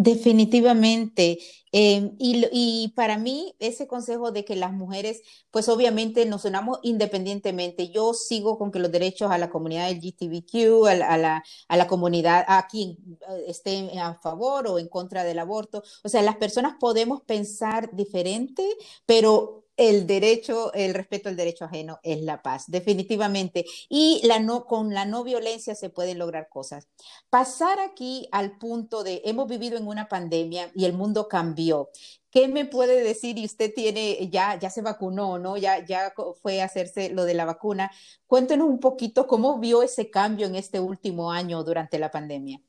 Definitivamente. 0.02 1.38
Y, 1.72 2.10
y, 2.18 2.88
para 2.96 3.18
mí, 3.18 3.54
ese 3.58 3.86
consejo 3.86 4.32
de 4.32 4.46
que 4.46 4.56
las 4.56 4.72
mujeres, 4.72 5.20
pues 5.50 5.68
obviamente 5.68 6.24
nos 6.24 6.42
sonamos 6.42 6.78
independientemente. 6.82 7.90
Yo 7.90 8.14
sigo 8.14 8.56
con 8.56 8.72
que 8.72 8.78
los 8.78 8.90
derechos 8.90 9.30
a 9.30 9.36
la 9.36 9.50
comunidad 9.50 9.90
LGTBQ, 9.90 10.86
a 10.88 10.94
la, 10.94 11.06
a 11.06 11.18
la, 11.18 11.44
a 11.68 11.76
la 11.76 11.86
comunidad, 11.86 12.46
a 12.48 12.66
quien 12.66 12.92
eh, 13.28 13.44
esté 13.48 13.90
a 13.98 14.14
favor 14.14 14.68
o 14.68 14.78
en 14.78 14.88
contra 14.88 15.22
del 15.22 15.38
aborto. 15.38 15.82
O 16.02 16.08
sea, 16.08 16.22
las 16.22 16.36
personas 16.36 16.76
podemos 16.80 17.20
pensar 17.22 17.94
diferente, 17.94 18.66
pero 19.04 19.66
el 19.80 20.06
derecho, 20.06 20.74
el 20.74 20.92
respeto 20.92 21.30
al 21.30 21.36
derecho 21.36 21.64
ajeno 21.64 22.00
es 22.02 22.20
la 22.20 22.42
paz, 22.42 22.64
definitivamente. 22.66 23.64
Y 23.88 24.20
la 24.24 24.38
no, 24.38 24.66
con 24.66 24.92
la 24.92 25.06
no 25.06 25.24
violencia 25.24 25.74
se 25.74 25.88
pueden 25.88 26.18
lograr 26.18 26.50
cosas. 26.50 26.86
Pasar 27.30 27.80
aquí 27.80 28.28
al 28.30 28.58
punto 28.58 29.02
de, 29.02 29.22
hemos 29.24 29.48
vivido 29.48 29.78
en 29.78 29.86
una 29.86 30.06
pandemia 30.06 30.70
y 30.74 30.84
el 30.84 30.92
mundo 30.92 31.28
cambió. 31.28 31.88
¿Qué 32.30 32.46
me 32.48 32.66
puede 32.66 33.02
decir? 33.02 33.38
Y 33.38 33.46
usted 33.46 33.72
tiene, 33.74 34.28
ya, 34.30 34.58
ya 34.58 34.68
se 34.68 34.82
vacunó, 34.82 35.38
¿no? 35.38 35.56
Ya, 35.56 35.82
ya 35.82 36.12
fue 36.42 36.60
a 36.60 36.66
hacerse 36.66 37.08
lo 37.08 37.24
de 37.24 37.32
la 37.32 37.46
vacuna. 37.46 37.90
Cuéntenos 38.26 38.68
un 38.68 38.80
poquito 38.80 39.26
cómo 39.26 39.60
vio 39.60 39.82
ese 39.82 40.10
cambio 40.10 40.46
en 40.46 40.56
este 40.56 40.78
último 40.78 41.32
año 41.32 41.64
durante 41.64 41.98
la 41.98 42.10
pandemia. 42.10 42.60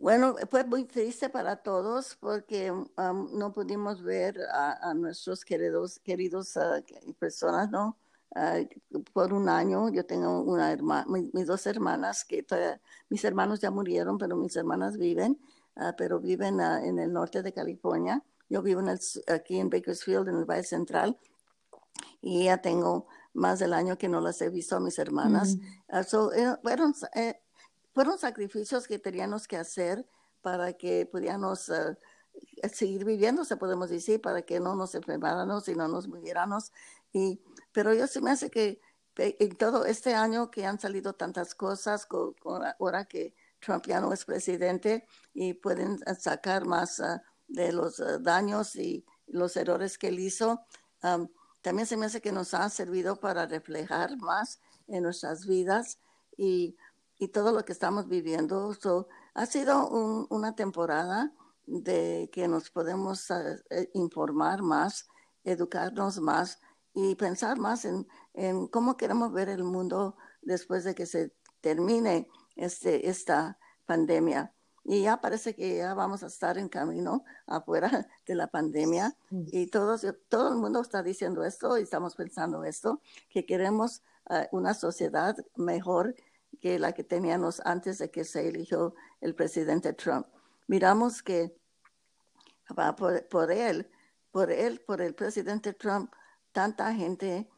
Bueno, 0.00 0.34
fue 0.48 0.64
muy 0.64 0.84
triste 0.84 1.28
para 1.28 1.56
todos 1.56 2.16
porque 2.18 2.70
um, 2.70 2.88
no 3.38 3.52
pudimos 3.52 4.02
ver 4.02 4.40
a, 4.50 4.94
nuestros 4.94 5.44
queridos, 5.44 5.98
queridos 5.98 6.56
uh, 6.56 6.82
personas, 7.18 7.70
¿no? 7.70 7.98
Uh, 8.34 8.66
por 9.12 9.34
un 9.34 9.50
año. 9.50 9.90
Yo 9.90 10.06
tengo 10.06 10.40
una 10.40 10.72
hermana, 10.72 11.04
mis, 11.34 11.46
dos 11.46 11.66
hermanas, 11.66 12.24
que 12.24 12.46
mis 13.10 13.22
hermanos 13.26 13.60
ya 13.60 13.70
murieron, 13.70 14.16
pero 14.16 14.36
mis 14.36 14.56
hermanas 14.56 14.96
viven, 14.96 15.38
uh, 15.76 15.92
pero 15.98 16.18
viven 16.18 16.60
en 16.60 16.98
el 16.98 17.12
norte 17.12 17.42
de 17.42 17.52
California. 17.52 18.24
Yo 18.48 18.62
vivo 18.62 18.80
en 18.80 18.88
aquí 18.88 19.58
en 19.58 19.68
Bakersfield, 19.68 20.28
en 20.28 20.36
el 20.36 20.46
Valle 20.46 20.64
Central, 20.64 21.18
y 22.22 22.44
ya 22.44 22.62
tengo 22.62 23.06
más 23.34 23.58
del 23.58 23.74
año 23.74 23.98
que 23.98 24.08
no 24.08 24.22
las 24.22 24.40
he 24.40 24.48
visto 24.48 24.76
a 24.76 24.80
mis 24.80 24.98
hermanas. 24.98 25.58
so, 26.06 26.32
eh, 26.32 26.56
fueron, 26.62 26.94
eh, 27.14 27.42
fueron 27.92 28.18
sacrificios 28.18 28.86
que 28.86 28.98
teníamos 28.98 29.46
que 29.46 29.56
hacer 29.56 30.06
para 30.40 30.72
que 30.72 31.06
pudiéramos 31.06 31.68
uh, 31.68 31.96
seguir 32.72 33.04
viviendo, 33.04 33.44
se 33.44 33.56
podemos 33.56 33.90
decir, 33.90 34.20
para 34.20 34.42
que 34.42 34.60
no 34.60 34.74
nos 34.74 34.94
enfermáramos 34.94 35.68
y 35.68 35.74
no 35.74 35.88
nos 35.88 36.08
muriéramos. 36.08 36.72
Y, 37.12 37.42
pero 37.72 37.92
yo 37.94 38.06
se 38.06 38.20
me 38.20 38.30
hace 38.30 38.50
que 38.50 38.80
en 39.16 39.56
todo 39.56 39.84
este 39.84 40.14
año 40.14 40.50
que 40.50 40.64
han 40.64 40.78
salido 40.78 41.12
tantas 41.14 41.54
cosas, 41.54 42.06
con, 42.06 42.32
con 42.34 42.62
ahora 42.64 43.04
que 43.04 43.34
Trump 43.60 43.86
ya 43.86 44.00
no 44.00 44.12
es 44.12 44.24
presidente 44.24 45.06
y 45.34 45.54
pueden 45.54 45.98
sacar 46.18 46.64
más 46.64 47.00
uh, 47.00 47.20
de 47.48 47.72
los 47.72 47.98
uh, 48.00 48.18
daños 48.20 48.76
y 48.76 49.04
los 49.26 49.56
errores 49.56 49.98
que 49.98 50.08
él 50.08 50.18
hizo, 50.18 50.64
um, 51.02 51.28
también 51.60 51.86
se 51.86 51.96
me 51.96 52.06
hace 52.06 52.20
que 52.20 52.32
nos 52.32 52.54
ha 52.54 52.68
servido 52.70 53.16
para 53.16 53.46
reflejar 53.46 54.16
más 54.16 54.60
en 54.86 55.02
nuestras 55.02 55.46
vidas 55.46 55.98
y 56.36 56.76
y 57.20 57.28
todo 57.28 57.52
lo 57.52 57.64
que 57.64 57.72
estamos 57.72 58.08
viviendo. 58.08 58.74
ha 59.34 59.46
sido 59.46 59.88
una 60.30 60.56
temporada 60.56 61.32
de 61.66 62.30
que 62.32 62.48
nos 62.48 62.70
podemos 62.70 63.30
eh, 63.30 63.62
eh, 63.68 63.90
informar 63.92 64.62
más, 64.62 65.06
educarnos 65.44 66.18
más 66.18 66.58
y 66.94 67.14
pensar 67.14 67.58
más 67.58 67.84
en, 67.84 68.08
en, 68.32 68.66
cómo 68.66 68.96
queremos 68.96 69.32
ver 69.32 69.50
el 69.50 69.62
mundo 69.62 70.16
después 70.40 70.82
de 70.82 70.94
que 70.94 71.04
se 71.04 71.32
termine 71.60 72.26
este, 72.56 73.08
esta 73.08 73.58
pandemia. 73.84 74.54
Y 74.84 75.02
ya 75.02 75.20
parece 75.20 75.54
que 75.54 75.76
ya 75.76 75.92
vamos 75.92 76.22
a 76.22 76.26
estar 76.28 76.56
en 76.56 76.70
camino 76.70 77.24
afuera 77.46 78.08
de 78.26 78.34
la 78.34 78.46
pandemia 78.46 79.14
y 79.30 79.66
todos, 79.66 80.06
todo 80.30 80.48
el 80.48 80.56
mundo 80.56 80.80
está 80.80 81.02
diciendo 81.02 81.44
esto 81.44 81.76
y 81.76 81.82
estamos 81.82 82.16
pensando 82.16 82.64
esto, 82.64 83.02
que 83.28 83.44
queremos 83.44 84.02
uh, 84.30 84.56
una 84.56 84.72
sociedad 84.72 85.36
mejor 85.54 86.14
que 86.60 86.78
la 86.78 86.92
que 86.92 87.04
teníamos 87.04 87.60
antes 87.64 87.98
de 87.98 88.10
que 88.10 88.24
se 88.24 88.48
eligió 88.48 88.94
el 89.20 89.34
presidente 89.34 89.92
Trump. 89.92 90.26
Miramos 90.66 91.22
que 91.22 91.56
por, 92.96 93.26
por 93.28 93.50
él, 93.50 93.90
por 94.30 94.50
él, 94.50 94.80
por 94.86 95.00
el 95.00 95.14
presidente 95.14 95.72
Trump, 95.72 96.12
tanta 96.52 96.92
gente 96.94 97.48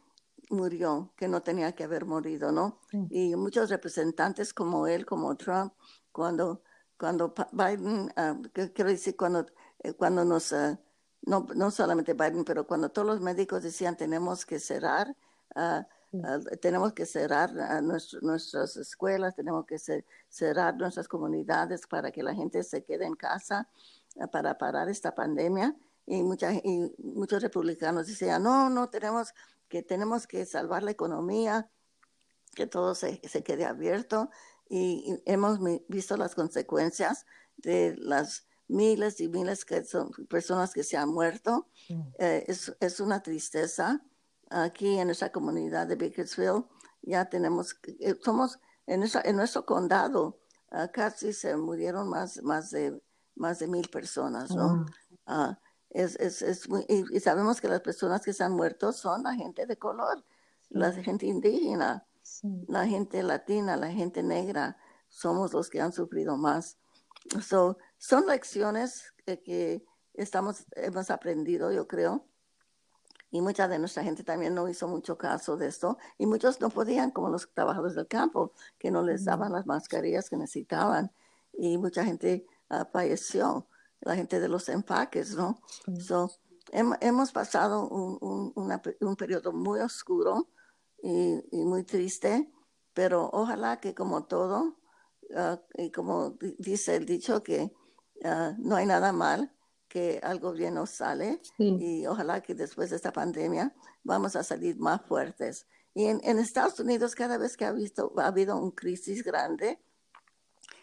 murió 0.51 1.13
que 1.17 1.29
no 1.29 1.43
tenía 1.43 1.73
que 1.73 1.85
haber 1.85 2.05
morido, 2.05 2.53
¿no? 2.53 2.79
Y 3.11 3.35
muchos 3.37 3.71
representantes 3.71 4.53
como 4.53 4.87
él, 4.87 5.07
como 5.07 5.37
Trump, 5.37 5.73
cuando, 6.13 6.63
cuando 6.99 7.35
Biden, 7.53 8.13
ah, 8.17 8.37
quiero 8.53 8.91
decir, 8.91 9.17
cuando, 9.17 9.47
eh, 9.81 9.95
cuando 9.95 10.25
nos, 10.25 10.53
ah, 10.53 10.79
no, 11.23 11.47
no 11.55 11.71
solamente 11.71 12.15
Biden, 12.15 12.45
pero 12.45 12.67
cuando 12.67 12.91
todos 12.91 13.07
los 13.07 13.21
médicos 13.21 13.63
decían 13.63 13.97
tenemos 13.97 14.45
que 14.45 14.59
cerrar, 14.59 15.17
uh, 15.57 15.83
Ah, 16.25 16.39
tenemos 16.61 16.93
que 16.93 17.07
cerrar 17.07 17.53
nuestras 17.83 18.77
escuelas, 18.77 19.35
tenemos 19.35 19.65
que 19.65 19.79
cerrar 20.29 20.77
nuestras 20.77 21.09
comunidades 21.09 21.87
para 21.87 22.11
que 22.11 22.23
la 22.23 22.35
gente 22.35 22.63
se 22.63 22.85
quede 22.85 23.07
en 23.07 23.15
casa 23.15 23.69
ah, 24.21 24.27
para 24.27 24.59
parar 24.59 24.89
esta 24.89 25.15
pandemia. 25.15 25.75
Y, 26.07 26.17
y 26.19 26.95
muchos 26.99 27.43
republicanos 27.43 28.09
decían, 28.09 28.43
no, 28.43 28.69
no, 28.69 28.91
tenemos 28.91 29.33
que, 29.69 29.83
tenemos 29.83 30.27
que 30.27 30.45
salvar 30.45 30.83
la 30.83 30.91
economía, 30.91 31.71
que 32.55 32.67
todo 32.67 32.95
se, 32.95 33.21
se 33.27 33.43
quede 33.43 33.65
abierto. 33.65 34.29
Y, 34.69 35.23
hemos 35.25 35.61
visto 35.89 36.17
las 36.17 36.35
consecuencias 36.35 37.25
de 37.57 37.97
las 37.97 38.47
miles 38.69 39.21
y 39.21 39.29
miles 39.29 39.65
de 39.67 39.85
personas 40.29 40.75
que 40.75 40.83
se 40.83 40.97
han 40.99 41.09
muerto. 41.09 41.69
Eh, 42.19 42.45
es, 42.49 42.77
es 42.81 43.01
una 43.01 43.23
tristeza 43.23 44.03
aquí 44.53 44.99
en 44.99 45.11
esa 45.11 45.31
comunidad 45.31 45.87
de 45.87 45.97
Bakersfield, 45.97 46.65
ya 47.03 47.29
tenemos, 47.29 47.77
eh, 48.01 48.17
somos 48.23 48.59
en, 48.87 49.05
en 49.25 49.37
nuestro 49.37 49.65
condado, 49.65 50.39
casi 50.93 51.33
se 51.33 51.57
murieron 51.57 52.09
más, 52.09 52.43
más, 52.43 52.71
de, 52.71 53.03
más 53.35 53.59
de 53.59 53.67
mil 53.67 53.89
personas, 53.89 54.51
¿no? 54.51 54.87
Ah, 55.27 55.59
es, 55.91 56.17
es, 56.17 56.41
es 56.43 56.69
y, 56.89 57.21
sabemos 57.21 57.61
que 57.61 57.69
las 57.69 57.81
personas 57.81 58.23
que 58.23 58.33
se 58.33 58.45
han 58.45 58.53
muerto 58.53 58.93
son 58.93 59.23
la 59.23 59.35
gente 59.35 59.67
de 59.67 59.77
color, 59.77 60.25
la 60.71 60.91
gente 60.93 61.27
indígena, 61.27 62.07
la 62.69 62.87
gente 62.87 63.23
latina, 63.23 63.77
la 63.77 63.91
gente 63.91 64.23
negra, 64.23 64.79
somos 65.09 65.53
los 65.53 65.69
que 65.69 65.81
han 65.81 65.93
sufrido 65.93 66.37
más. 66.37 66.79
So, 67.47 67.77
son 67.99 68.27
lecciones 68.27 69.13
que, 69.27 69.43
que 69.43 69.85
estamos, 70.15 70.65
hemos 70.73 71.11
aprendido, 71.11 71.71
yo 71.71 71.87
creo, 71.87 72.27
y 73.33 73.41
mucha 73.41 73.67
de 73.67 73.79
nuestra 73.79 74.05
gente 74.05 74.23
también 74.23 74.55
no 74.55 74.69
hizo 74.69 74.87
mucho 74.87 75.17
caso 75.17 75.57
de 75.57 75.67
esto 75.67 75.97
y 76.19 76.27
muchos 76.27 76.61
no 76.61 76.69
podían, 76.69 77.11
como 77.11 77.31
los 77.31 77.49
trabajadores 77.53 77.97
del 77.97 78.07
campo, 78.07 78.53
que 78.79 78.91
no 78.91 79.03
les 79.03 79.25
daban 79.25 79.53
las 79.53 79.67
mascarillas 79.67 80.29
que 80.29 80.37
necesitaban 80.37 81.11
y 81.55 81.79
mucha 81.79 82.05
gente 82.05 82.47
uh, 82.71 82.85
falleció, 82.93 83.67
la 84.01 84.17
gente 84.17 84.39
de 84.39 84.49
los 84.49 84.69
empaques, 84.69 85.35
¿no? 85.35 85.59
So, 85.99 86.31
hemos 86.73 87.33
pasado 87.33 87.89
un, 87.89 88.53
un, 88.55 89.17
periodo 89.17 89.53
muy 89.53 89.81
oscuro 89.81 90.49
y, 91.03 91.43
muy 91.53 91.85
triste, 91.85 92.53
pero 92.93 93.31
ojalá 93.33 93.81
que 93.81 93.95
como 93.95 94.25
todo, 94.25 94.77
uh, 95.31 95.57
y 95.75 95.91
como 95.91 96.37
dice 96.59 96.97
el 96.97 97.07
dicho 97.07 97.43
que 97.43 97.73
uh, 98.25 98.55
no 98.59 98.77
hay 98.77 98.85
nada 98.85 99.13
mal, 99.13 99.55
que 99.93 100.21
algo 100.23 100.53
bien 100.53 100.73
nos 100.73 100.89
sale 100.89 101.39
y 101.59 102.07
ojalá 102.07 102.41
que 102.41 102.55
después 102.55 102.89
de 102.89 102.97
esta 102.97 103.13
pandemia 103.13 103.75
vamos 104.03 104.37
a 104.37 104.43
salir 104.43 104.79
más 104.79 105.03
fuertes. 105.03 105.67
Y 105.93 106.07
en, 106.07 106.39
Estados 106.39 106.81
Unidos, 106.81 107.15
cada 107.15 107.37
vez 107.37 107.59
que 107.59 107.67
ha, 107.67 107.73
visto, 107.73 108.11
ha 108.17 108.29
habido 108.29 108.57
una 108.57 108.75
crisis 108.75 109.23
grande, 109.23 109.79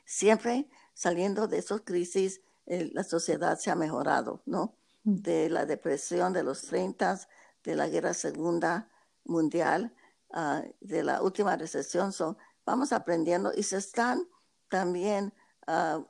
siempre 0.05 0.69
saliendo 0.93 1.47
de 1.47 1.57
esas 1.57 1.81
crisis, 1.81 2.41
la 2.67 3.03
sociedad 3.03 3.57
se 3.57 3.71
ha 3.71 3.75
mejorado, 3.75 4.43
¿no? 4.45 4.75
Mm. 5.03 5.15
De 5.15 5.49
la 5.49 5.65
depresión 5.65 6.31
de 6.31 6.43
los 6.43 6.61
30, 6.61 7.19
de 7.63 7.75
la 7.75 7.87
guerra 7.87 8.13
segunda 8.13 8.91
mundial, 9.25 9.91
ah, 10.31 10.61
de 10.81 11.01
la 11.01 11.23
última 11.23 11.55
recesión, 11.55 12.11
vamos 12.63 12.93
aprendiendo 12.93 13.51
y 13.55 13.63
se 13.63 13.77
están 13.77 14.27
también 14.67 15.33
uh, 15.67 16.05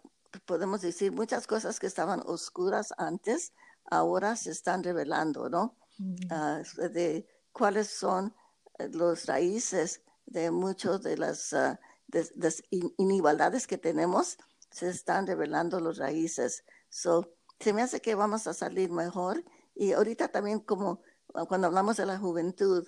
podemos 0.46 0.82
decir, 0.82 1.12
muchas 1.12 1.48
cosas 1.48 1.80
que 1.80 1.88
estaban 1.88 2.22
oscuras 2.26 2.94
antes, 2.98 3.54
ahora 3.86 4.36
se 4.36 4.52
están 4.52 4.84
revelando, 4.84 5.50
¿no? 5.50 5.76
Ah, 6.30 6.62
de 6.78 7.28
cuáles 7.52 7.90
son 7.90 8.34
eh, 8.78 8.88
los 8.90 9.26
raíces 9.26 10.02
de 10.26 10.50
muchas 10.50 11.02
de 11.02 11.18
las 11.18 11.52
uh, 11.54 11.76
inigualdades 12.98 13.68
que 13.68 13.78
tenemos, 13.78 14.38
se 14.70 14.90
están 14.90 15.28
revelando 15.28 15.80
los 15.80 15.98
raíces. 15.98 16.64
So, 16.90 17.34
se 17.60 17.74
me 17.74 17.82
hace 17.82 18.02
que 18.02 18.16
vamos 18.16 18.48
a 18.48 18.54
salir 18.54 18.92
mejor. 18.92 19.44
Y 19.76 19.94
ahorita 19.94 20.30
también 20.30 20.60
como 20.60 21.02
ah, 21.34 21.46
cuando 21.46 21.68
hablamos 21.68 21.98
de 21.98 22.06
la 22.06 22.18
juventud 22.18 22.88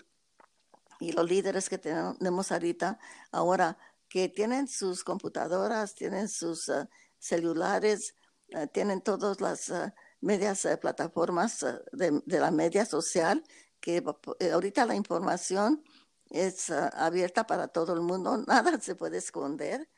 y 1.00 1.12
los 1.12 1.28
líderes 1.28 1.68
que 1.68 1.80
tenemos 1.80 2.52
ahorita, 2.52 3.00
ahora 3.32 3.78
que 4.08 4.30
tienen 4.30 4.68
sus 4.68 5.04
computadoras, 5.04 5.96
tienen 5.96 6.30
sus 6.30 6.70
celulares, 7.22 8.16
eh, 8.50 8.68
tienen 8.68 9.02
todas 9.02 9.40
las 9.40 9.70
eh, 9.70 9.94
medias 10.20 10.66
eh, 10.66 10.76
plataformas 10.78 11.66
de, 11.94 12.22
la 12.26 12.52
media 12.52 12.86
social, 12.86 13.44
que 13.80 14.04
ahorita 14.52 14.86
la 14.86 14.96
información 14.96 15.84
es 16.30 16.70
abierta 16.70 17.46
para 17.46 17.68
todo 17.68 17.94
el 17.94 18.02
mundo, 18.02 18.38
nada 18.48 18.80
se 18.82 18.96
puede 18.96 19.18
esconder. 19.18 19.90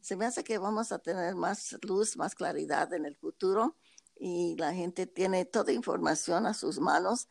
se 0.00 0.16
me 0.16 0.26
hace 0.26 0.44
que 0.44 0.58
vamos 0.58 0.92
a 0.92 0.98
tener 0.98 1.34
más 1.34 1.76
luz, 1.82 2.16
más 2.16 2.34
claridad 2.34 2.92
en 2.92 3.06
el 3.06 3.16
futuro 3.16 3.76
y 4.14 4.56
la 4.56 4.72
gente 4.72 5.06
tiene 5.06 5.44
toda 5.44 5.72
información 5.72 6.46
a 6.46 6.54
sus 6.54 6.78
manos 6.78 7.28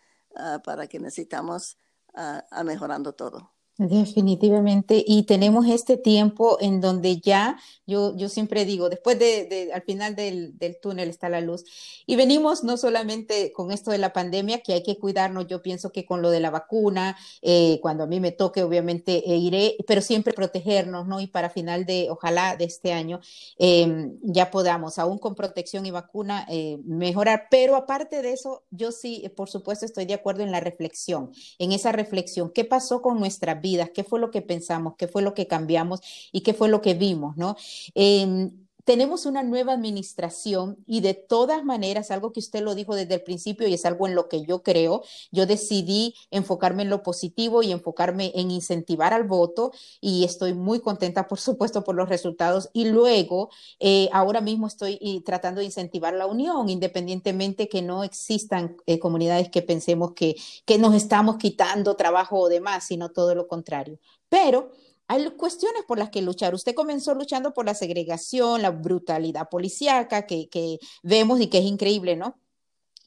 para 0.64 0.88
que 0.88 1.00
necesitamos 1.00 1.78
a 2.14 2.64
mejorando 2.64 3.14
todo. 3.14 3.55
Definitivamente, 3.78 5.04
y 5.06 5.24
tenemos 5.24 5.68
este 5.68 5.98
tiempo 5.98 6.58
en 6.62 6.80
donde 6.80 7.20
ya, 7.20 7.60
yo, 7.86 8.16
yo 8.16 8.30
siempre 8.30 8.64
digo, 8.64 8.88
después 8.88 9.20
de, 9.20 9.70
al 9.74 9.82
final 9.82 10.16
del, 10.16 10.58
del, 10.58 10.80
túnel 10.80 11.10
está 11.10 11.28
la 11.28 11.42
luz, 11.42 11.66
y 12.06 12.16
venimos 12.16 12.64
no 12.64 12.78
solamente 12.78 13.52
con 13.52 13.74
esto 13.74 13.92
de 13.92 13.98
la 13.98 14.14
pandemia, 14.14 14.62
que 14.62 14.72
hay 14.72 14.82
que 14.82 14.98
cuidarnos, 14.98 15.48
yo 15.48 15.62
pienso 15.62 15.92
que 15.92 16.06
con 16.06 16.22
lo 16.22 16.30
de 16.30 16.40
la 16.40 16.52
vacuna, 16.52 17.18
eh, 17.42 17.80
cuando 17.82 18.06
a 18.06 18.08
mí 18.08 18.22
me 18.22 18.32
toque, 18.32 18.64
obviamente 18.64 19.30
eh, 19.30 19.36
iré, 19.36 19.76
pero 19.86 20.00
siempre 20.00 20.32
protegernos, 20.32 21.06
¿no? 21.06 21.20
Y 21.20 21.28
para 21.28 21.50
final 21.50 21.86
de, 21.86 22.08
ojalá 22.10 22.56
de 22.56 22.64
este 22.64 22.94
año, 22.94 23.20
em, 23.58 24.18
ya 24.22 24.52
podamos, 24.52 25.00
aún 25.00 25.18
con 25.18 25.36
protección 25.36 25.86
y 25.86 25.92
vacuna, 25.92 26.46
eh, 26.50 26.78
mejorar, 26.86 27.48
pero 27.52 27.76
aparte 27.76 28.22
de 28.22 28.32
eso, 28.32 28.64
yo 28.72 28.94
sí, 28.94 29.30
por 29.36 29.50
supuesto, 29.50 29.86
estoy 29.86 30.06
de 30.06 30.14
acuerdo 30.14 30.44
en 30.44 30.52
la 30.54 30.62
reflexión, 30.62 31.34
en 31.60 31.74
esa 31.74 31.92
reflexión, 31.92 32.50
¿qué 32.56 32.64
pasó 32.64 33.02
con 33.02 33.20
nuestra 33.20 33.65
vidas, 33.66 33.90
qué 33.94 34.04
fue 34.04 34.20
lo 34.20 34.30
que 34.32 34.42
pensamos, 34.44 34.94
qué 34.98 35.08
fue 35.08 35.24
lo 35.24 35.34
que 35.34 35.48
cambiamos 35.48 36.02
y 36.32 36.42
qué 36.42 36.54
fue 36.54 36.70
lo 36.70 36.82
que 36.82 36.94
vimos, 36.94 37.36
¿no? 37.38 37.56
Em, 37.96 38.52
tenemos 38.86 39.26
una 39.26 39.44
nueva 39.44 39.74
administración 39.74 40.78
y 40.86 41.02
de 41.02 41.16
todas 41.16 41.66
maneras, 41.66 42.12
algo 42.12 42.32
que 42.32 42.40
usted 42.40 42.62
lo 42.62 42.76
dijo 42.76 42.96
desde 42.96 43.16
el 43.16 43.24
principio 43.24 43.68
y 43.68 43.74
es 43.74 43.84
algo 43.86 44.08
en 44.08 44.16
lo 44.16 44.30
que 44.30 44.46
yo 44.46 44.62
creo, 44.62 45.04
yo 45.32 45.46
decidí 45.48 46.14
enfocarme 46.30 46.84
en 46.84 46.90
lo 46.90 47.02
positivo 47.02 47.64
y 47.64 47.72
enfocarme 47.72 48.32
en 48.36 48.52
incentivar 48.52 49.12
al 49.12 49.24
voto 49.24 49.72
y 50.00 50.24
estoy 50.24 50.54
muy 50.54 50.80
contenta, 50.80 51.28
por 51.28 51.40
supuesto, 51.40 51.84
por 51.84 51.96
los 51.96 52.08
resultados. 52.08 52.70
Y 52.74 52.86
luego, 52.86 53.50
eh, 53.80 54.08
ahora 54.14 54.40
mismo 54.40 54.68
estoy 54.68 55.00
tratando 55.26 55.60
de 55.60 55.66
incentivar 55.66 56.14
la 56.14 56.28
unión, 56.28 56.70
independientemente 56.70 57.68
que 57.68 57.82
no 57.82 58.04
existan 58.04 58.78
eh, 58.86 59.00
comunidades 59.00 59.50
que 59.50 59.64
pensemos 59.64 60.14
que, 60.14 60.36
que 60.66 60.78
nos 60.78 60.94
estamos 60.94 61.38
quitando 61.38 61.96
trabajo 61.96 62.40
o 62.40 62.50
demás, 62.50 62.86
sino 62.86 63.10
todo 63.10 63.34
lo 63.34 63.48
contrario. 63.48 64.00
Pero 64.30 64.72
hay 65.08 65.30
cuestiones 65.32 65.84
por 65.88 66.00
las 66.00 66.10
que 66.10 66.22
luchar. 66.22 66.54
Usted 66.54 66.74
comenzó 66.74 67.14
luchando 67.14 67.54
por 67.54 67.66
la 67.66 67.76
segregación, 67.76 68.62
la 68.62 68.72
brutalidad 68.72 69.50
policíaca 69.50 70.26
que, 70.26 70.80
vemos 71.04 71.40
y 71.42 71.48
que 71.48 71.60
es 71.60 71.66
increíble, 71.66 72.16
¿no? 72.16 72.40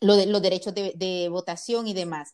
Lo 0.00 0.14
de, 0.14 0.26
los 0.26 0.40
derechos 0.40 0.74
de, 0.74 1.28
votación 1.30 1.88
y 1.88 1.94
demás. 1.94 2.32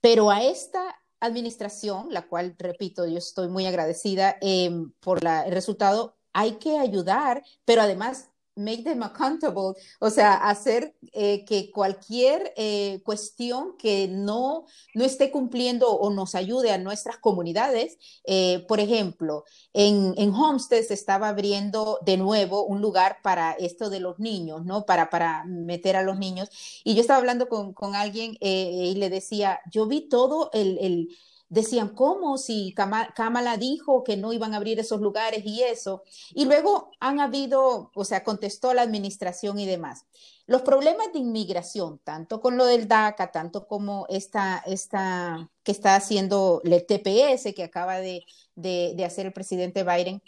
Pero 0.00 0.30
a 0.30 0.42
esta 0.42 0.96
administración, 1.20 2.08
la 2.10 2.26
cual, 2.28 2.54
repito, 2.58 3.06
yo 3.06 3.18
estoy 3.18 3.48
muy 3.48 3.66
agradecida 3.66 4.36
em, 4.40 4.92
por 5.00 5.24
el 5.24 5.52
resultado, 5.52 6.16
hay 6.32 6.52
que 6.56 6.78
ayudar, 6.78 7.42
pero 7.64 7.82
además 7.82 8.30
make 8.56 8.82
them 8.82 9.02
accountable, 9.02 9.74
o 10.00 10.10
sea, 10.10 10.34
hacer 10.34 10.94
eh, 11.12 11.44
que 11.44 11.70
cualquier 11.70 12.52
eh, 12.56 13.00
cuestión 13.04 13.76
que 13.76 14.08
no, 14.08 14.64
no 14.94 15.04
esté 15.04 15.30
cumpliendo 15.30 15.90
o 15.90 16.10
nos 16.10 16.34
ayude 16.34 16.72
a 16.72 16.78
nuestras 16.78 17.18
comunidades, 17.18 17.98
eh, 18.24 18.64
por 18.66 18.80
ejemplo, 18.80 19.44
en, 19.74 20.14
en, 20.16 20.34
Homestead 20.34 20.82
se 20.82 20.94
estaba 20.94 21.28
abriendo 21.28 21.98
de 22.04 22.16
nuevo 22.16 22.64
un 22.64 22.80
lugar 22.80 23.18
para 23.22 23.52
esto 23.52 23.90
de 23.90 24.00
los 24.00 24.18
niños, 24.18 24.64
¿no? 24.64 24.86
Para, 24.86 25.10
para 25.10 25.44
meter 25.44 25.96
a 25.96 26.02
los 26.02 26.18
niños. 26.18 26.48
Y 26.82 26.94
yo 26.94 27.02
estaba 27.02 27.18
hablando 27.18 27.48
con, 27.48 27.72
con 27.74 27.94
alguien 27.94 28.36
y 28.40 28.94
le 28.94 29.10
decía, 29.10 29.60
yo 29.70 29.86
vi 29.86 30.08
todo 30.08 30.50
el, 30.52 30.78
el 30.78 31.08
decían, 31.48 31.90
¿cómo? 31.90 32.38
Si 32.38 32.74
Kamala 32.74 33.56
dijo 33.56 34.04
que 34.04 34.16
no 34.16 34.32
iban 34.32 34.54
a 34.54 34.56
abrir 34.56 34.80
esos 34.80 35.00
lugares 35.00 35.44
y 35.44 35.62
eso. 35.62 36.02
Y 36.34 36.44
luego 36.46 36.90
han 37.00 37.20
habido, 37.20 37.90
o 37.94 38.04
sea, 38.04 38.24
contestó 38.24 38.74
la 38.74 38.82
administración 38.82 39.58
y 39.58 39.66
demás. 39.66 40.06
Los 40.46 40.62
problemas 40.62 41.12
de 41.12 41.18
inmigración, 41.18 41.98
tanto 42.04 42.40
con 42.40 42.56
lo 42.56 42.66
del 42.66 42.88
DACA, 42.88 43.32
tanto 43.32 43.66
como 43.66 44.06
esta, 44.08 44.62
esta 44.66 45.50
que 45.64 45.72
está 45.72 45.96
haciendo 45.96 46.60
el 46.64 46.86
TPS 46.86 47.52
que 47.54 47.64
acaba 47.64 47.98
de, 47.98 48.24
de, 48.54 49.04
hacer 49.04 49.26
el 49.26 49.32
presidente 49.32 49.84
Biden, 49.84 50.22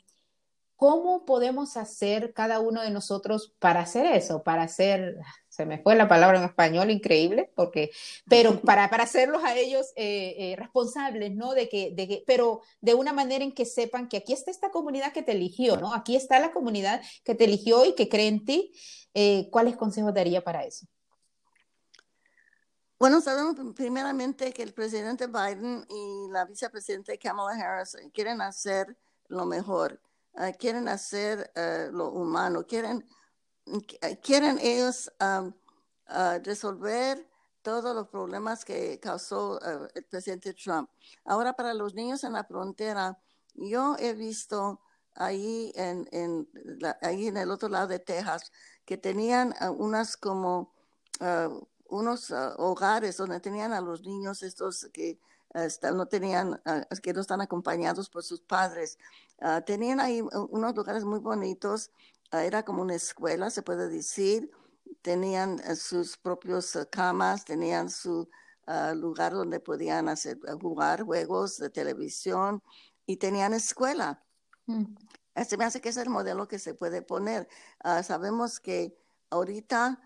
¿Cómo 0.78 1.24
podemos 1.24 1.76
hacer 1.76 2.32
cada 2.32 2.60
uno 2.60 2.82
de 2.82 2.90
nosotros 2.90 3.52
para 3.58 3.80
hacer 3.80 4.06
eso? 4.14 4.44
Para 4.44 4.62
hacer, 4.62 5.16
se 5.48 5.66
me 5.66 5.82
fue 5.82 5.96
la 5.96 6.06
palabra 6.06 6.38
en 6.38 6.44
español, 6.44 6.92
increíble, 6.92 7.50
porque, 7.56 7.90
pero 8.28 8.60
para, 8.60 8.88
para 8.88 9.02
hacerlos 9.02 9.42
a 9.42 9.56
ellos 9.56 9.88
eh, 9.96 10.36
eh, 10.38 10.56
responsables, 10.56 11.34
¿no? 11.34 11.52
De 11.52 11.68
que, 11.68 11.90
de 11.96 12.06
que, 12.06 12.24
pero 12.28 12.60
de 12.80 12.94
una 12.94 13.12
manera 13.12 13.42
en 13.42 13.50
que 13.50 13.64
sepan 13.64 14.08
que 14.08 14.18
aquí 14.18 14.32
está 14.32 14.52
esta 14.52 14.70
comunidad 14.70 15.12
que 15.12 15.24
te 15.24 15.32
eligió, 15.32 15.78
¿no? 15.78 15.92
Aquí 15.92 16.14
está 16.14 16.38
la 16.38 16.52
comunidad 16.52 17.02
que 17.24 17.34
te 17.34 17.46
eligió 17.46 17.84
y 17.84 17.96
que 17.96 18.08
cree 18.08 18.28
en 18.28 18.44
ti. 18.44 18.72
Eh, 19.14 19.48
¿Cuáles 19.50 19.76
consejos 19.76 20.14
daría 20.14 20.44
para 20.44 20.62
eso? 20.62 20.86
Bueno, 23.00 23.20
sabemos 23.20 23.56
primeramente 23.74 24.52
que 24.52 24.62
el 24.62 24.72
presidente 24.72 25.26
Biden 25.26 25.84
y 25.90 26.30
la 26.30 26.44
vicepresidenta 26.44 27.16
Kamala 27.16 27.60
Harris 27.60 27.96
quieren 28.12 28.40
hacer 28.40 28.96
lo 29.26 29.44
mejor 29.44 30.00
Ah, 30.40 30.52
quieren 30.52 30.86
hacer 30.86 31.50
uh, 31.56 31.90
lo 31.90 32.12
humano, 32.12 32.64
quieren, 32.64 33.04
quieren 34.22 34.60
ellos 34.60 35.10
um, 35.20 35.52
resolver 36.44 37.28
todos 37.60 37.92
los 37.92 38.06
problemas 38.06 38.64
que 38.64 39.00
causó 39.00 39.60
el 39.96 40.04
presidente 40.04 40.54
Trump. 40.54 40.88
Ahora, 41.24 41.54
para 41.54 41.74
los 41.74 41.92
niños 41.92 42.22
en 42.22 42.34
la 42.34 42.44
frontera, 42.44 43.18
yo 43.54 43.96
he 43.98 44.14
visto 44.14 44.80
ahí 45.16 45.72
en, 45.74 46.08
en, 46.12 46.48
la, 46.52 46.96
ahí 47.02 47.26
en 47.26 47.36
el 47.36 47.50
otro 47.50 47.68
lado 47.68 47.88
de 47.88 47.98
Texas 47.98 48.52
que 48.84 48.96
tenían 48.96 49.52
unas 49.76 50.16
como 50.16 50.72
unos 51.88 52.30
hogares 52.30 53.16
donde 53.16 53.40
tenían 53.40 53.72
a 53.72 53.80
los 53.80 54.02
niños 54.02 54.44
estos 54.44 54.88
que 54.92 55.18
no 55.94 56.06
tenían, 56.06 56.60
que 57.02 57.12
no 57.12 57.20
están 57.20 57.40
acompañados 57.40 58.10
por 58.10 58.22
sus 58.22 58.40
padres. 58.40 58.98
Ah, 59.40 59.60
tenían 59.62 60.00
ahí 60.00 60.20
unos 60.20 60.74
lugares 60.74 61.04
muy 61.04 61.20
bonitos, 61.20 61.90
ah, 62.32 62.44
era 62.44 62.64
como 62.64 62.82
una 62.82 62.94
escuela, 62.94 63.50
se 63.50 63.62
puede 63.62 63.88
decir. 63.88 64.50
Tenían 65.02 65.60
eh, 65.60 65.76
sus 65.76 66.16
propios 66.16 66.76
camas, 66.90 67.44
tenían 67.44 67.90
su 67.90 68.28
ah, 68.66 68.94
lugar 68.94 69.32
donde 69.32 69.60
podían 69.60 70.08
hacer, 70.08 70.38
jugar 70.60 71.02
juegos 71.02 71.58
de 71.58 71.70
televisión 71.70 72.62
y 73.06 73.16
tenían 73.16 73.54
escuela. 73.54 74.24
Mm. 74.66 74.84
Se 75.46 75.56
me 75.56 75.64
hace 75.64 75.80
que 75.80 75.90
es 75.90 75.96
el 75.96 76.10
modelo 76.10 76.48
que 76.48 76.58
se 76.58 76.74
puede 76.74 77.00
poner. 77.00 77.48
sabemos 78.02 78.58
que 78.58 78.98
ahorita 79.30 80.00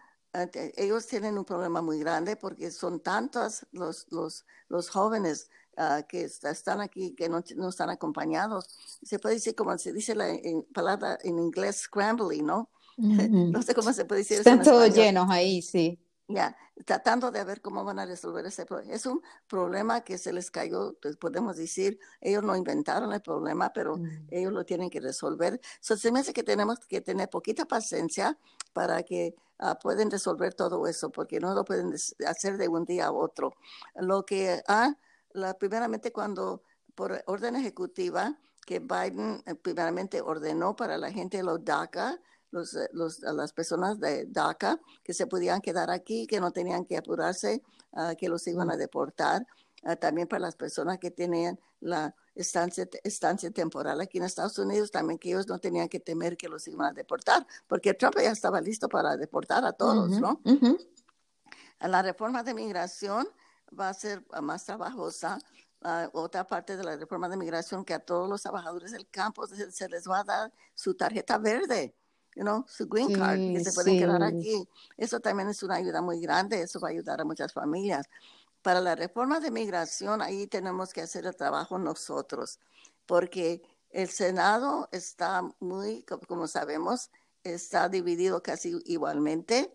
ellos 0.76 1.06
tienen 1.06 1.36
un 1.36 1.44
problema 1.44 1.82
muy 1.82 1.98
grande 1.98 2.36
porque 2.36 2.70
son 2.70 3.00
tantos 3.00 3.66
los, 3.72 4.06
los, 4.10 4.46
los 4.68 4.88
jóvenes 4.88 5.50
uh, 5.76 6.06
que 6.08 6.24
están 6.24 6.80
aquí, 6.80 7.14
que 7.14 7.28
no, 7.28 7.44
no, 7.56 7.68
están 7.68 7.90
acompañados. 7.90 8.66
Se 9.02 9.18
puede 9.18 9.36
decir, 9.36 9.54
como 9.54 9.76
se 9.76 9.92
dice 9.92 10.14
la 10.14 10.30
en, 10.30 10.62
palabra 10.72 11.18
en 11.22 11.38
inglés, 11.38 11.82
scrambling, 11.82 12.44
¿no? 12.44 12.70
Mm 12.98 13.16
-hmm. 13.16 13.50
no 13.52 13.62
sé 13.62 13.74
cómo 13.74 13.90
se 13.90 14.04
puede 14.04 14.20
decir 14.20 14.36
Están 14.36 14.62
todos 14.62 14.94
llenos 14.94 15.26
ahí, 15.30 15.62
sí. 15.62 15.98
Ya, 16.28 16.56
tratando 16.86 17.30
de 17.30 17.44
ver 17.44 17.60
cómo 17.60 17.84
van 17.84 17.98
a 17.98 18.06
resolver 18.06 18.46
ese 18.46 18.64
problema. 18.64 18.94
Es 18.94 19.06
un 19.06 19.20
problema 19.48 20.02
que 20.02 20.16
se 20.18 20.32
les 20.32 20.50
cayó, 20.50 20.96
pues 21.02 21.16
podemos 21.16 21.56
decir, 21.56 21.98
ellos 22.20 22.42
no 22.42 22.56
inventaron 22.56 23.12
el 23.12 23.20
problema, 23.20 23.72
pero 23.72 23.96
mm. 23.98 24.28
ellos 24.30 24.52
lo 24.52 24.64
tienen 24.64 24.88
que 24.88 25.00
resolver. 25.00 25.60
So, 25.80 25.96
se 25.96 26.10
me 26.12 26.20
hace 26.20 26.32
que 26.32 26.42
tenemos 26.42 26.78
que 26.78 27.00
tener 27.00 27.28
poquita 27.28 27.66
paciencia 27.66 28.38
para 28.72 29.02
que 29.02 29.34
uh, 29.58 29.74
pueden 29.82 30.10
resolver 30.10 30.54
todo 30.54 30.86
eso, 30.86 31.10
porque 31.10 31.40
no 31.40 31.54
lo 31.54 31.64
pueden 31.64 31.92
hacer 32.26 32.56
de 32.56 32.68
un 32.68 32.84
día 32.84 33.06
a 33.06 33.12
otro. 33.12 33.54
Lo 33.96 34.24
que 34.24 34.62
ha... 34.66 34.88
Uh, 34.88 35.12
la, 35.34 35.54
primeramente 35.54 36.12
cuando 36.12 36.62
por 36.94 37.22
orden 37.26 37.56
ejecutiva 37.56 38.38
que 38.66 38.78
Biden 38.78 39.42
eh, 39.46 39.54
primeramente 39.54 40.20
ordenó 40.20 40.76
para 40.76 40.98
la 40.98 41.10
gente 41.10 41.38
de 41.38 41.42
los 41.42 41.64
DACA, 41.64 42.20
los, 42.52 42.74
eh, 42.76 42.88
los, 42.92 43.24
a 43.24 43.32
las 43.32 43.52
personas 43.52 43.98
de 43.98 44.26
DACA, 44.26 44.78
que 45.02 45.12
se 45.12 45.26
podían 45.26 45.60
quedar 45.60 45.90
aquí, 45.90 46.26
que 46.26 46.40
no 46.40 46.52
tenían 46.52 46.84
que 46.84 46.96
apurarse, 46.96 47.62
uh, 47.92 48.14
que 48.16 48.28
los 48.28 48.46
iban 48.46 48.70
a 48.70 48.76
deportar. 48.76 49.44
Uh, 49.82 49.96
también 49.96 50.28
para 50.28 50.40
las 50.40 50.54
personas 50.54 50.98
que 50.98 51.10
tenían 51.10 51.58
la 51.80 52.14
estancia, 52.36 52.88
estancia 53.02 53.50
temporal 53.50 54.00
aquí 54.00 54.18
en 54.18 54.24
Estados 54.24 54.56
Unidos, 54.58 54.92
también 54.92 55.18
que 55.18 55.30
ellos 55.30 55.48
no 55.48 55.58
tenían 55.58 55.88
que 55.88 55.98
temer 55.98 56.36
que 56.36 56.48
los 56.48 56.68
iban 56.68 56.90
a 56.90 56.92
deportar, 56.92 57.44
porque 57.66 57.94
Trump 57.94 58.14
ya 58.16 58.30
estaba 58.30 58.60
listo 58.60 58.88
para 58.88 59.16
deportar 59.16 59.64
a 59.64 59.72
todos, 59.72 60.10
uh 60.10 60.14
-huh, 60.14 60.20
¿no? 60.20 60.40
-huh. 60.44 60.88
La 61.80 62.00
reforma 62.00 62.44
de 62.44 62.54
migración 62.54 63.26
va 63.78 63.88
a 63.88 63.94
ser 63.94 64.24
más 64.40 64.64
trabajosa. 64.64 65.38
Uh, 65.84 66.08
otra 66.12 66.46
parte 66.46 66.76
de 66.76 66.84
la 66.84 66.96
reforma 66.96 67.28
de 67.28 67.36
migración 67.36 67.84
que 67.84 67.92
a 67.92 67.98
todos 67.98 68.28
los 68.28 68.40
trabajadores 68.40 68.92
del 68.92 69.08
campo 69.10 69.48
se, 69.48 69.72
se 69.72 69.88
les 69.88 70.06
va 70.06 70.20
a 70.20 70.24
dar 70.24 70.52
su 70.76 70.94
tarjeta 70.94 71.38
verde, 71.38 71.92
you 72.34 72.42
know, 72.42 72.64
su 72.68 72.86
green 72.86 73.08
sí, 73.08 73.14
card, 73.14 73.38
que 73.38 73.64
se 73.64 73.72
pueden 73.72 73.94
sí. 73.94 73.98
quedar 74.00 74.22
aquí. 74.22 74.68
Eso 74.96 75.20
también 75.20 75.48
es 75.48 75.62
una 75.62 75.76
ayuda 75.76 76.00
muy 76.02 76.20
grande, 76.20 76.62
eso 76.62 76.80
va 76.80 76.88
a 76.88 76.90
ayudar 76.92 77.20
a 77.20 77.24
muchas 77.24 77.52
familias. 77.52 78.06
Para 78.62 78.80
la 78.80 78.94
reforma 78.94 79.40
de 79.40 79.50
migración, 79.50 80.22
ahí 80.22 80.46
tenemos 80.46 80.92
que 80.92 81.02
hacer 81.02 81.26
el 81.26 81.36
trabajo 81.36 81.78
nosotros, 81.78 82.60
porque 83.06 83.62
el 83.90 84.08
Senado 84.08 84.88
está 84.92 85.42
muy, 85.60 86.04
como 86.26 86.46
sabemos, 86.46 87.10
está 87.44 87.88
dividido 87.88 88.42
casi 88.42 88.80
igualmente 88.84 89.74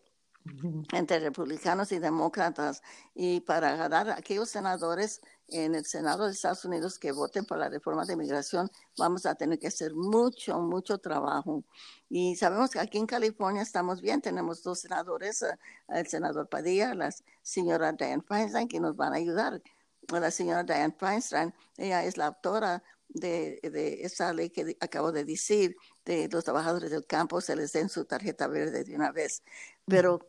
entre 0.91 1.19
republicanos 1.19 1.91
y 1.91 1.99
demócratas 1.99 2.81
y 3.15 3.41
para 3.41 3.75
ganar 3.75 4.09
aquellos 4.11 4.49
senadores 4.49 5.21
en 5.49 5.75
el 5.75 5.85
Senado 5.85 6.25
de 6.25 6.33
Estados 6.33 6.65
Unidos 6.65 6.99
que 6.99 7.11
voten 7.11 7.45
por 7.45 7.57
la 7.57 7.69
reforma 7.69 8.05
de 8.05 8.15
migración, 8.15 8.69
vamos 8.97 9.25
a 9.25 9.35
tener 9.35 9.59
que 9.59 9.67
hacer 9.67 9.93
mucho, 9.93 10.59
mucho 10.59 10.97
trabajo. 10.97 11.63
Y 12.09 12.35
sabemos 12.35 12.71
que 12.71 12.79
aquí 12.79 12.97
en 12.97 13.05
California 13.05 13.61
estamos 13.61 14.01
bien, 14.01 14.21
tenemos 14.21 14.61
dos 14.63 14.79
senadores, 14.79 15.41
eh, 15.43 15.57
el 15.89 16.07
senador 16.07 16.49
Padilla, 16.49 16.93
la 16.93 17.13
señora 17.41 17.93
Diane 17.93 18.23
Feinstein, 18.27 18.67
que 18.67 18.79
nos 18.79 18.95
van 18.95 19.13
a 19.13 19.17
ayudar. 19.17 19.61
La 20.09 20.31
señora 20.31 20.63
Diane 20.63 20.95
Feinstein, 20.97 21.53
ella 21.77 22.03
es 22.03 22.17
la 22.17 22.27
autora 22.27 22.83
de, 23.09 23.59
de, 23.63 24.03
esa 24.03 24.33
ley 24.33 24.49
que 24.49 24.77
acabo 24.79 25.11
de 25.11 25.23
decir, 25.23 25.75
de 26.05 26.29
los 26.29 26.43
trabajadores 26.43 26.91
del 26.91 27.05
campo 27.05 27.41
se 27.41 27.55
les 27.55 27.73
den 27.73 27.89
su 27.89 28.05
tarjeta 28.05 28.47
verde 28.47 28.83
de 28.83 28.95
una 28.95 29.11
vez. 29.11 29.43
Pero 29.85 30.27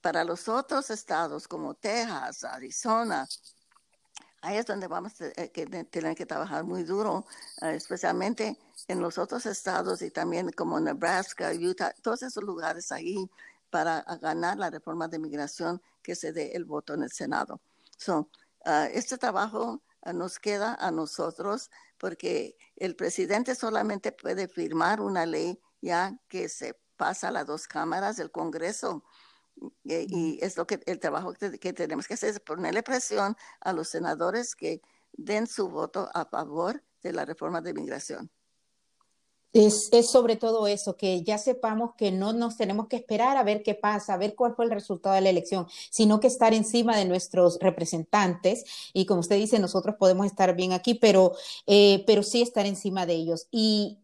para 0.00 0.24
los 0.24 0.48
otros 0.48 0.90
estados 0.90 1.46
como 1.46 1.74
Texas, 1.74 2.44
Arizona, 2.44 3.26
ahí 4.42 4.56
es 4.56 4.66
donde 4.66 4.88
vamos 4.88 5.20
a 5.20 5.26
eh, 5.36 5.48
tener 5.90 6.16
que 6.16 6.26
trabajar 6.26 6.64
muy 6.64 6.82
duro, 6.82 7.24
eh, 7.62 7.74
especialmente 7.76 8.58
en 8.88 9.00
los 9.00 9.16
otros 9.18 9.46
estados 9.46 10.02
y 10.02 10.10
también 10.10 10.50
como 10.50 10.78
Nebraska, 10.80 11.52
Utah, 11.52 11.94
todos 12.02 12.22
esos 12.22 12.42
lugares 12.42 12.92
ahí 12.92 13.30
para 13.70 14.02
ganar 14.20 14.58
la 14.58 14.68
reforma 14.68 15.08
de 15.08 15.18
migración 15.18 15.80
que 16.02 16.14
se 16.14 16.32
dé 16.32 16.52
el 16.52 16.64
voto 16.64 16.94
en 16.94 17.04
el 17.04 17.10
Senado. 17.10 17.60
So, 17.96 18.28
uh, 18.66 18.88
este 18.92 19.16
trabajo 19.16 19.82
uh, 20.04 20.12
nos 20.12 20.38
queda 20.38 20.74
a 20.74 20.90
nosotros 20.90 21.70
porque 21.96 22.58
el 22.76 22.96
presidente 22.96 23.54
solamente 23.54 24.12
puede 24.12 24.48
firmar 24.48 25.00
una 25.00 25.24
ley 25.24 25.58
ya 25.80 26.18
que 26.28 26.48
se 26.48 26.78
pasa 26.96 27.28
a 27.28 27.30
las 27.30 27.46
dos 27.46 27.66
cámaras 27.66 28.16
del 28.16 28.30
Congreso 28.30 29.04
y, 29.84 30.38
es 30.42 30.56
lo 30.56 30.66
que 30.66 30.80
el 30.86 30.98
trabajo 30.98 31.32
que, 31.34 31.72
tenemos 31.72 32.06
que 32.06 32.14
hacer 32.14 32.30
es 32.30 32.40
ponerle 32.40 32.82
presión 32.82 33.36
a 33.60 33.72
los 33.72 33.88
senadores 33.88 34.54
que 34.54 34.80
den 35.12 35.46
su 35.46 35.68
voto 35.68 36.08
a 36.14 36.24
favor 36.24 36.82
de 37.02 37.12
la 37.12 37.24
reforma 37.24 37.60
de 37.60 37.74
migración. 37.74 38.30
Es, 39.52 39.90
es, 39.92 40.10
sobre 40.10 40.36
todo 40.36 40.66
eso, 40.66 40.96
que 40.96 41.22
ya 41.22 41.36
sepamos 41.36 41.90
que 41.98 42.10
no 42.10 42.32
nos 42.32 42.56
tenemos 42.56 42.88
que 42.88 42.96
esperar 42.96 43.36
a 43.36 43.42
ver 43.42 43.62
qué 43.62 43.74
pasa, 43.74 44.14
a 44.14 44.16
ver 44.16 44.34
cuál 44.34 44.54
fue 44.54 44.64
el 44.64 44.70
resultado 44.70 45.14
de 45.14 45.20
la 45.20 45.28
elección, 45.28 45.66
sino 45.90 46.20
que 46.20 46.28
estar 46.28 46.54
encima 46.54 46.96
de 46.96 47.04
nuestros 47.04 47.58
representantes. 47.60 48.64
Y 48.94 49.04
como 49.04 49.20
usted 49.20 49.36
dice, 49.36 49.58
nosotros 49.58 49.96
podemos 49.98 50.24
estar 50.24 50.56
bien 50.56 50.72
aquí, 50.72 50.94
pero, 50.94 51.32
eh, 51.66 52.02
pero 52.06 52.22
sí 52.22 52.40
estar 52.40 52.64
encima 52.64 53.04
de 53.04 53.12
ellos. 53.12 53.46
Y 53.50 53.98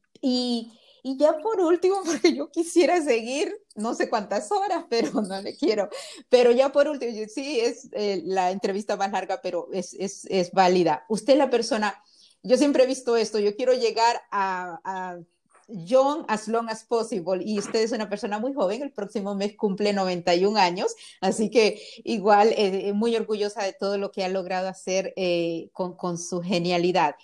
y 1.09 1.17
ya 1.17 1.39
por 1.39 1.59
último, 1.61 2.03
porque 2.05 2.35
yo 2.35 2.51
quisiera 2.51 3.01
seguir 3.03 3.57
no 3.75 3.95
sé 3.95 4.11
cuántas 4.11 4.53
horas, 4.53 4.85
pero 4.91 5.23
no 5.23 5.41
le 5.41 5.57
quiero. 5.57 5.89
Pero 6.29 6.53
ya 6.53 6.71
por 6.71 6.87
último, 6.87 7.13
sí, 7.33 7.61
es 7.61 7.89
eh, 7.93 8.23
la 8.27 8.51
entrevista 8.51 8.97
más 8.97 9.11
larga, 9.11 9.41
pero 9.43 9.69
es, 9.73 9.95
es, 9.95 10.27
es, 10.27 10.53
válida. 10.53 11.07
Usted 11.09 11.39
la 11.39 11.49
persona, 11.49 12.03
yo 12.43 12.59
siempre 12.59 12.85
he 12.85 12.87
visto 12.87 13.17
esto, 13.17 13.39
yo 13.39 13.57
quiero 13.57 13.73
llegar 13.73 14.21
a, 14.31 14.81
a 14.85 15.19
young 15.69 16.25
as 16.29 16.49
long 16.49 16.69
as 16.69 16.85
possible 16.85 17.43
y 17.43 17.59
usted 17.59 17.81
es 17.81 17.93
una 17.93 18.09
persona 18.09 18.39
muy 18.39 18.53
joven, 18.55 18.83
el 18.83 18.93
próximo 18.93 19.35
mes 19.35 19.55
cumple 19.57 19.93
91 19.93 20.59
años, 20.59 20.95
así 21.21 21.51
que 21.51 21.81
igual 22.05 22.53
eh, 22.57 22.93
muy 22.95 23.15
orgullosa 23.17 23.63
de 23.63 23.73
todo 23.73 23.97
lo 23.99 24.11
que 24.11 24.25
ha 24.25 24.29
logrado 24.29 24.69
hacer 24.69 25.13
eh, 25.17 25.69
con, 25.73 25.95
con 25.95 26.19
su 26.19 26.43
genialidad. 26.43 27.17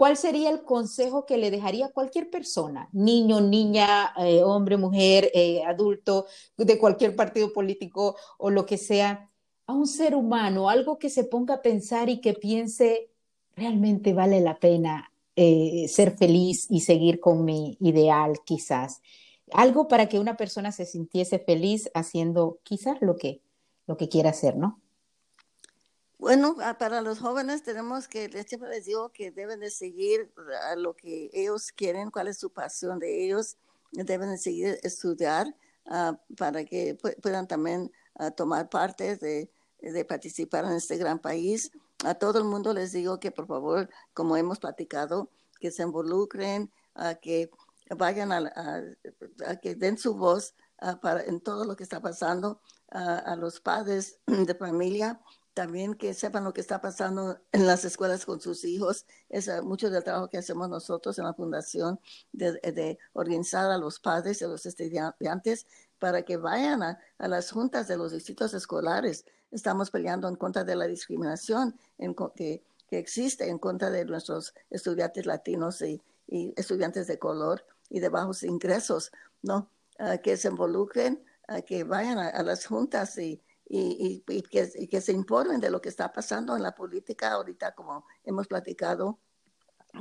¿Cuál 0.00 0.16
sería 0.16 0.48
el 0.48 0.62
consejo 0.62 1.26
que 1.26 1.36
le 1.36 1.50
dejaría 1.50 1.84
a 1.84 1.92
cualquier 1.92 2.30
persona, 2.30 2.88
niño, 2.90 3.42
niña, 3.42 4.14
eh, 4.16 4.42
hombre, 4.42 4.78
mujer, 4.78 5.30
eh, 5.34 5.62
adulto, 5.62 6.24
de 6.56 6.78
cualquier 6.78 7.14
partido 7.14 7.52
político 7.52 8.16
o 8.38 8.48
lo 8.48 8.64
que 8.64 8.78
sea, 8.78 9.30
a 9.66 9.74
un 9.74 9.86
ser 9.86 10.14
humano, 10.14 10.70
algo 10.70 10.98
que 10.98 11.10
se 11.10 11.24
ponga 11.24 11.56
a 11.56 11.60
pensar 11.60 12.08
y 12.08 12.22
que 12.22 12.32
piense, 12.32 13.10
realmente 13.54 14.14
vale 14.14 14.40
la 14.40 14.58
pena 14.58 15.12
eh, 15.36 15.84
ser 15.86 16.16
feliz 16.16 16.66
y 16.70 16.80
seguir 16.80 17.20
con 17.20 17.44
mi 17.44 17.76
ideal 17.78 18.40
quizás. 18.46 19.02
Algo 19.52 19.86
para 19.86 20.08
que 20.08 20.18
una 20.18 20.38
persona 20.38 20.72
se 20.72 20.86
sintiese 20.86 21.40
feliz 21.40 21.90
haciendo 21.92 22.58
quizás 22.62 23.02
lo 23.02 23.16
que, 23.16 23.42
lo 23.86 23.98
que 23.98 24.08
quiera 24.08 24.30
hacer, 24.30 24.56
¿no? 24.56 24.79
Bueno, 26.20 26.54
ah, 26.60 26.76
para 26.76 27.00
los 27.00 27.18
jóvenes 27.18 27.62
tenemos 27.62 28.06
que, 28.06 28.28
siempre 28.46 28.68
les 28.68 28.84
digo 28.84 29.08
que 29.08 29.30
deben 29.30 29.58
de 29.58 29.70
seguir 29.70 30.30
a 30.70 30.76
lo 30.76 30.94
que 30.94 31.30
ellos 31.32 31.72
quieren, 31.72 32.10
cuál 32.10 32.28
es 32.28 32.38
su 32.38 32.50
pasión 32.50 32.98
de 32.98 33.24
ellos, 33.24 33.56
deben 33.92 34.30
de 34.30 34.36
seguir 34.36 34.78
estudiar 34.82 35.46
ah, 35.86 36.20
para 36.36 36.66
que 36.66 36.98
puedan 37.22 37.48
también 37.48 37.90
ah, 38.16 38.30
tomar 38.32 38.68
parte 38.68 39.16
de, 39.16 39.50
participar 40.06 40.66
en 40.66 40.72
este 40.72 40.98
gran 40.98 41.20
país. 41.20 41.72
A 42.04 42.14
todo 42.14 42.38
el 42.38 42.44
mundo 42.44 42.74
les 42.74 42.92
digo 42.92 43.18
que 43.18 43.30
por 43.30 43.46
favor, 43.46 43.88
como 44.12 44.36
hemos 44.36 44.58
platicado, 44.58 45.30
que 45.58 45.70
se 45.70 45.84
involucren, 45.84 46.70
que 47.22 47.50
vayan 47.96 48.30
a, 48.30 48.52
a, 49.46 49.56
que 49.56 49.74
den 49.74 49.96
su 49.96 50.14
voz 50.14 50.54
para, 51.00 51.22
en 51.22 51.40
todo 51.40 51.64
lo 51.64 51.76
que 51.76 51.82
está 51.82 52.02
pasando 52.02 52.60
a 52.90 53.36
los 53.36 53.60
padres 53.60 54.18
de 54.26 54.54
familia 54.54 55.18
también 55.54 55.94
que 55.94 56.14
sepan 56.14 56.44
lo 56.44 56.52
que 56.52 56.60
está 56.60 56.80
pasando 56.80 57.40
en 57.52 57.66
las 57.66 57.84
escuelas 57.84 58.24
con 58.24 58.40
sus 58.40 58.64
hijos. 58.64 59.06
Es 59.28 59.48
eh, 59.48 59.62
mucho 59.62 59.90
del 59.90 60.04
trabajo 60.04 60.28
que 60.28 60.38
hacemos 60.38 60.68
nosotros 60.68 61.18
en 61.18 61.24
la 61.24 61.34
fundación 61.34 62.00
de, 62.32 62.98
organizar 63.12 63.70
a 63.70 63.78
los 63.78 63.98
padres 63.98 64.40
y 64.40 64.44
a 64.44 64.48
los 64.48 64.64
estudiantes 64.66 65.66
para 65.98 66.22
que 66.22 66.36
vayan 66.36 66.82
a, 66.82 66.98
las 67.18 67.50
juntas 67.50 67.88
de 67.88 67.96
los 67.96 68.12
distritos 68.12 68.54
escolares. 68.54 69.24
Estamos 69.50 69.90
peleando 69.90 70.28
en 70.28 70.36
contra 70.36 70.64
de 70.64 70.76
la 70.76 70.86
discriminación 70.86 71.78
en, 71.98 72.14
que, 72.34 72.62
existe 72.90 73.48
en 73.48 73.58
contra 73.58 73.90
de 73.90 74.04
nuestros 74.04 74.54
estudiantes 74.70 75.26
latinos 75.26 75.82
y, 75.82 76.02
estudiantes 76.56 77.08
de 77.08 77.18
color 77.18 77.64
y 77.88 77.98
de 77.98 78.08
bajos 78.08 78.44
ingresos, 78.44 79.10
¿no? 79.42 79.68
Ah, 79.98 80.18
que 80.18 80.36
se 80.36 80.46
involucren, 80.46 81.24
ah, 81.48 81.60
que 81.60 81.82
vayan 81.82 82.18
a 82.18 82.42
las 82.44 82.66
juntas 82.66 83.18
y, 83.18 83.42
y, 83.72 84.42
que, 84.50 85.00
se 85.00 85.12
informen 85.12 85.60
de 85.60 85.70
lo 85.70 85.80
que 85.80 85.88
está 85.88 86.12
pasando 86.12 86.56
en 86.56 86.62
la 86.62 86.74
política 86.74 87.32
ahorita, 87.32 87.72
como 87.72 88.04
hemos 88.24 88.48
platicado. 88.48 89.20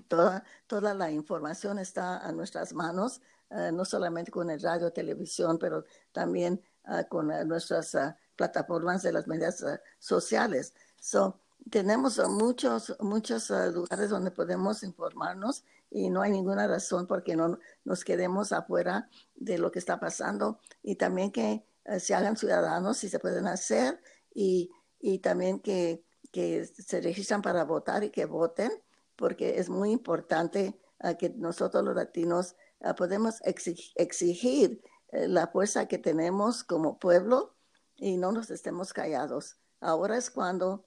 Toda, 0.08 0.44
toda 0.66 0.94
la 0.96 1.12
información 1.12 1.78
está 1.78 2.18
a 2.18 2.32
nuestras 2.32 2.74
manos, 2.74 3.22
eh, 3.52 3.72
no 3.72 3.86
solamente 3.86 4.32
con 4.32 4.50
el 4.50 4.60
radio, 4.60 4.92
televisión, 4.92 5.60
pero 5.60 5.86
también 6.12 6.62
eh, 6.88 7.06
con 7.08 7.32
eh, 7.32 7.46
nuestras 7.46 7.96
plataformas 8.36 9.04
de 9.04 9.14
las 9.14 9.28
medias 9.28 9.64
sociales. 10.00 10.74
So, 11.00 11.40
tenemos 11.70 12.18
muchos, 12.28 12.96
muchos 13.00 13.52
lugares 13.52 14.10
donde 14.10 14.32
podemos 14.32 14.82
informarnos 14.82 15.64
y 15.92 16.10
no 16.10 16.22
hay 16.22 16.32
ninguna 16.32 16.68
razón 16.68 17.06
por 17.06 17.24
qué 17.24 17.36
no 17.36 17.60
nos 17.84 18.04
quedemos 18.04 18.52
afuera 18.52 19.10
de 19.36 19.60
lo 19.60 19.72
que 19.72 19.80
está 19.80 20.00
pasando 20.00 20.60
y 20.82 20.96
también 20.96 21.32
que 21.32 21.69
se 21.98 22.14
hagan 22.14 22.38
ciudadanos, 22.38 22.98
si 22.98 23.10
se 23.10 23.20
pueden 23.20 23.48
hacer, 23.48 24.00
y, 24.34 24.70
y 25.00 25.20
también 25.20 25.60
que, 25.60 26.04
que, 26.32 26.66
se 26.66 27.02
registran 27.02 27.42
para 27.42 27.64
votar 27.64 28.04
y 28.04 28.12
que 28.12 28.26
voten, 28.26 28.72
porque 29.16 29.60
es 29.60 29.70
muy 29.70 29.92
importante 29.92 30.80
uh, 31.04 31.18
que 31.18 31.30
nosotros 31.30 31.84
los 31.84 31.96
latinos 31.96 32.56
uh, 32.80 32.94
podemos 32.96 33.42
exigir, 33.44 33.92
exigir 33.96 34.82
la 35.12 35.48
fuerza 35.48 35.88
que 35.88 35.98
tenemos 35.98 36.64
como 36.64 37.00
pueblo 37.00 37.56
y 37.96 38.18
no 38.18 38.32
nos 38.32 38.52
estemos 38.52 38.94
callados. 38.94 39.58
Ahora 39.80 40.18
es 40.18 40.30
cuando 40.30 40.86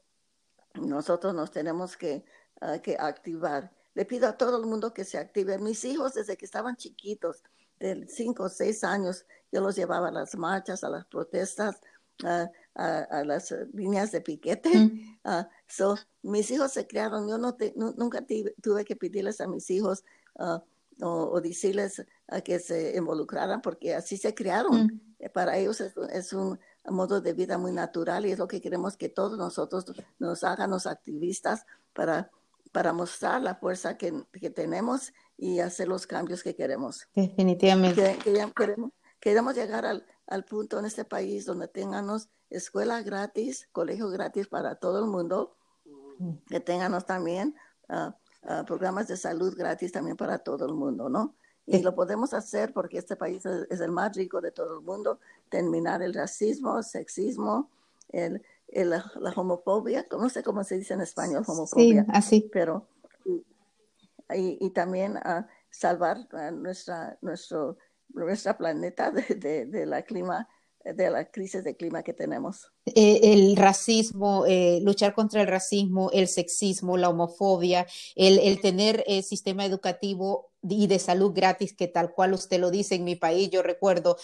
nosotros 0.74 1.34
nos 1.34 1.50
tenemos 1.50 1.96
que, 1.96 2.24
que 2.84 2.96
activar. 3.00 3.72
Le 3.94 4.04
pido 4.04 4.28
a 4.28 4.38
todo 4.38 4.58
el 4.58 4.66
mundo 4.66 4.94
que 4.94 5.04
se 5.04 5.18
active. 5.18 5.58
Mis 5.58 5.84
hijos 5.84 6.14
desde 6.14 6.36
que 6.36 6.44
estaban 6.44 6.76
chiquitos, 6.76 7.42
de 7.82 8.06
cinco 8.08 8.44
o 8.44 8.48
seis 8.48 8.84
años, 8.84 9.26
yo 9.50 9.60
los 9.60 9.76
llevaba 9.76 10.08
a 10.08 10.12
las 10.12 10.36
marchas, 10.36 10.84
a 10.84 10.88
las 10.88 11.04
protestas, 11.06 11.80
a, 12.24 12.48
a, 12.74 13.24
las 13.24 13.54
líneas 13.72 14.12
de 14.12 14.20
piquete. 14.20 14.90
Ah, 15.24 15.48
so, 15.66 15.96
mis 16.22 16.50
hijos 16.50 16.72
se 16.72 16.86
criaron, 16.86 17.28
yo 17.28 17.38
no, 17.38 17.56
nunca 17.96 18.24
tuve 18.60 18.84
que 18.84 18.96
pedirles 18.96 19.40
a 19.40 19.46
mis 19.46 19.70
hijos 19.70 20.04
ah, 20.38 20.62
o, 21.00 21.40
decirles 21.40 22.04
a 22.28 22.40
que 22.40 22.58
se 22.58 22.96
involucraran 22.96 23.60
porque 23.60 23.94
así 23.94 24.16
se 24.16 24.34
criaron. 24.34 25.00
Eh, 25.18 25.28
para 25.28 25.56
ellos 25.58 25.80
es, 25.80 26.32
un 26.32 26.58
modo 26.88 27.20
de 27.20 27.32
vida 27.32 27.58
muy 27.58 27.72
natural 27.72 28.26
y 28.26 28.32
es 28.32 28.38
lo 28.38 28.48
que 28.48 28.60
queremos 28.60 28.96
que 28.96 29.08
todos 29.08 29.38
nosotros 29.38 29.84
nos 30.18 30.42
hagan 30.44 30.70
los 30.70 30.86
activistas 30.86 31.66
para, 31.92 32.30
para 32.72 32.92
mostrar 32.92 33.42
la 33.42 33.54
fuerza 33.54 33.96
que, 33.96 34.24
que 34.32 34.50
tenemos 34.50 35.12
y 35.42 35.58
hacer 35.58 35.88
los 35.88 36.06
cambios 36.06 36.40
que 36.44 36.54
queremos. 36.54 37.08
Definitivamente. 37.16 38.16
queremos, 38.54 38.92
queremos 39.18 39.56
llegar 39.56 39.84
al, 39.84 40.06
al, 40.28 40.44
punto 40.44 40.78
en 40.78 40.84
este 40.84 41.04
país 41.04 41.44
donde 41.46 41.66
tengamos 41.66 42.28
escuela 42.48 43.02
gratis, 43.02 43.68
colegio 43.72 44.08
gratis 44.08 44.46
para 44.46 44.76
todo 44.76 45.00
el 45.00 45.10
mundo, 45.10 45.56
que 46.46 46.60
tengamos 46.60 47.06
también 47.06 47.56
uh, 47.88 48.12
uh, 48.48 48.64
programas 48.64 49.08
de 49.08 49.16
salud 49.16 49.52
gratis 49.56 49.90
también 49.90 50.16
para 50.16 50.38
todo 50.38 50.64
el 50.64 50.74
mundo, 50.74 51.08
¿no? 51.08 51.34
Y 51.66 51.82
lo 51.82 51.92
podemos 51.96 52.34
hacer 52.34 52.72
porque 52.72 52.98
este 52.98 53.16
país 53.16 53.44
es, 53.44 53.80
el 53.80 53.90
más 53.90 54.14
rico 54.14 54.40
de 54.40 54.52
todo 54.52 54.78
el 54.78 54.84
mundo, 54.84 55.18
terminar 55.48 56.02
el 56.02 56.14
racismo, 56.14 56.78
el 56.78 56.84
sexismo, 56.84 57.68
el, 58.10 58.42
el, 58.68 58.90
la 58.90 59.32
homofobia, 59.34 60.06
no 60.08 60.28
sé 60.28 60.44
cómo 60.44 60.62
se 60.62 60.78
dice 60.78 60.94
en 60.94 61.00
español, 61.00 61.42
homofobia. 61.44 62.04
Sí, 62.04 62.10
así. 62.12 62.50
Pero 62.52 62.86
y, 64.36 64.70
también 64.70 65.16
a 65.16 65.48
salvar 65.70 66.28
nuestra, 66.52 67.18
nuestro, 67.20 67.76
nuestra 68.08 68.56
planeta 68.56 69.10
de, 69.10 69.86
la 69.86 70.02
clima 70.02 70.48
de 70.84 71.10
la 71.10 71.30
crisis 71.30 71.62
de 71.62 71.76
clima 71.76 72.02
que 72.02 72.12
tenemos. 72.12 72.72
Eh, 72.86 73.20
el 73.32 73.56
racismo, 73.56 74.44
eh, 74.46 74.80
luchar 74.82 75.14
contra 75.14 75.42
el 75.42 75.46
racismo, 75.46 76.10
el 76.12 76.26
sexismo, 76.26 76.96
la 76.96 77.08
homofobia, 77.08 77.86
el, 78.16 78.40
el 78.40 78.60
tener 78.60 79.04
el 79.06 79.20
eh, 79.20 79.22
sistema 79.22 79.64
educativo 79.64 80.50
y 80.68 80.88
de 80.88 80.98
salud 80.98 81.32
gratis, 81.32 81.72
que 81.74 81.86
tal 81.86 82.12
cual 82.12 82.34
usted 82.34 82.58
lo 82.58 82.70
dice 82.70 82.96
en 82.96 83.04
mi 83.04 83.14
país, 83.14 83.50
yo 83.50 83.62
recuerdo, 83.62 84.16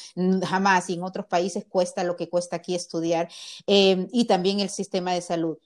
jamás 0.44 0.90
y 0.90 0.94
en 0.94 1.02
otros 1.02 1.26
países 1.26 1.64
cuesta 1.68 2.04
lo 2.04 2.16
que 2.16 2.28
cuesta 2.28 2.56
aquí 2.56 2.74
estudiar, 2.76 3.28
y 3.66 4.24
también 4.26 4.60
el 4.60 4.68
sistema 4.68 5.12
de 5.12 5.20
salud 5.20 5.58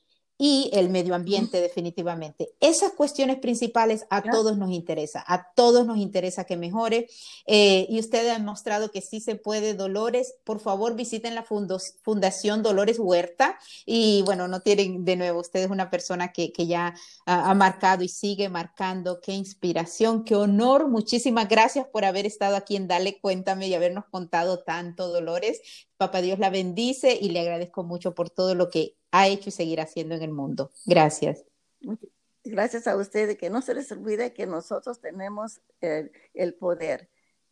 y 0.45 0.71
el 0.73 0.89
medio 0.89 1.15
ambiente 1.15 1.61
definitivamente. 1.61 2.53
Esas 2.59 2.95
cuestiones 2.95 3.39
principales 3.39 4.07
a 4.11 4.23
todos 4.23 4.59
nos 4.59 4.73
interesa, 4.73 5.25
a 5.29 5.53
todos 5.55 5.87
nos 5.87 5.99
interesa 5.99 6.43
que 6.43 6.57
mejore 6.57 7.07
eh, 7.47 7.87
y 7.89 8.01
usted 8.01 8.29
ha 8.29 8.33
demostrado 8.33 8.91
que 8.91 9.03
sí 9.03 9.21
se 9.21 9.37
puede. 9.37 9.75
Dolores, 9.75 10.35
por 10.43 10.59
favor 10.59 10.97
visiten 10.97 11.37
la 11.37 11.45
Fundación 11.45 12.65
Dolores 12.65 12.99
Huerta 12.99 13.57
y 13.87 14.23
bueno, 14.23 14.49
no 14.49 14.59
tienen 14.59 15.05
de 15.05 15.15
nuevo, 15.15 15.39
usted 15.39 15.61
es 15.61 15.71
una 15.71 15.91
persona 15.91 16.33
que, 16.33 16.53
que 16.53 16.67
ya 16.67 16.97
ha 17.25 17.55
marcado 17.55 18.03
y 18.03 18.09
sigue 18.09 18.49
marcando. 18.49 19.21
Qué 19.21 19.35
inspiración, 19.35 20.25
qué 20.25 20.35
honor. 20.35 20.89
Muchísimas 20.89 21.49
gracias 21.49 21.87
por 21.87 22.05
haber 22.05 22.27
estado 22.27 22.57
aquí 22.57 22.75
en 22.75 22.89
Dale 22.89 23.21
Cuéntame 23.21 23.69
y 23.69 23.75
habernos 23.75 24.07
contado 24.07 24.59
tanto, 24.59 25.07
Dolores. 25.07 25.61
Papá 25.97 26.21
Dios 26.21 26.41
la 26.41 26.51
bendice 26.51 27.17
y 27.21 27.29
le 27.29 27.39
agradezco 27.39 27.85
mucho 27.85 28.13
por 28.13 28.29
todo 28.29 28.57
lo 28.57 28.71
que 28.71 28.97
ha 29.13 29.29
hecho 29.29 29.51
y 29.51 29.53
seguirá 29.53 29.85
haciendo 29.85 30.15
en 30.15 30.23
el 30.23 30.33
mundo. 30.33 30.73
Gracias. 30.87 31.45
Gracias 32.45 32.89
a 32.89 32.97
ustedes, 32.97 33.37
que 33.37 33.51
no 33.51 33.63
se 33.63 33.75
les 33.75 33.93
olvide 33.93 34.33
que 34.33 34.47
nosotros 34.47 35.01
tenemos 35.01 35.61
el, 35.81 36.55
poder. 36.55 37.09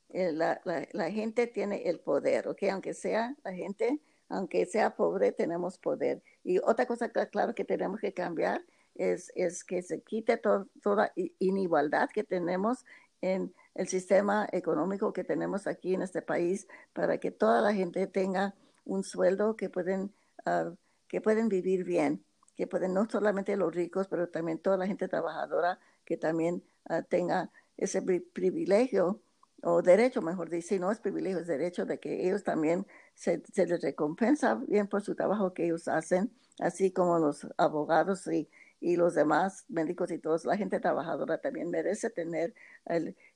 Eh, 0.09 0.33
la, 0.33 0.61
la, 0.65 1.11
gente 1.11 1.47
tiene 1.47 1.89
el 1.89 2.01
poder, 2.01 2.49
¿ok? 2.49 2.65
Aunque 2.73 2.95
sea 2.95 3.37
la 3.45 3.53
gente, 3.53 4.01
aunque 4.29 4.67
sea 4.67 4.97
pobre, 4.97 5.31
tenemos 5.31 5.79
poder. 5.79 6.23
Y 6.43 6.59
otra 6.59 6.87
cosa, 6.87 7.09
claro, 7.09 7.55
que 7.55 7.65
tenemos 7.65 8.01
que 8.01 8.13
cambiar 8.13 8.65
es, 8.97 9.31
es 9.37 9.63
que 9.63 9.83
se 9.83 10.01
quite 10.01 10.39
toda 10.83 11.13
inigualdad 11.39 12.09
que 12.13 12.25
tenemos 12.25 12.85
en 13.21 13.55
el 13.75 13.87
sistema 13.87 14.49
económico 14.51 15.13
que 15.13 15.25
tenemos 15.25 15.67
aquí 15.67 15.95
en 15.95 16.03
este 16.03 16.23
país 16.23 16.67
para 16.93 17.19
que 17.19 17.31
toda 17.31 17.61
la 17.61 17.73
gente 17.73 18.07
tenga 18.07 18.55
un 18.85 19.05
sueldo 19.05 19.57
que 19.57 19.69
pueden 19.71 20.13
uh, 20.47 20.75
que 21.11 21.21
pueden 21.21 21.49
vivir 21.49 21.85
bien, 21.85 22.25
que 22.57 22.69
pueden 22.69 22.95
no 22.95 23.11
solamente 23.11 23.57
los 23.57 23.75
ricos, 23.75 24.07
pero 24.07 24.29
también 24.29 24.59
toda 24.59 24.77
la 24.77 24.87
gente 24.87 25.09
trabajadora 25.09 25.81
que 26.05 26.17
también 26.17 26.63
ah, 26.89 27.03
tenga 27.03 27.51
ese 27.77 28.01
privilegio 28.01 29.21
o 29.63 29.83
derecho, 29.83 30.23
mejor 30.23 30.49
decir, 30.49 30.81
no 30.81 30.91
es 30.93 31.01
privilegio, 31.01 31.41
es 31.41 31.49
derecho 31.49 31.85
de 31.85 31.99
que 31.99 32.27
ellos 32.27 32.45
también 32.45 32.87
se, 33.15 33.43
les 33.57 33.83
recompensa 33.83 34.55
bien 34.55 34.87
por 34.87 35.03
su 35.03 35.17
trabajo 35.17 35.53
que 35.53 35.65
ellos 35.65 35.89
hacen, 35.89 36.31
así 36.61 36.93
como 36.93 37.19
los 37.19 37.47
abogados 37.59 38.27
y, 38.29 38.49
los 38.81 39.15
demás 39.15 39.67
médicos 39.69 40.11
y 40.11 40.19
todos, 40.19 40.47
la 40.47 40.57
gente 40.57 40.81
trabajadora 40.81 41.39
también 41.39 41.69
merece 41.69 42.09
tener 42.09 42.55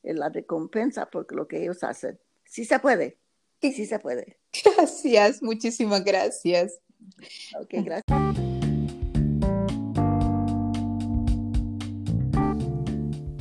la 0.02 0.28
recompensa 0.30 1.10
por 1.10 1.30
lo 1.34 1.46
que 1.46 1.62
ellos 1.62 1.84
hacen. 1.84 2.18
Sí 2.46 2.64
se 2.64 2.78
puede, 2.78 3.18
sí 3.60 3.84
se 3.84 3.98
puede. 3.98 4.38
Gracias, 4.64 5.42
muchísimas 5.42 6.02
gracias. 6.02 6.80
Ok, 7.60 7.74
gracias. 7.84 8.54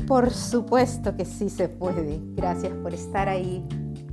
Por 0.07 0.29
supuesto 0.31 1.15
que 1.15 1.25
sí 1.25 1.49
se 1.49 1.69
puede. 1.69 2.19
Gracias 2.35 2.73
por 2.83 2.93
estar 2.93 3.29
ahí. 3.29 3.65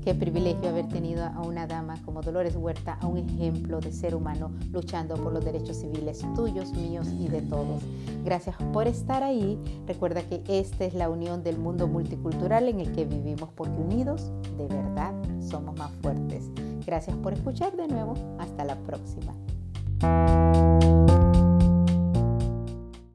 Qué 0.02 0.14
privilegio 0.14 0.70
haber 0.70 0.88
tenido 0.88 1.24
a 1.24 1.40
una 1.42 1.66
dama 1.66 2.00
como 2.04 2.22
Dolores 2.22 2.56
Huerta, 2.56 2.94
a 3.02 3.06
un 3.06 3.18
ejemplo 3.18 3.80
de 3.80 3.92
ser 3.92 4.14
humano 4.14 4.50
luchando 4.72 5.14
por 5.16 5.32
los 5.32 5.44
derechos 5.44 5.76
civiles 5.76 6.24
tuyos, 6.34 6.72
míos 6.72 7.06
y 7.18 7.28
de 7.28 7.42
todos. 7.42 7.82
Gracias 8.24 8.56
por 8.72 8.86
estar 8.86 9.22
ahí. 9.22 9.58
Recuerda 9.86 10.22
que 10.22 10.42
esta 10.48 10.86
es 10.86 10.94
la 10.94 11.10
unión 11.10 11.42
del 11.42 11.58
mundo 11.58 11.86
multicultural 11.86 12.68
en 12.68 12.80
el 12.80 12.92
que 12.92 13.04
vivimos 13.04 13.50
porque 13.54 13.76
unidos 13.76 14.30
de 14.56 14.68
verdad 14.68 15.12
somos 15.40 15.78
más 15.78 15.92
fuertes. 16.00 16.50
Gracias 16.86 17.16
por 17.16 17.32
escuchar 17.32 17.76
de 17.76 17.88
nuevo. 17.88 18.14
Hasta 18.38 18.64
la 18.64 18.76
próxima. 18.76 19.34